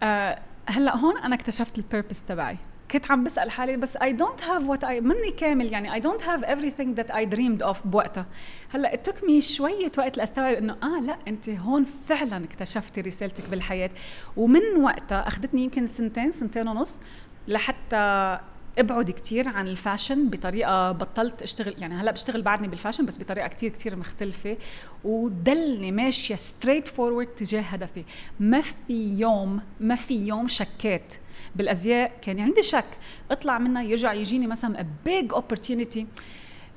آه 0.04 0.40
هلا 0.66 0.98
هون 0.98 1.18
أنا 1.18 1.36
اكتشفت 1.36 1.78
ال 1.78 1.83
purpose 1.83 2.24
تبعي. 2.24 2.58
كنت 2.92 3.12
عم 3.12 3.24
بسأل 3.24 3.52
حالي 3.52 3.78
بس 3.78 3.98
I 3.98 4.14
don't 4.14 4.44
have 4.44 4.64
what 4.64 4.84
I 4.84 5.02
مني 5.02 5.32
كامل 5.38 5.74
يعني 5.74 5.94
I 5.94 6.00
don't 6.00 6.24
have 6.24 6.46
everything 6.46 6.88
that 6.88 7.12
I 7.12 7.26
dreamed 7.26 7.64
of 7.64 7.88
بوقتها. 7.88 8.26
هلا 8.70 8.94
it 8.94 9.06
took 9.06 9.24
me 9.24 9.42
شوية 9.42 9.92
وقت 9.98 10.18
لاستوعب 10.18 10.54
إنه 10.54 10.78
آه 10.84 11.02
لا 11.02 11.18
أنت 11.28 11.50
هون 11.50 11.86
فعلا 12.08 12.44
اكتشفتي 12.44 13.02
رسالتك 13.02 13.50
بالحياة. 13.50 13.90
ومن 14.38 14.76
وقتها 14.78 15.28
أخذتني 15.28 15.64
يمكن 15.64 15.88
سنتين 15.88 16.32
سنتين 16.32 16.68
ونص 16.68 17.02
لحتى 17.48 18.40
ابعد 18.78 19.12
كتير 19.12 19.50
عن 19.50 19.68
ال 19.68 19.75
fashion 19.75 20.30
بطريقة 20.30 20.92
بطلت 20.92 21.42
اشتغل 21.42 21.76
يعني 21.78 21.96
هلا 21.96 22.12
بشتغل 22.12 22.42
بعدني 22.42 22.68
بال 22.68 22.76
fashion 22.76 23.06
بس 23.06 23.20
بطريقة 23.20 23.48
كتير 23.48 23.70
كتير 23.70 23.96
مختلفة 23.96 24.58
ودلني 25.04 25.92
ماشية 25.92 26.36
straight 26.36 26.88
forward 26.88 27.28
تجاه 27.28 27.62
هدفي. 27.62 28.06
ما 28.40 28.62
في 28.62 29.20
يوم 29.20 29.62
ما 29.80 29.96
في 29.96 30.28
يوم 30.28 30.48
شكيت 30.48 31.14
بالأزياء 31.56 32.12
كان 32.22 32.40
عندي 32.40 32.64
شك 32.64 32.86
اطلع 33.32 33.58
منها 33.58 33.84
يرجع 33.84 34.14
يجيني 34.14 34.48
مثلا 34.48 34.86
big 35.06 35.34
opportunity 35.34 36.08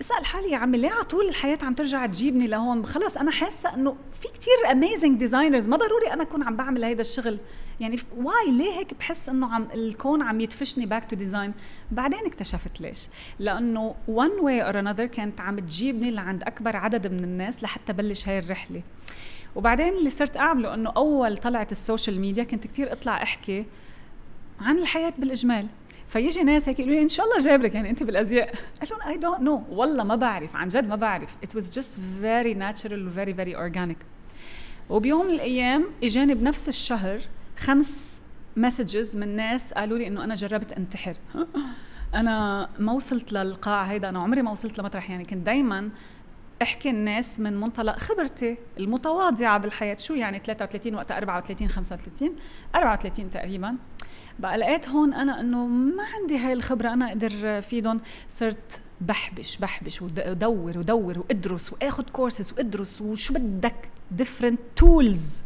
اسأل 0.00 0.24
حالي 0.24 0.50
يا 0.50 0.56
عمي 0.56 0.78
ليه 0.78 0.90
على 0.90 1.04
طول 1.04 1.28
الحياة 1.28 1.58
عم 1.62 1.74
ترجع 1.74 2.06
تجيبني 2.06 2.46
لهون؟ 2.46 2.86
خلص 2.86 3.16
أنا 3.16 3.30
حاسة 3.30 3.74
إنه 3.74 3.96
في 4.22 4.28
كتير 4.28 4.72
amazing 4.72 5.18
designers 5.18 5.68
ما 5.68 5.76
ضروري 5.76 6.12
أنا 6.12 6.22
أكون 6.22 6.42
عم 6.42 6.56
بعمل 6.56 6.84
هيدا 6.84 7.00
الشغل. 7.00 7.38
يعني 7.80 7.98
why 8.16 8.50
ليه 8.50 8.72
هيك 8.72 8.94
بحس 8.94 9.28
إنه 9.28 9.54
عم 9.54 9.68
الكون 9.74 10.22
عم 10.22 10.40
يدفشني 10.40 10.86
back 10.86 11.10
to 11.10 11.16
design 11.16 11.52
بعدين 11.90 12.26
اكتشفت 12.26 12.80
ليش. 12.80 13.08
لأنه 13.38 13.94
one 14.08 14.30
way 14.30 14.62
or 14.62 14.78
another 14.78 15.06
كانت 15.06 15.40
عم 15.40 15.58
تجيبني 15.58 16.10
لعند 16.10 16.42
أكبر 16.42 16.76
عدد 16.76 17.06
من 17.06 17.24
الناس 17.24 17.62
لحتى 17.62 17.92
بلش 17.92 18.28
هاي 18.28 18.38
الرحلة. 18.38 18.82
وبعدين 19.56 19.94
اللي 19.94 20.10
صرت 20.10 20.36
أعمله 20.36 20.74
إنه 20.74 20.90
أول 20.90 21.36
طلعت 21.36 21.72
ال 21.72 21.79
social 21.79 22.20
media 22.20 22.44
كنت 22.44 22.66
كتير 22.66 22.92
أطلع 22.92 23.22
أحكي 23.22 23.66
عن 24.60 24.78
الحياة 24.78 25.12
بالإجمال. 25.18 25.66
فيجي 26.14 26.42
ناس 26.42 26.68
هيك 26.68 26.78
يقولوا 26.78 26.96
لي 26.96 27.02
إن 27.02 27.08
شاء 27.08 27.26
الله 27.26 27.38
جابرك 27.38 27.74
يعني 27.74 27.90
أنت 27.90 28.02
بالأزياء. 28.02 28.54
قال 28.80 28.88
لهم 28.90 29.08
I 29.08 29.16
don't 29.16 29.40
know 29.40 29.64
والله 29.70 30.04
ما 30.04 30.16
بعرف 30.16 30.56
عن 30.56 30.68
جد 30.68 30.88
ما 30.88 30.96
بعرف. 30.96 31.36
it 31.42 31.56
was 31.56 31.70
just 31.74 32.00
very 32.20 32.54
natural 32.54 33.08
و 33.08 33.13
very 33.13 33.34
very 33.34 33.56
organic 33.56 33.98
وبيوم 34.90 35.26
من 35.26 35.32
الأيام 35.34 35.84
إجاني 36.02 36.34
بنفس 36.34 36.68
الشهر 36.68 37.20
خمس 37.58 38.14
messages 38.56 39.16
من 39.16 39.36
ناس 39.36 39.72
قالوا 39.72 39.98
لي 39.98 40.06
إنه 40.06 40.24
أنا 40.24 40.34
جربت 40.34 40.72
أنتحر. 40.72 41.14
أنا 42.14 42.68
ما 42.78 42.92
وصلت 42.92 43.32
للقاع 43.32 43.84
هيدا 43.84 44.08
أنا 44.08 44.18
عمري 44.18 44.42
ما 44.42 44.50
وصلت 44.50 44.78
لمطرح 44.78 45.10
يعني 45.10 45.24
كنت 45.24 45.46
دائما 45.46 45.90
احكي 46.62 46.90
الناس 46.90 47.40
من 47.40 47.60
منطلق 47.60 47.98
خبرتي 47.98 48.56
المتواضعة 48.78 49.58
بالحياة. 49.58 49.96
شو 49.96 50.14
يعني 50.14 50.38
33 50.38 50.94
وقتها 50.94 51.18
34 51.18 51.68
35 51.68 52.36
34 52.74 53.30
تقريبا. 53.30 53.76
بقى 54.38 54.58
لقيت 54.58 54.88
هون 54.88 55.14
أنا 55.14 55.40
إنه 55.40 55.66
ما 55.66 56.02
عندي 56.20 56.38
هاي 56.38 56.52
الخبرة 56.52 56.92
أنا 56.92 57.08
أقدر 57.08 57.62
فيدهم 57.62 58.00
صرت 58.28 58.80
بحبش 59.00 59.56
بحبش 59.56 60.02
ودور 60.02 60.78
ودور 60.78 61.18
وأدرس 61.18 61.72
واخذ 61.72 62.02
كورسز 62.02 62.52
وأدرس 62.52 63.00
وشو 63.02 63.34
بدك؟ 63.34 63.88
different 64.10 64.60
tools 64.76 65.40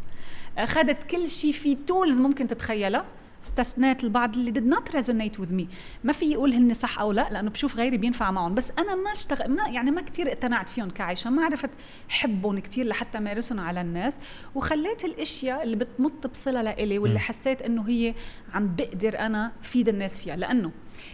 أخذت 0.58 1.02
كل 1.02 1.28
شيء 1.28 1.52
في 1.52 1.74
تولز 1.74 2.20
ممكن 2.20 2.46
تتخيلها. 2.46 3.04
استثنيت 3.44 4.04
البعض 4.04 4.36
اللي 4.36 4.52
did 4.52 4.74
not 4.74 4.92
resonate 4.92 5.40
with 5.40 5.52
me. 5.52 5.64
ما 6.04 6.12
في 6.12 6.32
يقول 6.32 6.52
هن 6.52 6.74
صح 6.74 7.00
أو 7.00 7.12
لا 7.12 7.28
لأنه 7.30 7.50
بشوف 7.50 7.76
غيري 7.76 7.96
بينفع 7.96 8.30
معهم. 8.30 8.54
بس 8.54 8.70
أنا 8.78 8.94
ما 8.94 9.12
اشتغل 9.12 9.50
ما 9.50 9.68
يعني 9.68 9.90
ما 9.90 10.00
كثير 10.00 10.28
اقتنعت 10.28 10.68
فيهم 10.68 10.90
كعايشة 10.90 11.30
ما 11.30 11.44
عرفت 11.44 11.70
حبهم 12.08 12.58
كثير 12.58 12.86
لحتى 12.86 13.20
مارسهم 13.20 13.60
على 13.60 13.80
الناس. 13.80 14.14
وخليت 14.54 15.04
الأشياء 15.04 15.62
اللي 15.62 15.76
بتمط 15.76 16.26
بصلة 16.26 16.62
لإلي 16.62 16.98
واللي 16.98 17.18
حسيت 17.18 17.62
إنه 17.62 17.88
هي 17.88 18.14
عم 18.54 18.74
بقدر 18.78 19.18
أنا 19.18 19.52
فيد 19.62 19.88
الناس 19.88 20.20
فيها. 20.20 20.36
لأنه 20.36 20.70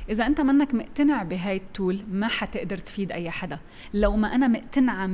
إذا 0.08 0.26
أنت 0.26 0.40
منك 0.40 0.74
مقتنع 0.74 1.22
بهاي 1.22 1.56
التول 1.56 2.04
ما 2.10 2.28
حتقدر 2.28 2.78
تفيد 2.78 3.12
أي 3.12 3.30
حدا. 3.30 3.58
لو 3.94 4.16
ما 4.16 4.34
أنا 4.34 4.48
مقتنعة 4.48 5.06
100% 5.06 5.10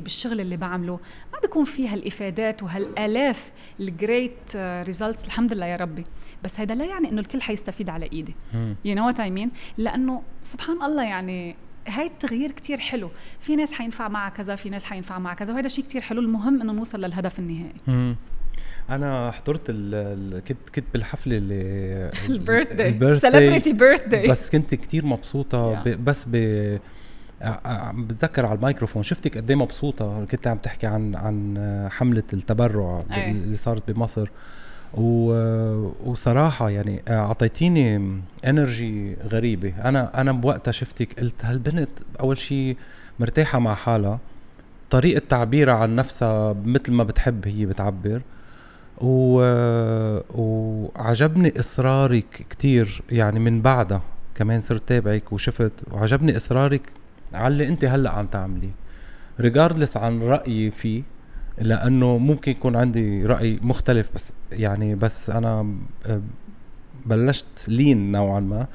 بالشغل 0.00 0.40
اللي 0.40 0.56
بعمله 0.56 1.00
ما 1.32 1.38
بيكون 1.42 1.64
فيها 1.64 1.94
الافادات 1.94 2.62
وهالآلاف 2.62 3.52
ال 3.80 3.93
great 3.93 4.56
results 4.56 5.24
الحمد 5.24 5.52
لله 5.52 5.66
يا 5.66 5.76
ربي. 5.76 6.04
بس 6.44 6.60
هذا 6.60 6.74
لا 6.74 6.84
يعني 6.84 7.10
إنه 7.10 7.20
الكل 7.20 7.42
حيستفيد 7.42 7.90
على 7.90 8.08
إيدي. 8.12 8.34
you 8.84 8.94
know 8.94 9.06
what 9.06 9.20
I 9.20 9.30
mean 9.30 9.50
لأنه 9.78 10.22
سبحان 10.42 10.82
الله 10.82 11.04
يعني 11.04 11.56
هاي 11.88 12.06
التغيير 12.06 12.50
كتير 12.50 12.80
حلو. 12.80 13.10
في 13.40 13.56
ناس 13.56 13.72
حينفع 13.72 14.08
معها 14.08 14.30
كذا 14.30 14.56
في 14.56 14.70
ناس 14.70 14.84
حينفع 14.84 15.18
معها 15.18 15.34
كذا 15.34 15.52
وهذا 15.52 15.68
شيء 15.68 15.84
كتير 15.84 16.00
حلو. 16.00 16.20
المهم 16.20 16.60
إنه 16.60 16.72
نوصل 16.72 17.00
للهدف 17.00 17.38
النهائي. 17.38 18.16
أنا 18.90 19.30
حضرت 19.30 19.62
ال... 19.68 20.44
كنت 20.44 20.70
كنت 20.74 20.84
بالحفله 20.92 21.36
اللي 21.36 22.10
ال 22.28 22.33
birthday 22.33 22.72
celebrity 22.72 23.72
birthday 23.72 24.28
بس 24.28 24.50
كنت 24.50 24.74
كتير 24.74 25.06
مبسوطة 25.06 25.74
yeah. 25.74 25.88
ب... 25.88 26.04
بس 26.04 26.24
ب 26.28 26.78
بتذكر 27.94 28.46
على 28.46 28.56
الميكروفون. 28.56 29.02
شفتك 29.02 29.38
قد 29.38 29.50
إيه 29.50 29.58
مبسوطة؟ 29.58 30.24
كنت 30.24 30.46
عم 30.46 30.58
تحكي 30.58 30.86
عن 30.86 31.14
عن 31.14 31.88
حملة 31.90 32.22
التبرع 32.32 33.04
اللي 33.16 33.56
صارت 33.56 33.90
بمصر. 33.90 34.28
و... 34.94 35.32
وصراحة 36.04 36.70
يعني 36.70 37.02
أعطيتيني 37.08 38.20
انرجي 38.44 39.16
غريبة. 39.32 39.74
أنا 39.84 40.20
أنا 40.20 40.32
بوقتها 40.32 40.72
شفتك 40.72 41.20
قلت 41.20 41.44
هالبنت 41.44 41.90
أول 42.20 42.38
شيء 42.38 42.76
مرتاحة 43.20 43.58
مع 43.58 43.74
حالها. 43.74 44.18
طريقة 44.90 45.22
تعبيرها 45.28 45.74
عن 45.74 45.96
نفسها 45.96 46.56
مثل 46.64 46.92
ما 46.92 47.04
بتحب 47.04 47.48
هي 47.48 47.66
بتعبر. 47.66 48.22
و... 49.00 49.42
وعجبني 50.30 51.58
إصرارك 51.58 52.46
كتير 52.50 53.02
يعني 53.10 53.40
من 53.40 53.62
بعدها 53.62 54.02
كمان 54.34 54.60
صرت 54.60 54.88
تابعك 54.88 55.32
وشفت 55.32 55.72
وعجبني 55.92 56.36
إصرارك 56.36 56.82
على 57.34 57.52
اللي 57.52 57.68
أنت 57.68 57.84
هلأ 57.84 58.10
عم 58.10 58.26
تعمليه 58.26 58.74
ريجاردلس 59.40 59.96
عن 59.96 60.22
رأيي 60.22 60.70
فيه 60.70 61.02
لأنه 61.58 62.18
ممكن 62.18 62.50
يكون 62.50 62.76
عندي 62.76 63.26
رأي 63.26 63.58
مختلف 63.62 64.10
بس 64.14 64.32
يعني 64.52 64.94
بس 64.94 65.30
أنا 65.30 65.74
آه، 66.06 66.20
بلشت 67.06 67.68
لين 67.68 68.12
نوعا 68.12 68.40
ما. 68.40 68.66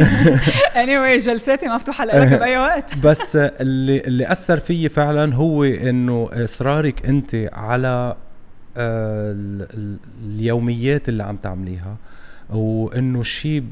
Anyway 0.84 1.18
جلساتي 1.24 1.68
مفتوحة 1.68 2.04
لك 2.04 2.38
بأي 2.38 2.58
وقت. 2.58 2.98
بس 3.06 3.36
اللي 3.36 4.00
اللي 4.00 4.32
أثر 4.32 4.58
فيي 4.58 4.88
فعلا 4.88 5.34
هو 5.34 5.64
إنه 5.64 6.28
إصرارك 6.32 7.06
أنت 7.06 7.50
على 7.52 8.16
اليوميات 8.78 11.08
اللي 11.08 11.22
عم 11.22 11.36
تعمليها 11.36 11.96
وإنه 12.50 13.20
الشيء 13.20 13.62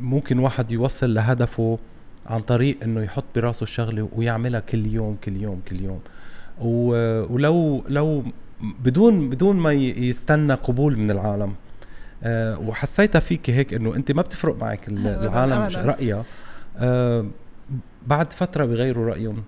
ممكن 0.00 0.38
واحد 0.38 0.70
يوصل 0.70 1.14
لهدفه 1.14 1.78
عن 2.26 2.40
طريق 2.40 2.78
إنه 2.82 3.02
يحط 3.02 3.24
براسه 3.34 3.62
الشغلة 3.62 4.08
ويعملها 4.16 4.60
كل 4.60 4.86
يوم 4.86 5.16
كل 5.24 5.36
يوم 5.36 5.60
كل 5.68 5.80
يوم. 5.80 6.00
ولو 7.30 7.84
لو 7.88 8.24
بدون 8.80 9.30
بدون 9.30 9.56
ما 9.56 9.72
يستنى 9.72 10.54
قبول 10.54 10.98
من 10.98 11.10
العالم. 11.10 11.54
أه 12.22 12.58
وحسيتها 12.58 13.20
فيك 13.20 13.50
هيك 13.50 13.74
إنه 13.74 13.96
أنت 13.96 14.12
ما 14.12 14.22
بتفرق 14.22 14.56
معك 14.60 14.88
العالم 14.98 15.68
رأيها. 15.76 16.24
أه 16.78 17.26
بعد 18.06 18.32
فترة 18.32 18.64
بغيروا 18.64 19.06
رأيهم. 19.06 19.42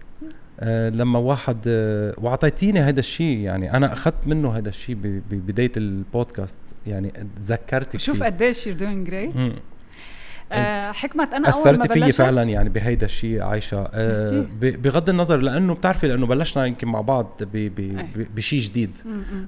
لما 0.91 1.19
واحد 1.19 1.59
أه 1.67 2.15
وأعطيتيني 2.19 2.81
هذا 2.81 3.01
الشيء 3.01 3.39
يعني 3.39 3.77
أنا 3.77 3.93
أخذت 3.93 4.27
منه 4.27 4.57
هذا 4.57 4.69
الشيء 4.69 4.97
ببدايه 5.31 5.73
البودكاست 5.77 6.59
يعني 6.87 7.13
تذكرتك 7.37 8.01
شوف 8.01 8.23
قديش 8.23 8.67
you 8.67 8.75
doing 8.75 9.07
great 9.07 9.35
آه 10.53 10.93
حكمة 10.93 11.29
أنا 11.33 11.49
أول 11.49 11.79
ما 11.79 11.87
بلشت 11.87 12.17
فعلا 12.17 12.43
يعني 12.43 12.69
بهيدا 12.69 13.07
الشيء 13.07 13.43
عايشة. 13.43 13.89
آه 13.95 14.47
بغض 14.61 15.09
النظر 15.09 15.37
لأنه 15.37 15.75
بتعرفي 15.75 16.09
لأنه 16.09 16.27
بلشنا 16.27 16.67
يمكن 16.67 16.89
مع 16.89 17.01
بعض 17.01 17.41
بشيء 18.37 18.61
جديد. 18.61 18.97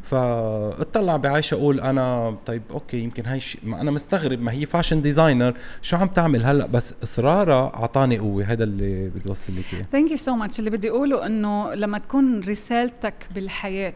فاطلع 0.03 1.17
بعايشة 1.17 1.55
أقول 1.55 1.81
أنا 1.81 2.37
طيب 2.47 2.63
okay 2.71 2.99
يمكن 2.99 3.27
هاي 3.27 3.41
شيء 3.41 3.61
ما 3.65 3.81
أنا 3.81 3.91
مستغرب 3.91 4.41
ما 4.41 4.53
هي 4.53 4.67
fashion 4.67 5.03
designer 5.03 5.55
شو 5.83 5.97
عم 5.97 6.09
تعمل 6.09 6.45
هلأ؟ 6.45 6.67
بس 6.67 6.95
إصرارها 7.03 7.73
أعطاني 7.75 8.19
قوة. 8.19 8.45
هذا 8.45 8.65
اللي 8.65 9.09
بدي 9.09 9.29
أوصل 9.29 9.53
لك 9.59 9.75
إياه. 9.75 9.87
thank 9.93 10.11
you 10.11 10.17
so 10.17 10.35
much 10.35 10.59
اللي 10.59 10.71
بدي 10.71 10.91
أقوله 10.91 11.27
إنه 11.27 11.75
لما 11.75 11.99
تكون 11.99 12.41
رسالتك 12.41 13.15
بالحياة 13.35 13.95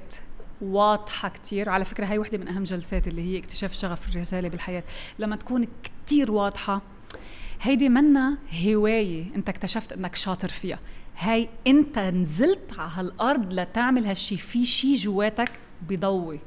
واضحة 0.63 1.29
كتير 1.29 1.69
على 1.69 1.85
فكرة 1.85 2.07
هاي 2.07 2.19
وحدة 2.19 2.39
من 2.39 2.49
أهم 2.49 2.63
جلسات 2.63 3.09
اللي 3.09 3.23
هي 3.23 3.39
اكتشاف 3.39 3.73
شغف 3.73 4.09
الرسالة 4.09 4.49
بالحياة. 4.49 4.83
لما 5.19 5.37
تكون 5.37 5.67
كتير 5.83 6.33
واضحة 6.33 6.83
هيدي 7.65 7.89
منا 7.89 8.39
هواية 8.67 9.35
انت 9.37 9.49
اكتشفت 9.49 9.93
انك 9.93 10.15
شاطر 10.15 10.49
فيها. 10.49 10.79
هاي 11.19 11.49
انت 11.67 11.99
نزلت 11.99 12.79
على 12.79 12.91
هالأرض 12.95 13.53
لتعمل 13.53 14.07
هالشي 14.07 14.37
في 14.37 14.67
شي 14.67 14.95
جواتك 14.95 15.51
بضوي. 15.89 16.41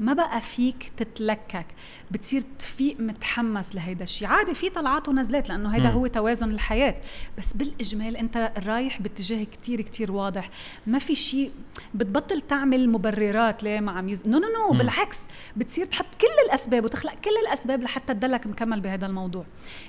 ما 0.00 0.12
بقى 0.12 0.40
فيك 0.40 0.92
تتلكك؟ 0.96 1.66
بتصير 2.10 2.42
تفيق 2.58 3.00
متحمس 3.00 3.74
لهيدا 3.74 4.02
الشيء 4.04 4.28
عادي 4.28 4.54
في 4.54 4.70
طلعات 4.70 5.08
ونزلات 5.08 5.48
لأنه 5.48 5.74
هيدا 5.74 5.88
هو 5.88 6.06
توازن 6.06 6.50
الحياة. 6.50 6.96
بس 7.38 7.52
بالإجمال 7.52 8.16
أنت 8.16 8.52
رايح 8.66 9.02
باتجاه 9.02 9.44
كتير 9.44 9.80
كتير 9.80 10.12
واضح. 10.12 10.50
ما 10.86 10.98
في 10.98 11.14
شيء 11.14 11.50
بتبطل 11.94 12.40
تعمل 12.40 12.88
مبررات 12.90 13.62
ليه 13.62 13.80
ما 13.80 13.92
عم 13.92 14.08
يز... 14.08 14.26
no 14.26 14.38
no 14.38 14.46
no 14.48 14.78
بالعكس. 14.78 15.18
بتصير 15.56 15.86
تحط 15.86 16.14
كل 16.20 16.46
الأسباب 16.48 16.84
وتخلق 16.84 17.14
كل 17.14 17.30
الأسباب 17.46 17.82
لحتى 17.82 18.14
تضلك 18.14 18.46
مكمل 18.46 18.80
بهذا 18.80 19.06
الموضوع. 19.06 19.44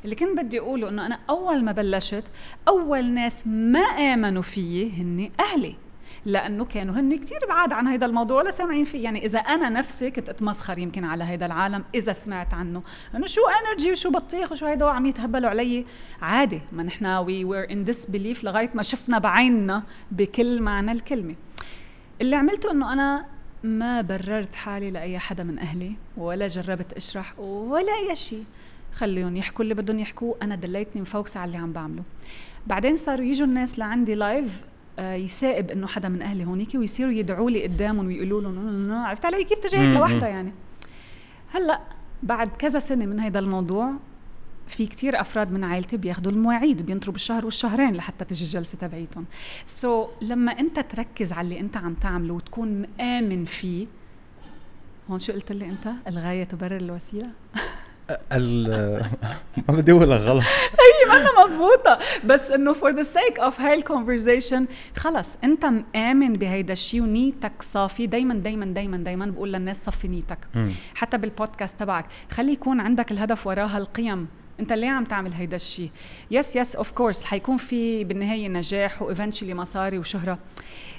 اللي 0.05 0.15
كنت 0.15 0.39
بدي 0.39 0.59
أقوله 0.59 0.89
إنه 0.89 1.05
أنا 1.05 1.19
أول 1.29 1.63
ما 1.63 1.71
بلشت 1.71 2.23
أول 2.67 3.05
ناس 3.05 3.47
ما 3.47 3.79
آمنوا 3.79 4.41
فيي 4.41 4.91
هني 4.91 5.31
أهلي. 5.39 5.75
لأنه 6.25 6.65
كانوا 6.65 6.95
هن 6.95 7.17
كثير 7.17 7.39
بعاد 7.49 7.73
عن 7.73 7.87
هذا 7.87 8.05
الموضوع 8.05 8.37
ولا 8.37 8.51
سامعين 8.51 8.85
فيه. 8.85 9.03
يعني 9.03 9.25
إذا 9.25 9.39
أنا 9.39 9.69
نفسي 9.69 10.11
كنت 10.11 10.29
أتمسخر 10.29 10.77
يمكن 10.77 11.03
على 11.03 11.23
هذا 11.23 11.45
العالم 11.45 11.83
إذا 11.95 12.13
سمعت 12.13 12.53
عنه. 12.53 12.83
إنه 13.15 13.27
شو 13.27 13.41
energy 13.61 13.91
وشو 13.91 14.11
بطيخ 14.11 14.51
وشو 14.51 14.65
هيدا 14.65 14.85
عم 14.85 15.05
يتهبلوا 15.05 15.49
علي. 15.49 15.85
عادي 16.21 16.61
ما 16.71 16.83
نحن 16.83 17.05
we 17.05 17.45
were 17.45 17.71
in 17.71 17.83
this 17.83 18.05
belief 18.05 18.43
لغاية 18.43 18.69
ما 18.73 18.83
شفنا 18.83 19.19
بعيننا 19.19 19.83
بكل 20.11 20.61
معنى 20.61 20.91
الكلمة. 20.91 21.35
اللي 22.21 22.35
عملته 22.35 22.71
إنه 22.71 22.93
أنا 22.93 23.25
ما 23.63 24.01
بررت 24.01 24.55
حالي 24.55 24.91
لأي 24.91 25.19
حدا 25.19 25.43
من 25.43 25.59
أهلي 25.59 25.95
ولا 26.17 26.47
جربت 26.47 26.93
أشرح 26.93 27.39
ولا 27.39 27.91
أي 28.09 28.15
شيء 28.15 28.43
خليهم 28.93 29.37
يحكوا 29.37 29.63
اللي 29.63 29.73
بدهم 29.73 29.99
يحكوه 29.99 30.37
أنا 30.41 30.55
دليتني 30.55 31.01
مفوكسة 31.01 31.39
على 31.39 31.47
اللي 31.47 31.57
عم 31.57 31.73
بعمله. 31.73 32.03
بعدين 32.67 32.97
صاروا 32.97 33.25
يجوا 33.25 33.47
الناس 33.47 33.79
لعندي 33.79 34.15
لايف 34.15 34.61
يصادف 34.99 35.71
إنه 35.71 35.87
حدا 35.87 36.09
من 36.09 36.21
أهلي 36.21 36.45
هونيك 36.45 36.75
ويصيروا 36.75 37.11
يدعوا 37.11 37.49
لي 37.49 37.63
قدامهم 37.63 38.07
ويقولوا 38.07 38.41
لهم 38.41 38.91
عرفت 38.91 39.25
علي؟ 39.25 39.43
كيف 39.43 39.59
تجاهك 39.59 39.95
لوحدها 39.95 40.29
يعني؟ 40.29 40.53
هلأ 41.51 41.81
بعد 42.23 42.49
كذا 42.49 42.79
سنة 42.79 43.05
من 43.05 43.19
هذا 43.19 43.39
الموضوع 43.39 43.91
في 44.67 44.85
كتير 44.85 45.21
أفراد 45.21 45.51
من 45.51 45.63
عائلتي 45.63 45.97
بياخذوا 45.97 46.31
المواعيد 46.31 46.81
بينطروا 46.81 47.13
بالشهر 47.13 47.45
والشهرين 47.45 47.93
لحتى 47.95 48.25
تجي 48.25 48.43
الجلسة 48.43 48.77
تبعيتهم. 48.77 49.25
so, 49.67 50.23
لما 50.23 50.51
أنت 50.51 50.79
تركز 50.79 51.33
على 51.33 51.45
اللي 51.45 51.59
أنت 51.59 51.77
عم 51.77 51.93
تعمله 51.93 52.33
وتكون 52.33 52.81
مآمن 52.81 53.45
فيه 53.45 53.87
هون 55.09 55.19
شو 55.19 55.33
قلت 55.33 55.51
لي 55.51 55.65
أنت؟ 55.65 55.91
الغاية 56.07 56.43
تبرر 56.43 56.77
الوسيلة؟ 56.77 57.29
ما 59.69 59.75
بدي 59.75 59.91
أقول 59.91 60.13
غلط. 60.13 60.43
هي 60.81 61.07
ما 61.07 61.45
مزبوطة 61.45 61.99
بس 62.23 62.51
إنه 62.51 62.73
for 62.73 62.91
the 62.91 63.03
sake 63.03 63.39
of 63.39 63.61
هاي 63.61 63.73
ال 63.73 63.80
conversation 63.80 64.67
خلص 64.95 65.37
أنت 65.43 65.65
مآمن 65.65 66.33
بهيدا 66.33 66.73
الشيء 66.73 67.01
ونيتك 67.01 67.61
صافي. 67.61 68.07
دايما 68.07 68.33
دايما 68.33 68.65
دايما 68.65 68.97
دايما 68.97 69.25
بقول 69.25 69.53
للناس 69.53 69.85
صفي 69.85 70.07
نيتك. 70.07 70.39
حتى 70.95 71.17
بالبودكاست 71.17 71.79
تبعك. 71.79 72.05
خلي 72.31 72.51
يكون 72.51 72.79
عندك 72.79 73.11
الهدف 73.11 73.47
وراها 73.47 73.77
القيم. 73.77 74.27
انت 74.61 74.73
ليه 74.73 74.89
عم 74.89 75.03
تعمل 75.03 75.33
هيدا 75.33 75.55
الشيء 75.55 75.89
yes 76.31 76.55
yes 76.55 76.75
of 76.75 76.91
course 76.91 77.23
حيكون 77.23 77.57
في 77.57 78.03
بالنهاية 78.03 78.47
نجاح 78.47 79.01
و 79.01 79.06
eventually 79.06 79.53
مصاري 79.53 79.97
وشهره 79.97 80.39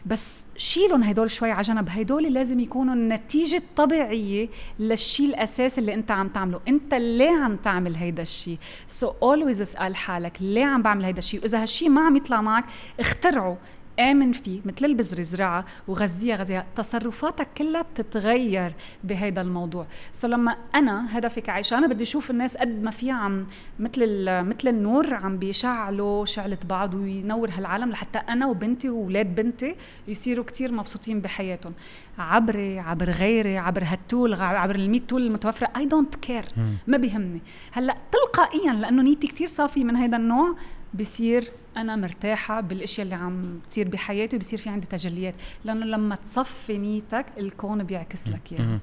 بس 0.07 0.45
شيلهم 0.57 1.03
هدول 1.03 1.31
شوي 1.31 1.51
على 1.51 1.63
جنب. 1.63 1.89
هدول 1.89 2.35
لازم 2.35 2.61
يكونوا 2.61 2.95
النتيجه 2.95 3.57
الطبيعيه 3.57 4.49
للشيء 4.79 5.29
الاساسي 5.29 5.81
اللي 5.81 5.95
انت 5.95 6.11
عم 6.11 6.29
تعمله. 6.29 6.61
انت 6.69 6.95
ليه 6.95 7.31
عم 7.31 7.57
تعمل 7.57 7.95
هيدا 7.95 8.23
الشيء 8.23 8.59
so 8.89 9.14
always 9.23 9.61
اسأل 9.61 9.97
حالك 9.97 10.37
ليه 10.41 10.65
عم 10.65 10.83
بعمل 10.83 11.05
هيدا 11.05 11.19
الشيء 11.19 11.41
وإذا 11.41 11.63
هالشيء 11.63 11.89
ما 11.89 12.01
عم 12.07 12.17
يطلع 12.17 12.41
معك 12.41 12.65
اخترعه. 13.01 13.59
آمن 13.99 14.32
فيه 14.32 14.61
مثل 14.64 14.84
البذرة 14.84 15.22
زرعها 15.22 15.64
وغذيها 15.88 16.36
غذيها 16.36 16.66
تصرفاتك 16.76 17.49
كلها 17.59 17.82
بتتغير 17.82 18.74
بهذا 19.05 19.40
الموضوع. 19.40 19.86
so 20.12 20.29
لما 20.28 20.57
أنا 20.74 21.18
هدفي 21.18 21.40
كعيشة 21.40 21.78
أنا 21.78 21.86
بدي 21.86 22.03
أشوف 22.03 22.30
الناس 22.30 22.57
قد 22.57 22.82
ما 22.82 22.90
فيها 22.90 23.14
عم 23.14 23.47
مثل 23.78 24.26
مثل 24.28 24.68
النور 24.68 25.14
عم 25.14 25.38
بيشعلوا 25.38 26.26
شعلة 26.26 26.59
بعض 26.68 26.95
وينور 26.95 27.51
هالعالم 27.51 27.90
لحتى 27.90 28.18
أنا 28.18 28.47
وبنتي 28.47 28.88
وأولاد 28.88 29.34
بنتي 29.34 29.76
يصيروا 30.09 30.45
كتير 30.45 30.72
مبسوطين 30.72 31.20
بحياتهم. 31.20 31.72
عبري 32.18 32.78
عبر 32.78 33.11
غيري 33.11 33.59
عبر 33.59 33.84
هال 33.85 34.01
tool 34.01 34.35
عبر 34.34 34.74
ال 34.74 35.07
tool 35.07 35.27
المتوفرة. 35.26 35.70
I 35.77 35.87
don't 35.87 36.14
care 36.14 36.45
ما 36.86 36.97
بيهمني. 36.97 37.43
هلأ 37.72 37.97
تلقائيا 38.12 38.72
لأنه 38.72 39.03
نيتي 39.03 39.26
كتير 39.26 39.49
صافية 39.49 39.84
من 39.84 39.97
هذا 39.97 40.16
النوع 40.16 40.57
بصير 40.95 41.45
أنا 41.76 41.97
مرتاحة 41.97 42.61
بالأشياء 42.61 43.05
اللي 43.05 43.14
عم 43.14 43.61
تصير 43.68 43.88
بحياتي 43.88 44.36
وبصير 44.36 44.59
في 44.59 44.70
عندي 44.70 44.86
تجليات. 44.86 45.34
لأنه 45.64 45.86
لما 45.86 46.16
تصفي 46.16 46.78
نيتك 46.78 47.26
الكون 47.38 47.84
بيعكس 47.84 48.28
لك 48.28 48.53
اياها 48.53 48.80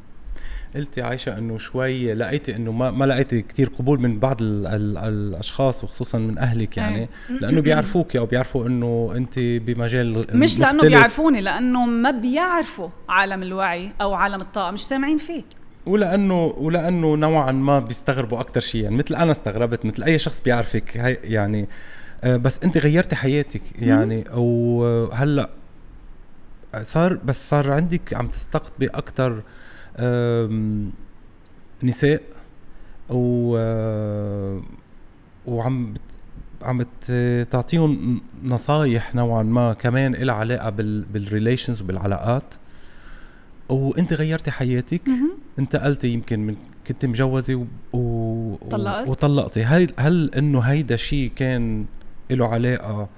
قلتي 0.76 1.02
عايشة 1.02 1.38
إنه 1.38 1.58
شوي 1.58 2.14
لقيتي 2.14 2.56
إنه 2.56 2.72
ما, 2.72 2.92
ما 2.92 3.06
لقيتي 3.06 3.42
كثير 3.42 3.70
قبول 3.80 4.02
من 4.02 4.20
بعض 4.20 4.42
ال 4.42 4.68
ال 4.68 4.98
الأشخاص 4.98 5.84
وخصوصا 5.84 6.18
من 6.18 6.38
أهلك 6.38 6.78
يعني. 6.78 7.00
إيه. 7.00 7.10
لأنه 7.30 7.62
بيعرفوك 7.62 8.16
أو 8.16 8.26
بيعرفوا 8.26 8.68
إنه 8.68 9.14
أنت 9.16 9.40
بمجال 9.40 10.26
مش 10.34 10.60
لأنه 10.60 10.82
بيعرفوني 10.82 11.42
لأنه 11.42 11.86
ما 11.86 12.12
بيعرفوا 12.12 12.90
عالم 13.10 13.44
الوعي 13.44 13.92
أو 14.02 14.14
عالم 14.14 14.42
الطاقة 14.42 14.72
مش 14.72 14.88
سامعين 14.88 15.18
فيه. 15.18 15.44
ولأنه 15.86 16.46
ولأنه 16.46 17.16
نوعا 17.16 17.52
ما 17.52 17.80
بيستغربوا 17.80 18.40
أكثر 18.40 18.62
شيء 18.62 18.84
يعني. 18.84 18.96
مثل 18.96 19.16
أنا 19.16 19.32
استغربت 19.32 19.86
مثل 19.86 20.04
أي 20.04 20.20
شخص 20.20 20.42
بيعرفك 20.42 20.98
هي 20.98 21.18
يعني 21.24 21.68
بس 22.24 22.60
انت 22.64 22.78
غيرتي 22.78 23.16
حياتك 23.16 23.62
يعني 23.82 24.24
وهلا 24.34 25.50
صار 26.82 27.14
بس 27.14 27.50
صار 27.50 27.72
عندك 27.72 28.14
عم 28.14 28.28
تستقطبي 28.28 28.88
أكثر 28.88 29.44
نساء 31.84 32.22
و 33.10 33.56
آه، 33.58 34.62
وعم 35.46 35.94
بت 35.94 36.02
عم 36.62 36.86
تعطيهم 37.52 38.22
نصايح 38.44 39.16
نوعا 39.16 39.44
ما 39.44 39.74
كمان 39.74 40.16
لها 40.16 40.36
علاقة 40.36 40.70
بال 40.70 41.02
بالريليشنز 41.02 41.82
وبالعلاقات. 41.82 42.54
وانت 43.70 44.14
غيرتي 44.14 44.52
حياتك؟ 44.52 45.02
انتقلتي 45.60 46.08
يمكن 46.08 46.40
من 46.40 46.56
كنت 46.88 47.06
مجوزة 47.06 47.56
و... 47.56 47.98
و... 47.98 48.56
طلقت. 48.72 49.10
وطلقتي. 49.10 49.64
هل 49.64 49.94
هل 49.98 50.32
إنه 50.36 50.60
هيدا 50.60 50.96
شيء 50.96 51.32
كان 51.36 51.86
له 52.32 52.48
علاقة 52.48 53.10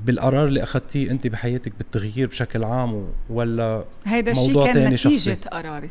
بالقرار 0.00 0.46
اللي 0.46 0.62
اخذتيه 0.62 1.10
أنت 1.10 1.26
بحياتك 1.26 1.72
بالتغيير 1.78 2.28
بشكل 2.28 2.64
عام 2.64 3.12
ولا 3.30 3.84
هيدا 4.04 4.32
الشيء 4.32 4.64
كان 4.64 4.84
نتيجه 4.84 5.16
شخصي. 5.16 5.34
قراري. 5.34 5.90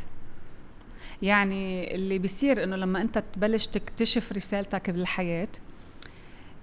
يعني 1.21 1.95
اللي 1.95 2.17
بيصير 2.17 2.63
إنه 2.63 2.75
لما 2.75 3.01
أنت 3.01 3.23
تبلش 3.33 3.67
تكتشف 3.67 4.31
رسالتك 4.31 4.89
بالحياة 4.89 5.47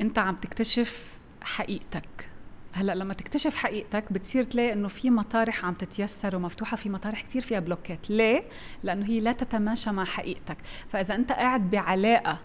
أنت 0.01 0.19
عم 0.19 0.35
تكتشف 0.35 1.07
حقيقتك. 1.41 2.29
هلأ 2.73 2.95
لما 2.95 3.15
تكتشف 3.15 3.57
حقيقتك 3.57 4.13
بتصير 4.13 4.45
تلاقي 4.45 4.73
إنه 4.73 4.89
في 4.89 5.11
مطارح 5.11 5.65
عم 5.65 5.75
تتيسر 5.75 6.37
ومفتوحة 6.37 6.77
في 6.77 6.89
مطارح 6.89 7.23
كتير 7.23 7.43
فيها 7.43 7.61
بلوكات. 7.61 8.11
ليه؟ 8.11 8.43
لأنه 8.83 9.07
هي 9.07 9.21
لا 9.21 9.33
تتماشى 9.33 9.91
مع 9.91 10.05
حقيقتك. 10.05 10.57
فإذا 10.89 11.15
أنت 11.15 11.33
قاعد 11.33 11.71
بعلاقة 11.71 12.39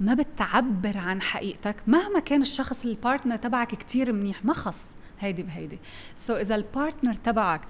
ما 0.00 0.14
بتعبر 0.14 0.98
عن 0.98 1.22
حقيقتك 1.22 1.76
مهما 1.86 2.20
كان 2.20 2.42
الشخص 2.42 2.84
ال 2.84 2.90
partner 2.90 3.36
تبعك 3.36 3.68
كتير 3.68 4.12
منيح 4.12 4.44
ما 4.44 4.52
خص. 4.52 4.86
هيدي 5.20 5.42
بهيدي 5.42 5.78
so 6.16 6.34
so 6.34 6.36
إذا 6.40 6.54
ال 6.54 6.61
partner 6.61 7.14
تبعك 7.14 7.60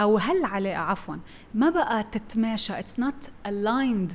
أو 0.00 0.18
هالعلاقة 0.18 0.76
عفوا 0.78 1.16
ما 1.54 1.70
بقى 1.70 2.04
تتماشى 2.12 2.78
it's 2.78 2.98
not 2.98 3.30
aligned 3.46 4.12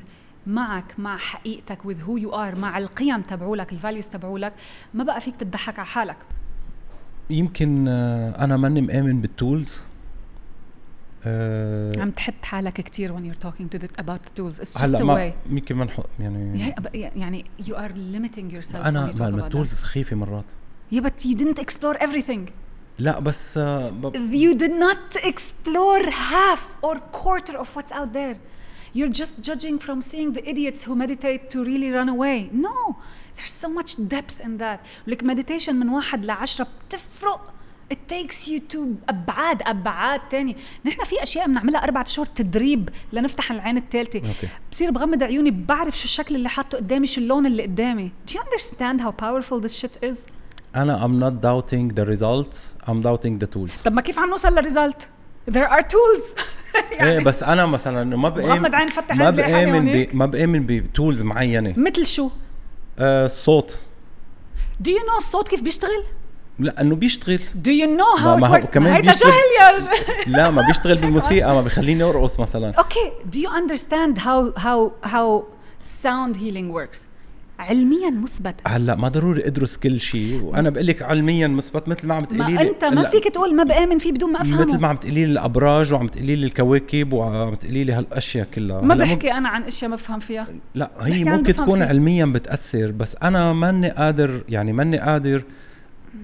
معك 0.48 1.00
مع 1.00 1.18
حقيقتك 1.18 1.82
with 1.82 1.98
who 2.08 2.24
you 2.26 2.32
are 2.34 2.56
مع 2.58 2.78
القيم 2.78 3.22
تبعولك 3.22 3.74
ال 3.74 3.79
values 3.79 4.08
تبعولك 4.08 4.54
ما 4.94 5.04
بقى 5.04 5.22
فيك 5.22 5.36
تضحك 5.36 5.80
على 5.80 5.88
حالك. 5.88 6.18
يمكن 7.30 7.86
آه، 7.88 8.44
أنا 8.44 8.58
ماني 8.58 8.82
مآمن 8.82 9.22
بال 9.22 9.39
tools 9.39 9.82
عم 11.27 12.11
تحط 12.11 12.45
حالك 12.45 12.73
كثير 12.73 13.17
when 13.17 13.25
you're 13.25 13.45
talking 13.47 13.69
to 13.69 13.79
the, 13.79 13.89
about 13.99 14.23
the 14.25 14.41
tools 14.41 14.61
it's 14.61 14.81
just 14.81 14.95
a 14.95 15.05
way 15.05 15.33
يمكن 15.51 15.77
ما 15.77 15.85
نحط 15.85 16.09
يعني 16.21 16.75
يعني 17.17 17.45
you 17.61 17.75
are 17.75 17.93
limiting 17.93 18.53
yourself 18.53 18.87
انا 18.87 19.13
ما 19.19 19.47
التولز 19.47 19.75
سخيفه 19.75 20.17
مرات 20.17 20.45
yeah 20.93 21.01
but 21.01 21.25
you 21.25 21.35
didn't 21.35 21.59
explore 21.59 21.97
everything 21.97 22.51
لا 22.99 23.19
بس 23.19 23.59
uh, 23.59 23.91
you 24.15 24.55
did 24.55 24.73
not 24.73 25.17
explore 25.23 26.11
half 26.11 26.63
or 26.83 26.97
quarter 27.13 27.57
of 27.57 27.77
what's 27.77 27.93
out 27.93 28.13
there 28.13 28.37
you're 28.95 29.15
just 29.23 29.35
judging 29.49 29.79
from 29.79 30.03
seeing 30.03 30.33
the 30.33 30.45
idiots 30.53 30.85
who 30.85 30.97
meditate 30.97 31.43
to 31.51 31.59
really 31.71 31.91
run 31.99 32.09
away 32.09 32.39
no 32.53 32.97
there's 33.37 33.57
so 33.65 33.69
much 33.79 33.91
depth 34.15 34.37
in 34.47 34.59
that 34.59 34.79
like 35.07 35.23
meditation 35.23 35.75
من 35.75 35.89
واحد 35.89 36.25
لعشرة 36.25 36.67
بتفرق 36.89 37.52
It 37.94 38.14
takes 38.14 38.48
you 38.48 38.60
to 38.76 38.80
أبعاد 39.10 39.62
أبعاد 39.62 40.22
تاني. 40.30 40.58
نحن 40.86 41.04
في 41.04 41.24
أشياء 41.24 41.48
بنعملها 41.48 41.84
أربعة 41.84 42.02
أشهر 42.02 42.26
تدريب 42.26 42.90
لنفتح 43.14 43.52
العين 43.52 43.78
الثالثه. 43.78 44.22
بصير 44.72 44.92
بغمض 44.92 45.24
عيوني 45.24 45.52
بعرف 45.52 45.98
شو 45.98 46.04
الشكل 46.04 46.36
اللي 46.36 46.50
حاطه 46.50 46.78
قدامي 46.78 47.08
شو 47.08 47.22
اللون 47.22 47.46
اللي 47.46 47.64
قدامي. 47.64 48.12
Do 48.30 48.34
you 48.34 48.40
understand 48.40 49.02
how 49.02 49.12
powerful 49.12 49.68
this 49.68 49.82
shit 49.82 50.10
is? 50.10 50.18
أنا 50.76 51.08
I'm 51.08 51.20
not 51.20 51.46
doubting 51.46 51.96
the 51.96 52.06
results. 52.06 52.58
I'm 52.88 53.02
doubting 53.02 53.44
the 53.44 53.48
tools. 53.56 53.84
طب 53.86 53.94
ما 53.94 54.02
كيف 54.02 54.20
عم 54.20 54.30
نوصل 54.30 54.50
لل 54.54 54.67
result 54.67 55.08
there 55.52 55.70
are 55.70 55.82
tools. 55.82 56.42
يعني 56.92 57.12
إيه 57.12 57.20
بس 57.20 57.44
أنا 57.44 57.66
مثلا 57.66 58.18
ما 58.18 58.30
بامن 58.30 58.76
عين 58.76 58.88
فتح 58.88 59.16
ما 59.16 59.30
بامن 59.30 60.08
ما 60.14 60.26
بامن 60.26 60.66
ب 60.66 60.75
tools 60.75 61.22
معينة. 61.22 61.74
مثل 61.78 62.06
شو؟ 62.06 62.30
آه 63.00 63.26
الصوت 63.26 63.80
Do 64.84 64.90
you 64.90 65.04
know 65.10 65.18
الصوت 65.18 65.48
كيف 65.48 65.62
بيشتغل؟ 65.62 66.04
لا 66.60 66.82
انه 66.82 66.96
بيشتغل. 66.96 67.40
Know 67.40 68.20
how 68.22 68.44
it 68.44 68.50
works؟ 68.50 68.70
كمان 68.72 68.94
هيدا 68.94 69.12
جهل 69.12 69.32
يا 69.62 69.80
لا 70.38 70.50
ما 70.50 70.62
بيشتغل 70.68 70.98
بالموسيقى 70.98 71.54
ما 71.56 71.62
بيخليني 71.62 72.04
أرقص 72.04 72.40
مثلا. 72.40 72.74
okay 72.74 73.12
do 73.32 73.38
you 73.38 73.52
understand 73.52 74.18
how 74.18 74.60
how 74.60 75.10
how 75.10 75.44
sound 75.84 76.38
healing 76.38 76.74
works؟ 76.74 77.08
علميا 77.60 78.10
مثبت. 78.10 78.56
هلأ 78.68 78.96
ما 78.96 79.08
ضروري 79.08 79.48
أدرس 79.48 79.78
كل 79.78 80.02
شيء 80.02 80.42
وأنا 80.42 80.70
بقول 80.70 80.88
لك 80.88 81.02
علميا 81.02 81.48
مثبت 81.48 81.88
مثل 81.88 82.08
ما 82.08 82.16
عم 82.16 82.22
تقولي 82.22 82.54
لي. 82.54 82.70
أنت 82.70 82.86
ما 82.86 83.04
فيك 83.04 83.28
تقول 83.28 83.56
ما 83.56 83.64
بآمن 83.64 83.98
فيه 83.98 84.12
بدون 84.12 84.32
ما 84.32 84.42
أفهمه. 84.42 84.66
مثل 84.66 84.78
ما 84.78 84.88
عم 84.88 84.96
تقولي 84.96 85.26
لي 85.26 85.32
الأبراج 85.32 85.94
وعم 85.94 86.08
تقولي 86.08 86.36
لي 86.36 86.46
الكواكب 86.46 87.14
وعم 87.14 87.54
تقولي 87.54 87.84
لي 87.84 87.94
هالأشياء 87.94 88.48
كلها. 88.54 88.82
ما 88.82 88.96
بحكي 88.96 89.32
أنا 89.32 89.50
عن 89.50 89.64
أشياء 89.64 89.90
ما 89.90 89.96
بفهم 89.96 90.20
فيها. 90.20 90.48
لا 90.76 90.92
هي 91.00 91.24
ممكن 91.24 91.56
تكون 91.56 91.80
فيه. 91.80 91.86
علميا 91.86 92.26
بتأثر 92.26 92.92
بس 92.92 93.16
أنا 93.24 93.54
ماني 93.54 93.90
قادر 93.90 94.44
يعني 94.50 94.74
ماني 94.74 95.00
قادر 95.00 95.44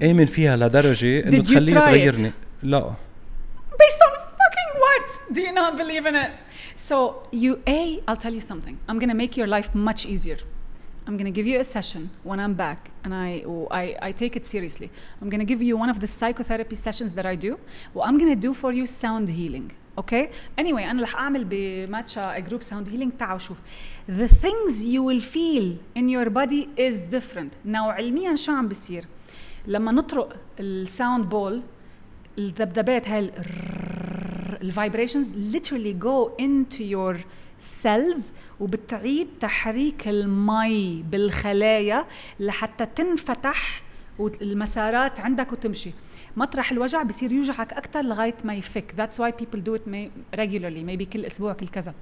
امن 0.03 0.25
فيها 0.25 0.55
لدرجه 0.55 1.27
انه 1.27 1.43
تخليني 1.43 1.79
تغيرني 1.79 2.31
لا 2.63 2.93
based 3.71 4.01
on 4.07 4.13
fucking 4.15 4.71
what 4.85 5.35
do 5.35 5.41
you 5.41 5.53
not 5.53 5.77
believe 5.77 6.05
in 6.05 6.15
it 6.15 6.31
so 6.89 6.95
you 7.31 7.53
a 7.67 7.99
I'll 8.07 8.21
tell 8.25 8.33
you 8.33 8.43
something 8.51 8.75
I'm 8.89 8.99
gonna 8.99 9.19
make 9.23 9.37
your 9.37 9.47
life 9.47 9.69
much 9.73 10.05
easier 10.05 10.39
I'm 11.09 11.17
to 11.17 11.31
give 11.31 11.47
you 11.47 11.59
a 11.59 11.63
session 11.63 12.11
when 12.21 12.39
I'm 12.39 12.53
back, 12.53 12.91
and 13.03 13.15
I, 13.15 13.43
I, 13.71 13.97
I 13.99 14.11
take 14.11 14.35
it 14.35 14.45
seriously. 14.45 14.91
I'm 15.19 15.31
to 15.31 15.43
give 15.43 15.59
you 15.59 15.75
one 15.75 15.89
of 15.89 15.99
the 15.99 16.07
psychotherapy 16.07 16.75
sessions 16.75 17.13
that 17.13 17.25
I 17.25 17.35
do, 17.35 17.59
Well, 17.95 18.05
I'm 18.07 18.19
to 18.19 18.35
do 18.35 18.53
for 18.53 18.71
you 18.71 18.85
sound 18.85 19.27
healing. 19.27 19.71
Okay? 19.97 20.29
Anyway, 20.55 20.83
أنا 20.83 21.03
رح 21.03 21.15
أعمل 21.15 21.43
بماتشا 21.43 22.39
group 22.39 22.61
sound 22.63 22.87
healing 22.87 23.11
تعالوا 23.19 23.39
شوف. 23.39 23.57
The 24.07 24.27
things 24.27 24.83
you 24.83 25.01
will 25.01 25.19
feel 25.19 25.79
in 25.95 26.09
your 26.09 26.29
body 26.29 26.69
is 26.77 27.01
different. 27.01 27.53
Now 27.65 27.89
علميا 27.89 28.35
شو 28.35 28.51
عم 28.51 28.67
بصير؟ 28.67 29.05
لما 29.69 29.91
نطرق 29.91 30.35
ال 30.59 30.71
sound 30.71 31.29
bowl 31.29 31.61
الذبذبات 32.37 33.07
هاي 33.07 33.31
ال 34.61 34.70
vibrations 34.70 35.55
literally 35.55 35.93
go 36.03 36.41
into 36.41 36.81
your 36.81 37.17
cells 37.83 38.21
وبتعيد 38.59 39.27
تحريك 39.39 40.07
المي 40.07 41.03
بالخلايا 41.03 42.05
لحتى 42.39 42.85
تنفتح 42.85 43.83
والمسارات 44.19 45.19
عندك 45.19 45.51
وتمشي. 45.51 45.91
مطرح 46.37 46.71
الوجع 46.71 47.03
بصير 47.03 47.31
يوجعك 47.31 47.73
أكثر 47.73 48.01
لغاية 48.01 48.35
ما 48.43 48.53
يفك. 48.53 49.09
Why 49.17 49.31
people 49.31 49.59
do 49.59 49.75
it 49.75 49.87
may 49.87 50.09
regularly 50.39 50.83
maybe 50.83 51.03
كل 51.13 51.25
أسبوع 51.25 51.53
كل 51.53 51.67
كذا. 51.67 51.93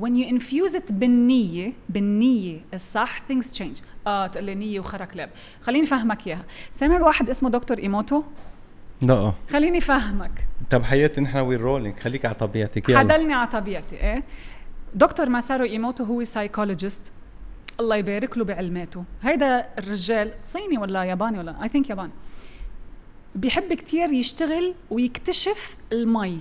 When 0.00 0.10
you 0.10 0.38
infuse 0.38 0.74
it 0.74 0.92
بالنية 0.92 1.72
بالنية 1.88 2.60
الصح 2.74 3.22
things 3.30 3.58
change. 3.58 3.82
آه 4.06 4.26
تقول 4.26 4.44
لي 4.44 4.54
نية 4.54 4.80
وخرك 4.80 5.16
لب. 5.16 5.30
خليني 5.62 5.86
فهمك 5.86 6.26
إياها. 6.26 6.44
سامع 6.72 7.00
واحد 7.00 7.30
اسمه 7.30 7.50
دكتور 7.50 7.78
إيموتو؟ 7.78 8.22
لا. 9.02 9.32
خليني 9.50 9.80
فهمك 9.80 10.46
طب 10.70 10.82
حياتي 10.82 11.20
نحن 11.20 11.38
وين 11.38 11.60
rolling 11.60 11.98
خليك 11.98 12.24
على 12.24 12.34
طبيعتك. 12.34 12.96
حدلني 12.96 13.34
على 13.34 13.48
طبيعتي 13.48 13.96
إيه؟ 13.96 14.24
دكتور 14.94 15.28
ماسارو 15.28 15.64
إيموتو 15.64 16.04
هو 16.04 16.24
psychologist 16.24 17.12
الله 17.80 17.96
يبارك 17.96 18.38
له 18.38 18.44
بعلماته. 18.44 19.04
هيدا 19.22 19.68
الرجال 19.78 20.32
صيني 20.42 20.78
ولا 20.78 21.04
ياباني 21.04 21.38
ولا؟ 21.38 21.62
I 21.62 21.68
think 21.68 21.90
ياباني. 21.90 22.12
بيحب 23.36 23.72
كتير 23.72 24.12
يشتغل 24.12 24.74
ويكتشف 24.90 25.76
المي. 25.92 26.40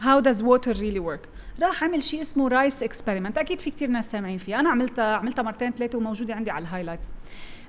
how 0.00 0.22
does 0.22 0.36
water 0.36 0.74
really 0.74 1.00
work? 1.00 1.28
راح 1.62 1.84
عمل 1.84 2.02
شيء 2.02 2.20
اسمه 2.20 2.48
rice 2.48 2.82
experiment 2.82 3.38
أكيد 3.38 3.60
في 3.60 3.70
كتير 3.70 3.88
ناس 3.88 4.10
سامعين 4.10 4.38
فيه. 4.38 4.60
أنا 4.60 4.70
عملتها 4.70 5.16
عملتها 5.16 5.42
مرتين 5.42 5.72
ثلاثة 5.72 5.98
وموجودة 5.98 6.34
عندي 6.34 6.50
على 6.50 6.62
ال 6.62 6.66
highlights 6.66 7.08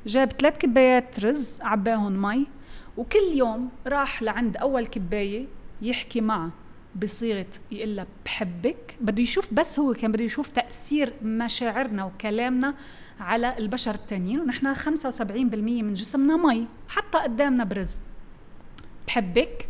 جاب 0.06 0.32
ثلاث 0.32 0.58
كبايات 0.58 1.20
رز 1.20 1.62
عباهم 1.62 2.22
مي 2.22 2.48
وكل 2.98 3.34
يوم 3.34 3.70
راح 3.88 4.24
لعند 4.24 4.58
أول 4.58 4.86
كباية 4.86 5.48
يحكي 5.82 6.22
معها 6.22 6.52
بصيغة 6.96 7.46
يقول 7.72 7.96
لها 7.96 8.08
بحبك. 8.26 8.96
بده 9.02 9.24
يشوف 9.24 9.54
بس 9.54 9.80
هو 9.80 9.94
كان 9.94 10.12
بده 10.12 10.24
يشوف 10.24 10.48
تأثير 10.48 11.14
مشاعرنا 11.24 12.04
وكلامنا 12.06 12.76
على 13.20 13.58
البشر 13.58 13.96
التانيين. 13.96 14.40
ونحن 14.40 14.76
75% 14.76 15.22
من 15.84 15.94
جسمنا 15.94 16.38
مي 16.38 16.68
حتى 16.88 17.18
قدامنا 17.18 17.64
برز. 17.64 18.00
بحبك. 19.08 19.70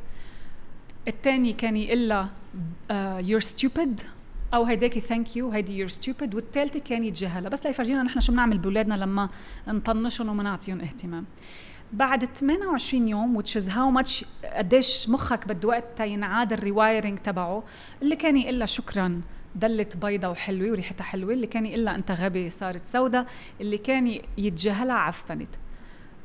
الثاني 1.08 1.54
كان 1.54 1.76
يقول 1.76 2.10
لها 2.10 2.30
you're 3.20 3.40
stupid 3.40 4.02
أو 4.54 4.64
هيداكي 4.64 5.00
thank 5.00 5.36
you 5.36 5.50
هيدي 5.52 5.78
you're 5.78 5.88
stupid 5.88 6.36
والثالثه 6.36 6.80
كان 6.80 7.04
يتجاهلها. 7.04 7.50
بس 7.50 7.66
ليفرجينا 7.66 8.04
نحن 8.04 8.20
شو 8.20 8.32
بنعمل 8.32 8.58
بأولادنا 8.58 8.96
لما 8.96 9.30
نطنشهم 9.68 10.30
وما 10.30 10.44
نعطيهم 10.44 10.82
اهتمام. 10.82 11.26
بعد 11.94 12.26
28 12.26 13.08
يوم 13.08 13.42
which 13.42 13.62
is 13.62 13.64
how 13.64 14.02
much 14.02 14.26
قديش 14.56 15.10
مخك 15.10 15.48
بده 15.48 15.68
وقت 15.68 16.00
ينعاد 16.00 16.54
ال 16.54 16.61
rewiring 16.61 17.18
تبعه 17.18 17.64
اللي 18.02 18.16
كان 18.16 18.38
يقول 18.38 18.70
شكرا 18.70 19.22
ضلت 19.56 19.98
بيضة 19.98 20.28
وحلوة 20.28 20.72
وريحتها 20.72 21.04
حلوة. 21.04 21.34
اللي 21.34 21.48
كان 21.48 21.66
يقول 21.66 21.86
لها 21.86 21.96
أنت 21.96 22.12
غبي 22.12 22.50
صارت 22.50 22.86
سودة 22.86 23.28
اللي 23.62 23.78
كان 23.78 24.20
يتجاهلها 24.38 24.96
عفنت. 24.96 25.50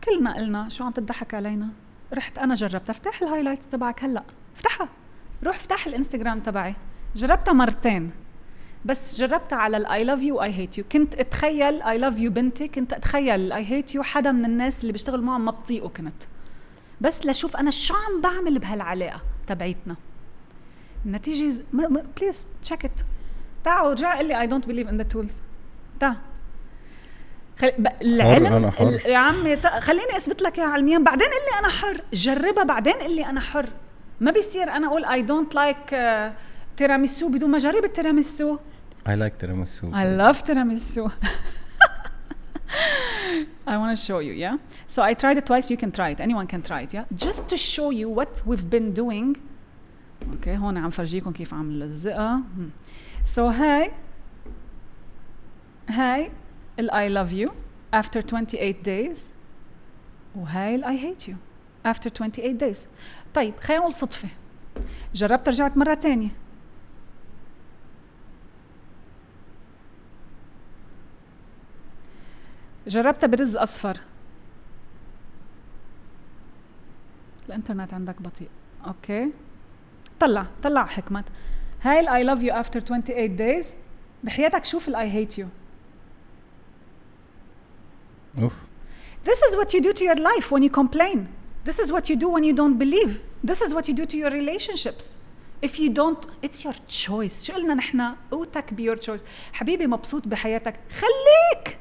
كلنا 0.05 0.37
قلنا 0.37 0.69
شو 0.69 0.85
عم 0.85 0.93
تضحك 0.93 1.35
علينا؟ 1.35 1.69
رحت 2.15 2.39
أنا 2.39 2.55
جربت 2.55 2.91
افتح 2.91 3.23
ال 3.23 3.27
highlights 3.27 3.69
تبعك 3.69 4.05
هلأ. 4.05 4.23
افتحها. 4.57 4.89
روح 5.45 5.57
افتح 5.57 5.87
الانستغرام 5.87 6.41
تبعي. 6.41 6.75
جربتها 7.17 7.53
مرتين. 7.53 8.11
بس 8.85 9.21
جربتها 9.21 9.57
على 9.57 9.77
ال 9.77 10.05
I 10.05 10.08
love 10.08 10.23
you 10.23 10.43
I 10.43 10.53
hate 10.53 10.79
you 10.79 10.85
كنت 10.93 11.15
أتخيل 11.15 11.83
I 11.83 11.99
love 11.99 12.19
you 12.19 12.31
بنتي 12.31 12.69
كنت 12.69 12.93
أتخيل 12.93 13.53
I 13.53 13.65
hate 13.65 13.95
you 13.95 14.03
حدا 14.03 14.33
من 14.33 14.45
الناس 14.45 14.81
اللي 14.81 14.93
بيشتغل 14.93 15.23
معهم 15.23 15.45
ما 15.45 15.51
بطيقه 15.51 15.89
كنت. 15.89 16.23
بس 17.01 17.27
لشوف 17.27 17.57
أنا 17.57 17.71
شو 17.71 17.95
عم 17.95 18.21
بعمل 18.21 18.59
بهالعلاقة 18.59 19.21
تبعيتنا. 19.47 19.97
النتيجة 21.07 21.65
please 22.21 22.43
check 22.63 22.85
it 22.85 23.01
تعالوا 23.65 23.93
رجع 23.93 24.17
قال 24.17 24.29
لي 24.29 24.41
I 24.41 24.47
don't 24.47 24.67
believe 24.69 24.89
in 24.89 24.97
the 24.97 25.03
tools 25.03 25.35
تعال 26.01 26.17
العلم 28.03 28.47
أنا 28.47 28.71
حر. 28.71 29.01
يا 29.07 29.19
عمي 29.19 29.57
خليني 29.57 30.17
أثبت 30.17 30.43
لك 30.43 30.59
اياها 30.59 30.69
علميا 30.69 30.99
بعدين 30.99 31.27
قل 31.27 31.33
لي 31.33 31.59
أنا 31.59 31.69
حر 31.69 32.01
جربها 32.13 32.65
بعدين 32.65 32.93
قل 32.93 33.17
لي 33.17 33.27
أنا 33.27 33.41
حر 33.41 33.69
ما 34.21 34.31
بيصير 34.31 34.71
أنا 34.71 34.87
أقول 34.87 35.05
اي 35.05 35.23
دونت 35.23 35.55
لايك 35.55 35.97
تيراميسو 36.77 37.29
بدون 37.29 37.51
ما 37.51 37.57
أجرب 37.57 37.85
التيراميسو 37.85 38.59
I 39.05 39.17
like 39.17 39.37
tiramisu. 39.39 39.93
I 39.93 40.05
love 40.23 40.45
tiramisu. 40.45 41.11
I 43.67 43.77
want 43.77 43.97
to 43.97 44.01
show 44.09 44.21
you, 44.21 44.33
yeah? 44.33 44.57
So 44.87 45.03
I 45.03 45.15
tried 45.15 45.39
it 45.39 45.47
twice, 45.47 45.71
you 45.73 45.77
can 45.77 45.91
try 45.91 46.11
it. 46.11 46.21
Anyone 46.21 46.47
can 46.47 46.63
try 46.63 46.83
it, 46.83 46.95
yeah? 46.95 47.05
Just 47.27 47.49
to 47.49 47.57
show 47.57 47.91
you 47.91 48.09
what 48.09 48.43
we've 48.47 48.71
been 48.71 48.93
doing. 48.95 49.37
أوكي 50.33 50.57
هون 50.57 50.79
عم 50.79 50.91
فرجيكم 50.91 51.33
كيف 51.33 51.55
عم 51.55 51.73
نلزقها. 51.73 52.41
So 53.35 53.39
هاي 53.39 53.91
هاي 55.89 56.31
ال 56.79 56.91
I 56.91 57.09
love 57.17 57.33
you 57.33 57.53
after 57.95 58.21
28 58.21 58.83
days. 58.85 59.21
وهاي 60.37 60.75
ال 60.75 60.85
I 60.85 61.03
hate 61.03 61.25
you 61.29 61.35
after 61.87 62.09
28 62.09 62.59
days. 62.59 62.79
طيب 63.35 63.55
خلينا 63.61 63.81
نقول 63.81 63.93
صدفة. 63.93 64.29
جربت 65.15 65.49
رجعت 65.49 65.77
مرة 65.77 65.95
تانية. 65.95 66.31
جربتها 72.87 73.27
برز 73.27 73.57
أصفر. 73.57 74.01
الإنترنت 77.47 77.95
عندك 77.95 78.23
بطيء. 78.23 78.49
okay. 78.87 79.33
طلع 80.21 80.47
طلع 80.63 80.87
حكمت. 80.87 81.25
هاي 81.83 82.01
ال 82.01 82.25
I 82.25 82.28
love 82.28 82.43
you 82.43 82.55
after 82.55 82.81
28 82.81 83.37
days 83.37 83.67
بحياتك 84.25 84.65
شوف 84.65 84.89
ال 84.89 85.11
I 85.11 85.16
hate 85.16 85.39
you 85.39 85.49
اوف 88.40 88.54
This 89.26 89.42
is 89.48 89.56
what 89.60 89.74
you 89.74 89.82
do 89.82 89.92
to 90.00 90.04
your 90.10 90.20
life 90.32 90.52
when 90.54 90.64
you 90.64 90.72
complain. 90.82 91.28
This 91.68 91.80
is 91.84 91.92
what 91.92 92.06
you 92.10 92.16
do 92.16 92.30
when 92.36 92.44
you 92.50 92.54
don't 92.62 92.78
believe. 92.84 93.12
This 93.44 93.62
is 93.66 93.74
what 93.76 93.86
you 93.90 93.94
do 94.02 94.06
to 94.12 94.18
your 94.24 94.32
relationships. 94.42 95.06
If 95.68 95.74
you 95.82 95.90
don't, 95.90 96.22
it's 96.46 96.64
your 96.66 96.78
choice. 96.88 97.44
شو 97.44 97.54
قلنا 97.54 97.74
نحن؟ 97.74 98.16
قوتك 98.32 98.74
be 98.74 98.84
your 98.84 98.96
choice. 98.96 99.24
حبيبي 99.54 99.88
مبسوط 99.88 100.28
بحياتك، 100.28 100.80
خليك 100.90 101.78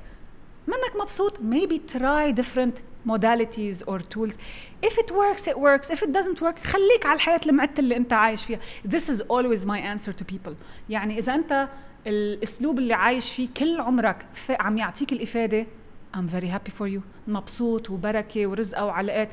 منك 0.67 1.03
مبسوط 1.03 1.39
maybe 1.39 1.79
try 1.97 2.33
different 2.33 2.81
modalities 3.09 3.83
or 3.87 3.99
tools 4.01 4.35
if 4.83 4.99
it 4.99 5.11
works 5.13 5.47
it 5.47 5.59
works 5.59 5.91
if 5.91 6.03
it 6.03 6.13
doesn't 6.13 6.41
work 6.41 6.59
خليك 6.65 7.07
على 7.07 7.17
الحياة 7.17 7.41
المعتة 7.47 7.81
اللي 7.81 7.97
انت 7.97 8.13
عايش 8.13 8.45
فيها 8.45 8.61
this 8.89 9.03
is 9.03 9.21
always 9.21 9.65
my 9.65 9.79
answer 9.79 10.13
to 10.13 10.25
people 10.35 10.53
يعني 10.91 11.19
إذا 11.19 11.35
أنت 11.35 11.69
الأسلوب 12.07 12.79
اللي 12.79 12.95
عايش 12.95 13.33
فيه 13.33 13.49
كل 13.57 13.81
عمرك 13.81 14.27
عم 14.51 14.79
يعطيك 14.79 15.13
الإفادة 15.13 15.67
I'm 16.16 16.28
very 16.28 16.48
happy 16.48 16.72
for 16.80 16.88
you. 16.88 17.02
مبسوط 17.28 17.90
وبركة 17.90 18.48
ورزقة 18.48 18.86
وعلاقات 18.86 19.30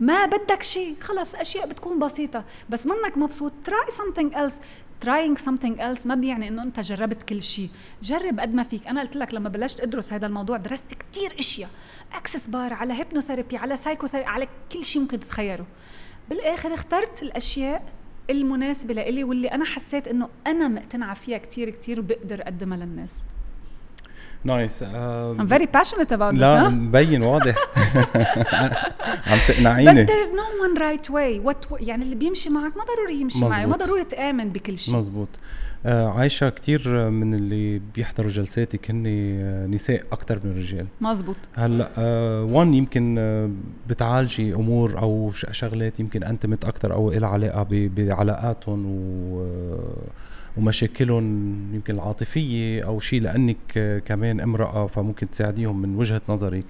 ما 0.00 0.26
بدك 0.26 0.62
شيء 0.62 0.96
خلص 1.00 1.34
أشياء 1.34 1.66
بتكون 1.66 1.98
بسيطة. 1.98 2.44
بس 2.70 2.86
منك 2.86 3.18
مبسوط. 3.18 3.52
Try 3.68 3.90
something 3.92 4.34
else. 4.34 4.54
Trying 5.04 5.38
something 5.38 5.80
else 5.80 6.06
ما 6.06 6.14
بيعني 6.14 6.48
إنه 6.48 6.62
أنت 6.62 6.80
جربت 6.80 7.22
كل 7.22 7.42
شيء 7.42 7.68
جرب 8.02 8.40
قد 8.40 8.54
ما 8.54 8.62
فيك. 8.62 8.86
أنا 8.86 9.00
قلت 9.00 9.16
لك 9.16 9.34
لما 9.34 9.48
بلشت 9.48 9.80
أدرس 9.80 10.12
هذا 10.12 10.26
الموضوع 10.26 10.56
درست 10.56 10.94
كثير 10.94 11.34
أشياء. 11.38 11.70
access 12.12 12.46
bar 12.46 12.72
على 12.72 12.92
hypnotherapy 12.92 13.56
على 13.56 13.76
psychotherapy 13.76 14.28
على 14.28 14.48
كل 14.72 14.84
شيء 14.84 15.02
ممكن 15.02 15.20
تتخيله. 15.20 15.66
بالآخر 16.30 16.74
اخترت 16.74 17.22
الأشياء 17.22 17.92
المناسبة 18.30 18.94
لإلي 18.94 19.24
واللي 19.24 19.48
أنا 19.48 19.64
حسيت 19.64 20.08
إنه 20.08 20.28
أنا 20.46 20.68
مقتنعة 20.68 21.14
فيها 21.14 21.38
كثير 21.38 21.70
كثير 21.70 22.00
وبقدر 22.00 22.42
أقدمها 22.42 22.78
للناس. 22.78 23.14
نايس 24.44 24.84
I'm 25.38 25.46
very 25.48 25.66
passionate 25.66 26.10
about 26.12 26.34
لا 26.34 26.64
this 26.68 26.72
مبين 26.72 27.22
واضح. 27.22 27.54
عم 29.26 29.36
بس 29.38 29.46
تقنعيني. 29.48 30.06
There 30.06 30.24
is 30.24 30.28
no 30.30 30.64
one 30.66 30.80
right 30.80 31.10
way. 31.10 31.48
What 31.50 31.80
يعني 31.88 32.02
اللي 32.04 32.14
بيمشي 32.14 32.50
معك 32.50 32.76
ما 32.76 32.82
ضروري 32.96 33.20
يمشي 33.20 33.44
معي 33.44 33.66
ما. 33.66 33.76
ضروري 33.76 34.04
تآمن 34.04 34.48
بكل 34.52 34.78
شيء. 34.78 34.96
مزبوط 34.96 35.28
آه 35.86 36.08
عايشة 36.08 36.48
كتير 36.48 37.10
من 37.10 37.34
اللي 37.34 37.78
بيحضروا 37.94 38.30
جلساتك 38.30 38.90
هن 38.90 39.04
آه، 39.06 39.66
نساء 39.66 40.02
أكتر 40.12 40.40
من 40.44 40.50
الرجال 40.50 40.86
مزبوط 41.00 41.36
هلأ 41.54 41.90
آه 41.98 42.44
وان 42.44 42.74
يمكن 42.74 43.16
آه 43.18 43.50
بتعالجي 43.88 44.54
أمور 44.54 44.98
أو 44.98 45.30
ش- 45.30 45.46
شغلات 45.50 46.00
يمكن 46.00 46.24
انتمت 46.24 46.64
أكثر 46.64 46.92
أو 46.94 47.10
لها 47.10 47.28
علاقة 47.28 47.62
ب- 47.62 47.94
بعلاقاتهم 47.94 48.86
و 48.86 49.40
آه، 49.42 50.06
ومشاكلهم 50.56 51.24
يمكن 51.74 51.94
العاطفية 51.94 52.82
أو 52.86 53.00
شيء 53.00 53.20
لأنك 53.22 54.02
كمان 54.06 54.40
امرأة 54.40 54.86
فممكن 54.86 55.30
تساعديهم 55.30 55.82
من 55.82 55.96
وجهة 55.96 56.22
نظرك. 56.28 56.64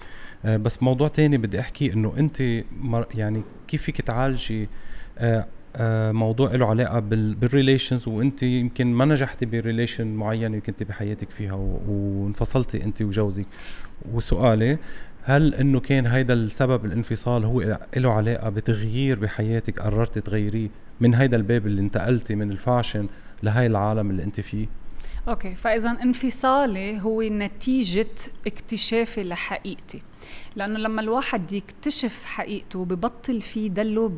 آه، 0.44 0.56
بس 0.56 0.82
موضوع 0.82 1.08
تاني 1.08 1.38
بدي 1.38 1.60
أحكي 1.60 1.92
إنه 1.92 2.12
أنت 2.18 2.40
يعني 3.14 3.42
كيف 3.68 3.82
فيك 3.82 4.00
تعالجي 4.00 4.68
آه، 5.18 5.46
آه، 5.76 6.12
موضوع 6.12 6.54
له 6.54 6.66
علاقة 6.66 6.98
بال- 6.98 7.34
بال 7.34 7.48
relations 7.48 8.08
وأنت 8.08 8.42
يمكن 8.42 8.86
ما 8.86 9.04
نجحتي 9.04 9.46
ب 9.46 9.53
relation 9.53 10.06
معينة 10.14 10.58
كنت 10.58 10.82
بحياتك 10.82 11.30
فيها 11.30 11.52
وانفصلتي 11.88 12.84
أنت 12.84 13.02
وجوزك. 13.02 13.46
وسؤالي 14.12 14.78
هل 15.22 15.54
إنه 15.54 15.80
كان 15.80 16.06
هيدا 16.06 16.34
السبب 16.34 16.84
الانفصال 16.84 17.44
هو 17.44 17.78
له 17.96 18.12
علاقة 18.12 18.48
بتغيير 18.50 19.18
بحياتك 19.18 19.80
قررت 19.80 20.18
تغيريه 20.18 20.68
من 21.00 21.14
هيدا 21.14 21.36
الباب 21.36 21.66
اللي 21.66 21.80
انتقلتي 21.80 22.34
من 22.34 22.50
ال 22.50 22.57
fashion 22.57 23.06
لهي 23.42 23.66
العالم 23.66 24.10
اللي 24.10 24.22
انت 24.24 24.40
فيه. 24.40 24.66
okay 25.28 25.54
فاذا 25.54 25.90
انفصالي 25.90 27.00
هو 27.00 27.22
نتيجة 27.22 28.06
اكتشافي 28.46 29.24
لحقيقتي. 29.24 30.02
لأنه 30.56 30.78
لما 30.78 31.00
الواحد 31.00 31.52
يكتشف 31.52 32.24
حقيقته 32.24 32.84
ببطل 32.84 33.40
فيه 33.40 33.68
يضله 33.68 34.08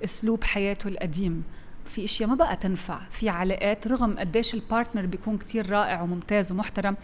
بأسلوب 0.00 0.44
حياته 0.44 0.88
القديم 0.88 1.42
في 1.86 2.04
إشياء 2.04 2.28
ما 2.28 2.34
بقى 2.34 2.56
تنفع. 2.56 3.00
في 3.10 3.28
علاقات 3.28 3.86
رغم 3.86 4.18
قديش 4.18 4.54
ال 4.54 4.61
partner 4.61 5.06
بيكون 5.06 5.38
كتير 5.38 5.70
رائع 5.70 6.02
وممتاز 6.02 6.52
ومحترم 6.52 6.96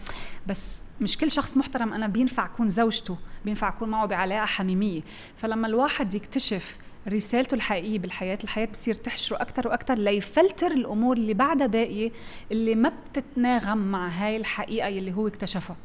بس 0.47 0.81
مش 1.01 1.17
كل 1.17 1.31
شخص 1.31 1.57
محترم. 1.57 1.93
أنا 1.93 2.07
بينفع 2.07 2.45
أكون 2.45 2.69
زوجته 2.69 3.17
بينفع 3.45 3.69
أكون 3.69 3.89
معه 3.89 4.05
بعلاقة 4.05 4.45
حميمية. 4.45 5.01
فلما 5.37 5.67
الواحد 5.67 6.13
يكتشف 6.13 6.77
رسالته 7.09 7.55
الحقيقية 7.55 7.99
بالحياة 7.99 8.37
الحياة 8.43 8.65
بتصير 8.65 8.95
تحشره 8.95 9.41
أكثر 9.41 9.67
وأكثر 9.67 9.97
ليفلتر 9.97 10.71
الأمور 10.71 11.17
اللي 11.17 11.33
بعدها 11.33 11.67
باقيه 11.67 12.11
اللي 12.51 12.75
ما 12.75 12.91
بتتناغم 13.09 13.77
مع 13.77 14.07
هاي 14.07 14.37
الحقيقة 14.37 14.87
اللي 14.87 15.13
هو 15.13 15.27
اكتشفها. 15.27 15.75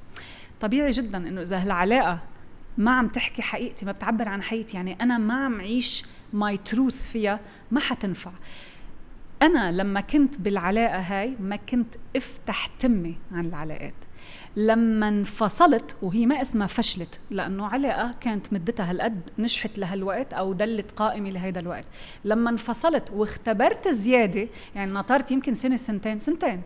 طبيعي 0.61 0.91
جدا 0.91 1.19
إنه 1.19 1.43
إذا 1.43 1.63
العلاقه 1.63 2.19
ما 2.79 2.91
عم 2.91 3.09
تحكي 3.09 3.43
حقيقتي 3.43 3.87
ما 3.87 3.93
بتعبر 3.93 4.29
عن 4.29 4.43
حقيقتي 4.43 4.77
يعني 4.77 4.97
أنا 5.01 5.19
ما 5.19 5.45
عم 5.45 5.61
عيش 5.61 6.05
my 6.33 6.57
truth 6.57 7.11
فيها 7.11 7.41
ما 7.71 7.81
حتنفع. 7.81 8.33
أنا 9.43 9.73
لما 9.73 10.01
كنت 10.01 10.41
بالعلاقة 10.41 10.99
هاي 10.99 11.37
ما 11.41 11.57
كنت 11.57 11.95
أفتح 12.17 12.67
تمي 12.67 13.17
عن 13.33 13.47
العلاقات. 13.47 13.95
لما 14.57 15.09
انفصلت 15.09 15.97
وهي 16.03 16.27
ما 16.27 16.41
اسمها 16.41 16.67
فشلت 16.67 17.21
لأنه 17.31 17.67
علاقه 17.67 18.15
كانت 18.21 18.53
مدتها 18.53 18.91
هالقد 18.91 19.31
نجحت 19.39 19.79
لهالوقت 19.79 20.35
أو 20.35 20.53
دلت 20.53 20.91
قائمة 20.91 21.31
لهيدا 21.31 21.61
الوقت. 21.61 21.85
لما 22.25 22.51
انفصلت 22.51 23.11
واختبرت 23.11 23.89
زيادة 23.89 24.49
يعني 24.75 24.93
نطرت 24.93 25.31
يمكن 25.31 25.55
سنة 25.55 25.77
سنتين 25.77 26.19
سنتين. 26.19 26.63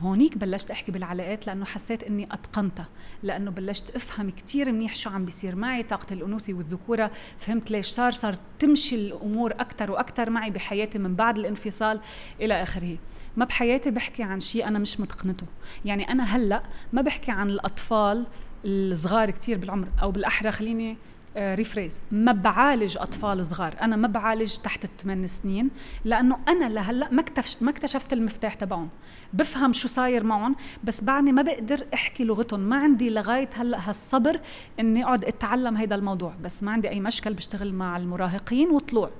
هونيك 0.00 0.38
بلشت 0.38 0.70
أحكي 0.70 0.92
بالعلاقات 0.92 1.46
لأنه 1.46 1.64
حسيت 1.64 2.02
إني 2.02 2.28
أتقنتها 2.32 2.88
لأنه 3.22 3.50
بلشت 3.50 3.96
أفهم 3.96 4.30
كتير 4.30 4.72
منيح 4.72 4.94
شو 4.94 5.10
عم 5.10 5.24
بيصير 5.24 5.56
معي 5.56 5.82
طاقة 5.82 6.12
الأنوثة 6.12 6.54
والذكورة 6.54 7.10
فهمت 7.38 7.70
ليش 7.70 7.86
صار 7.86 8.12
صار 8.12 8.34
تمشي 8.58 8.96
الأمور 8.96 9.52
أكثر 9.52 9.90
وأكثر 9.90 10.30
معي 10.30 10.50
بحياتي 10.50 10.98
من 10.98 11.14
بعد 11.14 11.38
الانفصال 11.38 12.00
إلى 12.40 12.62
آخره. 12.62 12.98
ما 13.36 13.44
بحياتي 13.44 13.90
بحكي 13.90 14.22
عن 14.22 14.40
شيء 14.40 14.68
أنا 14.68 14.78
مش 14.78 15.00
متقنته. 15.00 15.46
يعني 15.84 16.10
أنا 16.12 16.24
هلأ 16.24 16.62
ما 16.92 17.02
بحكي 17.02 17.30
عن 17.30 17.50
الأطفال 17.50 18.26
الصغار 18.64 19.30
كتير 19.30 19.58
بالعمر 19.58 19.88
أو 20.02 20.10
بالأحرى 20.10 20.52
خليني 20.52 20.96
ريفريز 21.36 22.00
ما 22.12 22.32
بعالج 22.32 22.96
أطفال 22.98 23.46
صغار. 23.46 23.76
أنا 23.80 23.96
ما 23.96 24.08
بعالج 24.08 24.56
تحت 24.56 24.84
الثمان 24.84 25.26
سنين 25.26 25.70
لأنه 26.04 26.38
أنا 26.48 26.68
لهلأ 26.68 27.10
ما 27.10 27.24
ما 27.60 27.70
اكتشفت 27.70 28.12
المفتاح 28.12 28.54
تبعهم. 28.54 28.88
بفهم 29.34 29.72
شو 29.72 29.88
صاير 29.88 30.24
معهم 30.24 30.56
بس 30.84 31.04
بعدني 31.04 31.32
ما 31.32 31.42
بقدر 31.42 31.86
أحكي 31.94 32.24
لغتهم. 32.24 32.60
ما 32.60 32.76
عندي 32.76 33.10
لغاية 33.10 33.50
هلأ 33.54 33.90
هالصبر 33.90 34.40
إني 34.80 35.04
أقعد 35.04 35.24
أتعلم 35.24 35.76
هيدا 35.76 35.94
الموضوع 35.94 36.34
بس 36.44 36.62
ما 36.62 36.72
عندي 36.72 36.88
أي 36.88 37.00
مشكل 37.00 37.34
بشتغل 37.34 37.74
مع 37.74 37.96
المراهقين 37.96 38.70
وطلوع. 38.70 39.10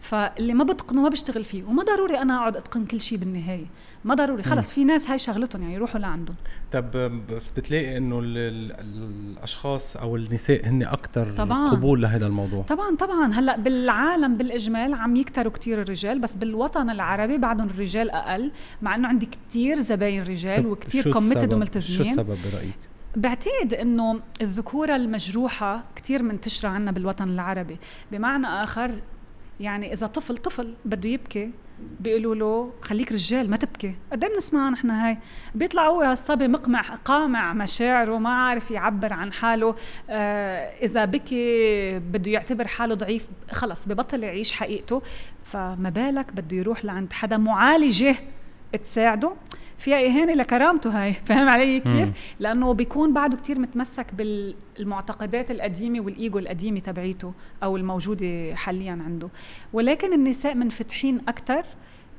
فاللي 0.00 0.54
ما 0.54 0.64
بتقنه 0.64 1.02
ما 1.02 1.08
بشتغل 1.08 1.44
فيه 1.44 1.64
وما 1.64 1.82
ضروري 1.82 2.18
أنا 2.18 2.38
أقعد 2.38 2.56
أتقن 2.56 2.84
كل 2.84 3.00
شيء 3.00 3.18
بالنهاية. 3.18 3.66
ما 4.04 4.14
ضروري 4.14 4.42
خلص 4.42 4.70
في 4.70 4.84
ناس 4.84 5.10
هاي 5.10 5.18
شغلتهم 5.18 5.62
يعني 5.62 5.74
يروحوا 5.74 6.00
لعندهم. 6.00 6.36
طب 6.72 6.90
بس 7.30 7.50
بتلاقي 7.50 7.96
إنه 7.96 8.20
الأشخاص 8.22 9.96
أو 9.96 10.16
النساء 10.16 10.68
هن 10.68 10.82
أكثر 10.82 11.30
قبول 11.70 12.02
لهذا 12.02 12.26
الموضوع؟ 12.26 12.62
طبعا 12.62 12.96
طبعا. 12.96 13.32
هلأ 13.32 13.56
بالعالم 13.56 14.36
بالإجمال 14.36 14.94
عم 14.94 15.16
يكتروا 15.16 15.52
كثير 15.52 15.82
الرجال 15.82 16.18
بس 16.18 16.34
بالوطن 16.34 16.90
العربي 16.90 17.38
بعدهم 17.38 17.68
الرجال 17.68 18.10
أقل 18.10 18.52
مع 18.82 18.94
إنه 18.94 19.08
عندي 19.08 19.26
كثير 19.26 19.61
زباين 19.80 20.22
رجال 20.22 20.66
وكثير 20.66 21.12
كوميتد 21.12 21.54
وملتزمين 21.54 22.04
شو 22.04 22.10
السبب 22.10 22.38
برأيك؟ 22.52 22.78
بعتقد 23.16 23.74
إنه 23.74 24.20
الذكورة 24.40 24.96
المجروحة 24.96 25.84
كثير 25.96 26.22
منتشرة 26.22 26.68
عنا 26.68 26.90
بالوطن 26.90 27.28
العربي. 27.28 27.78
بمعنى 28.12 28.46
آخر 28.46 28.94
يعني 29.60 29.92
إذا 29.92 30.06
طفل 30.06 30.36
طفل 30.36 30.74
بده 30.84 31.08
يبكي 31.08 31.50
بيقولوا 32.00 32.34
له 32.34 32.72
خليك 32.82 33.12
رجال 33.12 33.50
ما 33.50 33.56
تبكي. 33.56 33.94
قد 34.12 34.24
إيه 34.24 34.34
بنسمع 34.34 34.68
نحن 34.68 34.90
هاي؟ 34.90 35.18
بيطلع 35.54 35.86
هو 35.86 36.02
هالصبي 36.02 36.48
مقمع 36.48 36.80
قامع 36.80 37.52
مشاعره 37.52 38.18
ما 38.18 38.30
عارف 38.30 38.70
يعبر 38.70 39.12
عن 39.12 39.32
حاله. 39.32 39.76
آه 40.10 40.84
إذا 40.84 41.04
بكي 41.04 41.98
بده 41.98 42.30
يعتبر 42.30 42.66
حاله 42.66 42.94
ضعيف 42.94 43.26
خلص 43.50 43.88
ببطل 43.88 44.24
يعيش 44.24 44.52
حقيقته. 44.52 45.02
فما 45.44 45.90
بالك 45.90 46.32
بده 46.32 46.56
يروح 46.56 46.84
لعند 46.84 47.12
حدا 47.12 47.36
معالجة 47.36 48.16
تساعده. 48.78 49.32
فيها 49.78 50.06
إهانة 50.06 50.34
لكرامته 50.34 51.02
هاي 51.02 51.14
فاهم 51.26 51.48
علي 51.48 51.80
كيف؟ 51.80 52.10
لأنه 52.40 52.74
بيكون 52.74 53.12
بعده 53.12 53.36
كتير 53.36 53.58
متمسك 53.58 54.06
بالمعتقدات 54.14 55.50
القديمة 55.50 56.00
والإيجو 56.00 56.38
القديمة 56.38 56.80
تبعيته 56.80 57.32
أو 57.62 57.76
الموجودة 57.76 58.54
حاليا 58.54 58.92
عنده. 58.92 59.28
ولكن 59.72 60.12
النساء 60.12 60.54
منفتحين 60.54 61.20
أكثر 61.28 61.64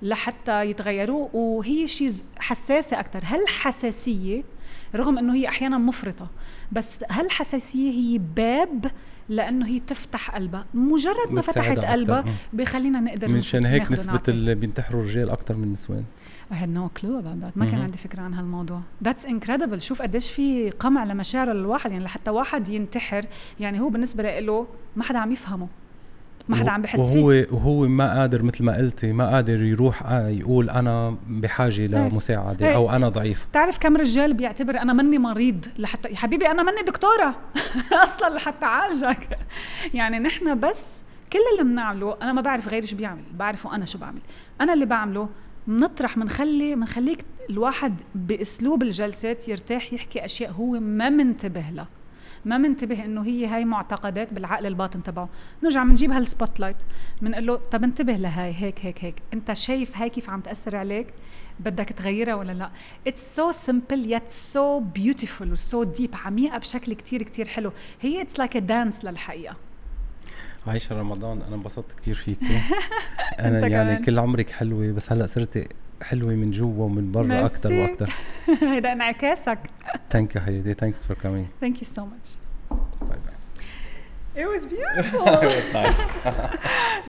لحتى 0.02 0.70
يتغيروا 0.70 1.30
وهي 1.34 1.88
شيء 1.88 2.10
حساسة 2.38 3.00
أكثر 3.00 3.22
هل 3.24 3.48
حساسية؟ 3.48 4.44
رغم 4.96 5.18
إنه 5.18 5.36
هي 5.36 5.48
أحيانا 5.48 5.78
مفرطة 5.78 6.28
بس 6.72 7.00
هل 7.10 7.32
حساسية 7.32 7.92
هي 7.92 8.18
باب 8.36 8.92
لأنه 9.30 9.68
هي 9.68 9.80
تفتح 9.80 10.36
قلبها؟ 10.36 10.66
مجرد 10.74 11.32
ما 11.32 11.42
فتحت 11.42 11.78
قلبها 11.78 12.26
بخلينا 12.54 13.00
نقدر 13.00 13.30
مشان 13.30 13.66
هيك 13.66 13.92
نسبة 13.92 14.22
اللي 14.28 14.56
بينتحروا 14.56 15.02
الرجال 15.02 15.30
أكثر 15.30 15.56
من 15.56 15.64
النسوان. 15.64 16.04
I 16.54 16.56
had 16.56 16.70
no 16.70 17.00
clue 17.00 17.18
about 17.20 17.46
that. 17.46 17.58
ما 17.58 17.66
كان 17.66 17.82
عندي 17.82 17.98
فكرة 17.98 18.22
عن 18.22 18.34
هالموضوع. 18.34 18.82
That's 19.08 19.26
incredible. 19.26 19.78
شوف 19.78 20.02
قديش 20.02 20.32
في 20.32 20.70
قمع 20.70 21.04
لمشاعر 21.04 21.52
الواحد. 21.52 21.92
يعني 21.92 22.04
لحتى 22.04 22.32
واحد 22.32 22.70
ينتحر 22.70 23.26
يعني 23.60 23.80
هو 23.80 23.90
بالنسبة 23.90 24.40
له 24.40 24.68
ما 24.96 25.04
حدا 25.04 25.20
عم 25.20 25.32
يفهمه. 25.32 25.68
ما 26.50 26.56
حدا 26.56 26.72
عم 26.72 26.82
بحس 26.82 27.00
وهو 27.00 27.30
فيه. 27.30 27.48
وهو 27.52 27.88
ما 27.88 28.14
قادر 28.20 28.44
مثل 28.44 28.64
ما 28.64 28.76
قلتي 28.78 29.14
ما 29.14 29.30
قادر 29.30 29.64
يروح 29.64 30.12
يقول 30.12 30.70
أنا 30.70 31.18
بحاجة 31.28 31.88
لمساعدة 31.88 32.68
هي. 32.68 32.76
أو 32.76 32.90
أنا 32.90 33.10
ضعيف. 33.10 33.46
بتعرف 33.52 33.78
كم 33.78 33.98
رجال 33.98 34.34
بيعتبر 34.34 34.78
أنا 34.78 34.94
مني 34.94 35.18
مريض 35.18 35.66
لحتى 35.78 36.10
يا 36.10 36.16
حبيبي 36.16 36.48
أنا 36.48 36.64
مني 36.64 36.82
دكتورة. 36.88 37.36
أصلا 38.06 38.36
لحتى 38.36 38.66
اعالجك 38.66 39.38
يعني 39.94 40.20
نحن 40.20 40.60
بس 40.60 41.04
كل 41.34 41.40
اللي 41.54 41.72
بنعمله 41.72 42.18
أنا 42.22 42.34
ما 42.34 42.42
بعرف 42.42 42.70
غيري 42.70 42.88
شو 42.88 42.96
بيعمل. 42.96 43.24
بعرفه 43.34 43.76
أنا 43.76 43.86
شو 43.86 43.98
بعمل. 43.98 44.22
أنا 44.62 44.74
اللي 44.74 44.86
بعمله 44.86 45.30
بنطرح 45.68 46.20
بنخلي 46.20 46.76
بنخليك 46.76 47.26
الواحد 47.50 48.02
بأسلوب 48.16 48.84
الجلسات 48.84 49.48
يرتاح 49.48 49.94
يحكي 49.94 50.26
أشياء 50.26 50.52
هو 50.52 50.80
ما 50.80 51.10
منتبه 51.10 51.70
لها. 51.72 51.88
ما 52.46 52.58
منتبه 52.58 53.06
إنه 53.06 53.26
هي 53.26 53.46
هاي 53.46 53.66
معتقدات 53.66 54.34
بالعقل 54.34 54.66
الباطن 54.66 55.04
تبعه. 55.04 55.30
نرجع 55.64 55.84
بنجيب 55.84 56.12
هال 56.12 56.60
spotlight 56.60 56.78
بنقول 57.22 57.48
له 57.48 57.56
طب 57.56 57.84
انتبه 57.84 58.14
لهاي 58.14 58.54
هيك 58.58 58.86
هيك 58.86 59.04
هيك. 59.04 59.16
أنت 59.34 59.54
شايف 59.54 59.98
هاي 59.98 60.10
كيف 60.10 60.30
عم 60.30 60.42
تأثر 60.42 60.76
عليك؟ 60.76 61.08
بدك 61.60 61.90
تغيرها 61.90 62.36
ولا 62.36 62.52
لا؟ 62.52 62.72
it's 63.08 63.36
so 63.36 63.52
simple 63.52 64.12
yet 64.12 64.30
so 64.30 64.80
beautiful 64.80 65.52
و 65.52 65.62
so 65.62 65.84
deep 65.84 66.16
عميقة 66.26 66.58
بشكل 66.58 66.94
كتير 66.94 67.24
كتير 67.24 67.48
حلو. 67.48 67.72
هي 68.02 68.22
it's 68.22 68.40
like 68.40 68.56
a 68.58 68.60
dance 68.60 69.06
للحقيقة. 69.06 69.56
عايشة 70.68 71.00
رمضان 71.00 71.42
أنا 71.42 71.56
انبسطت 71.56 72.00
كثير 72.00 72.14
فيكي 72.14 72.60
أنا 73.40 73.68
يعني 73.68 74.06
كل 74.06 74.20
عمرك 74.20 74.50
حلوة 74.50 74.92
بس 74.92 75.12
هلأ 75.12 75.28
صرتي 75.28 75.68
حلوة 76.02 76.34
من 76.34 76.52
جوا 76.52 76.86
ومن 76.86 77.12
برا 77.12 77.46
أكثر 77.46 77.74
وأكثر 77.74 78.14
هيدا 78.62 78.92
انعكاسك. 78.94 79.60
thank 80.12 80.36
you 80.36 80.42
حياتي 80.42 80.74
thanks 80.74 81.04
for 81.04 81.18
coming 81.22 81.46
thank 81.62 81.82
you 81.82 81.88
so 81.96 82.06
much 82.06 82.30
bye 83.02 83.10
bye 83.10 83.34
It 84.36 84.48
was 84.56 84.66
beautiful. 84.66 85.26
it 85.46 85.52
was 85.56 85.74
nice. 85.76 86.16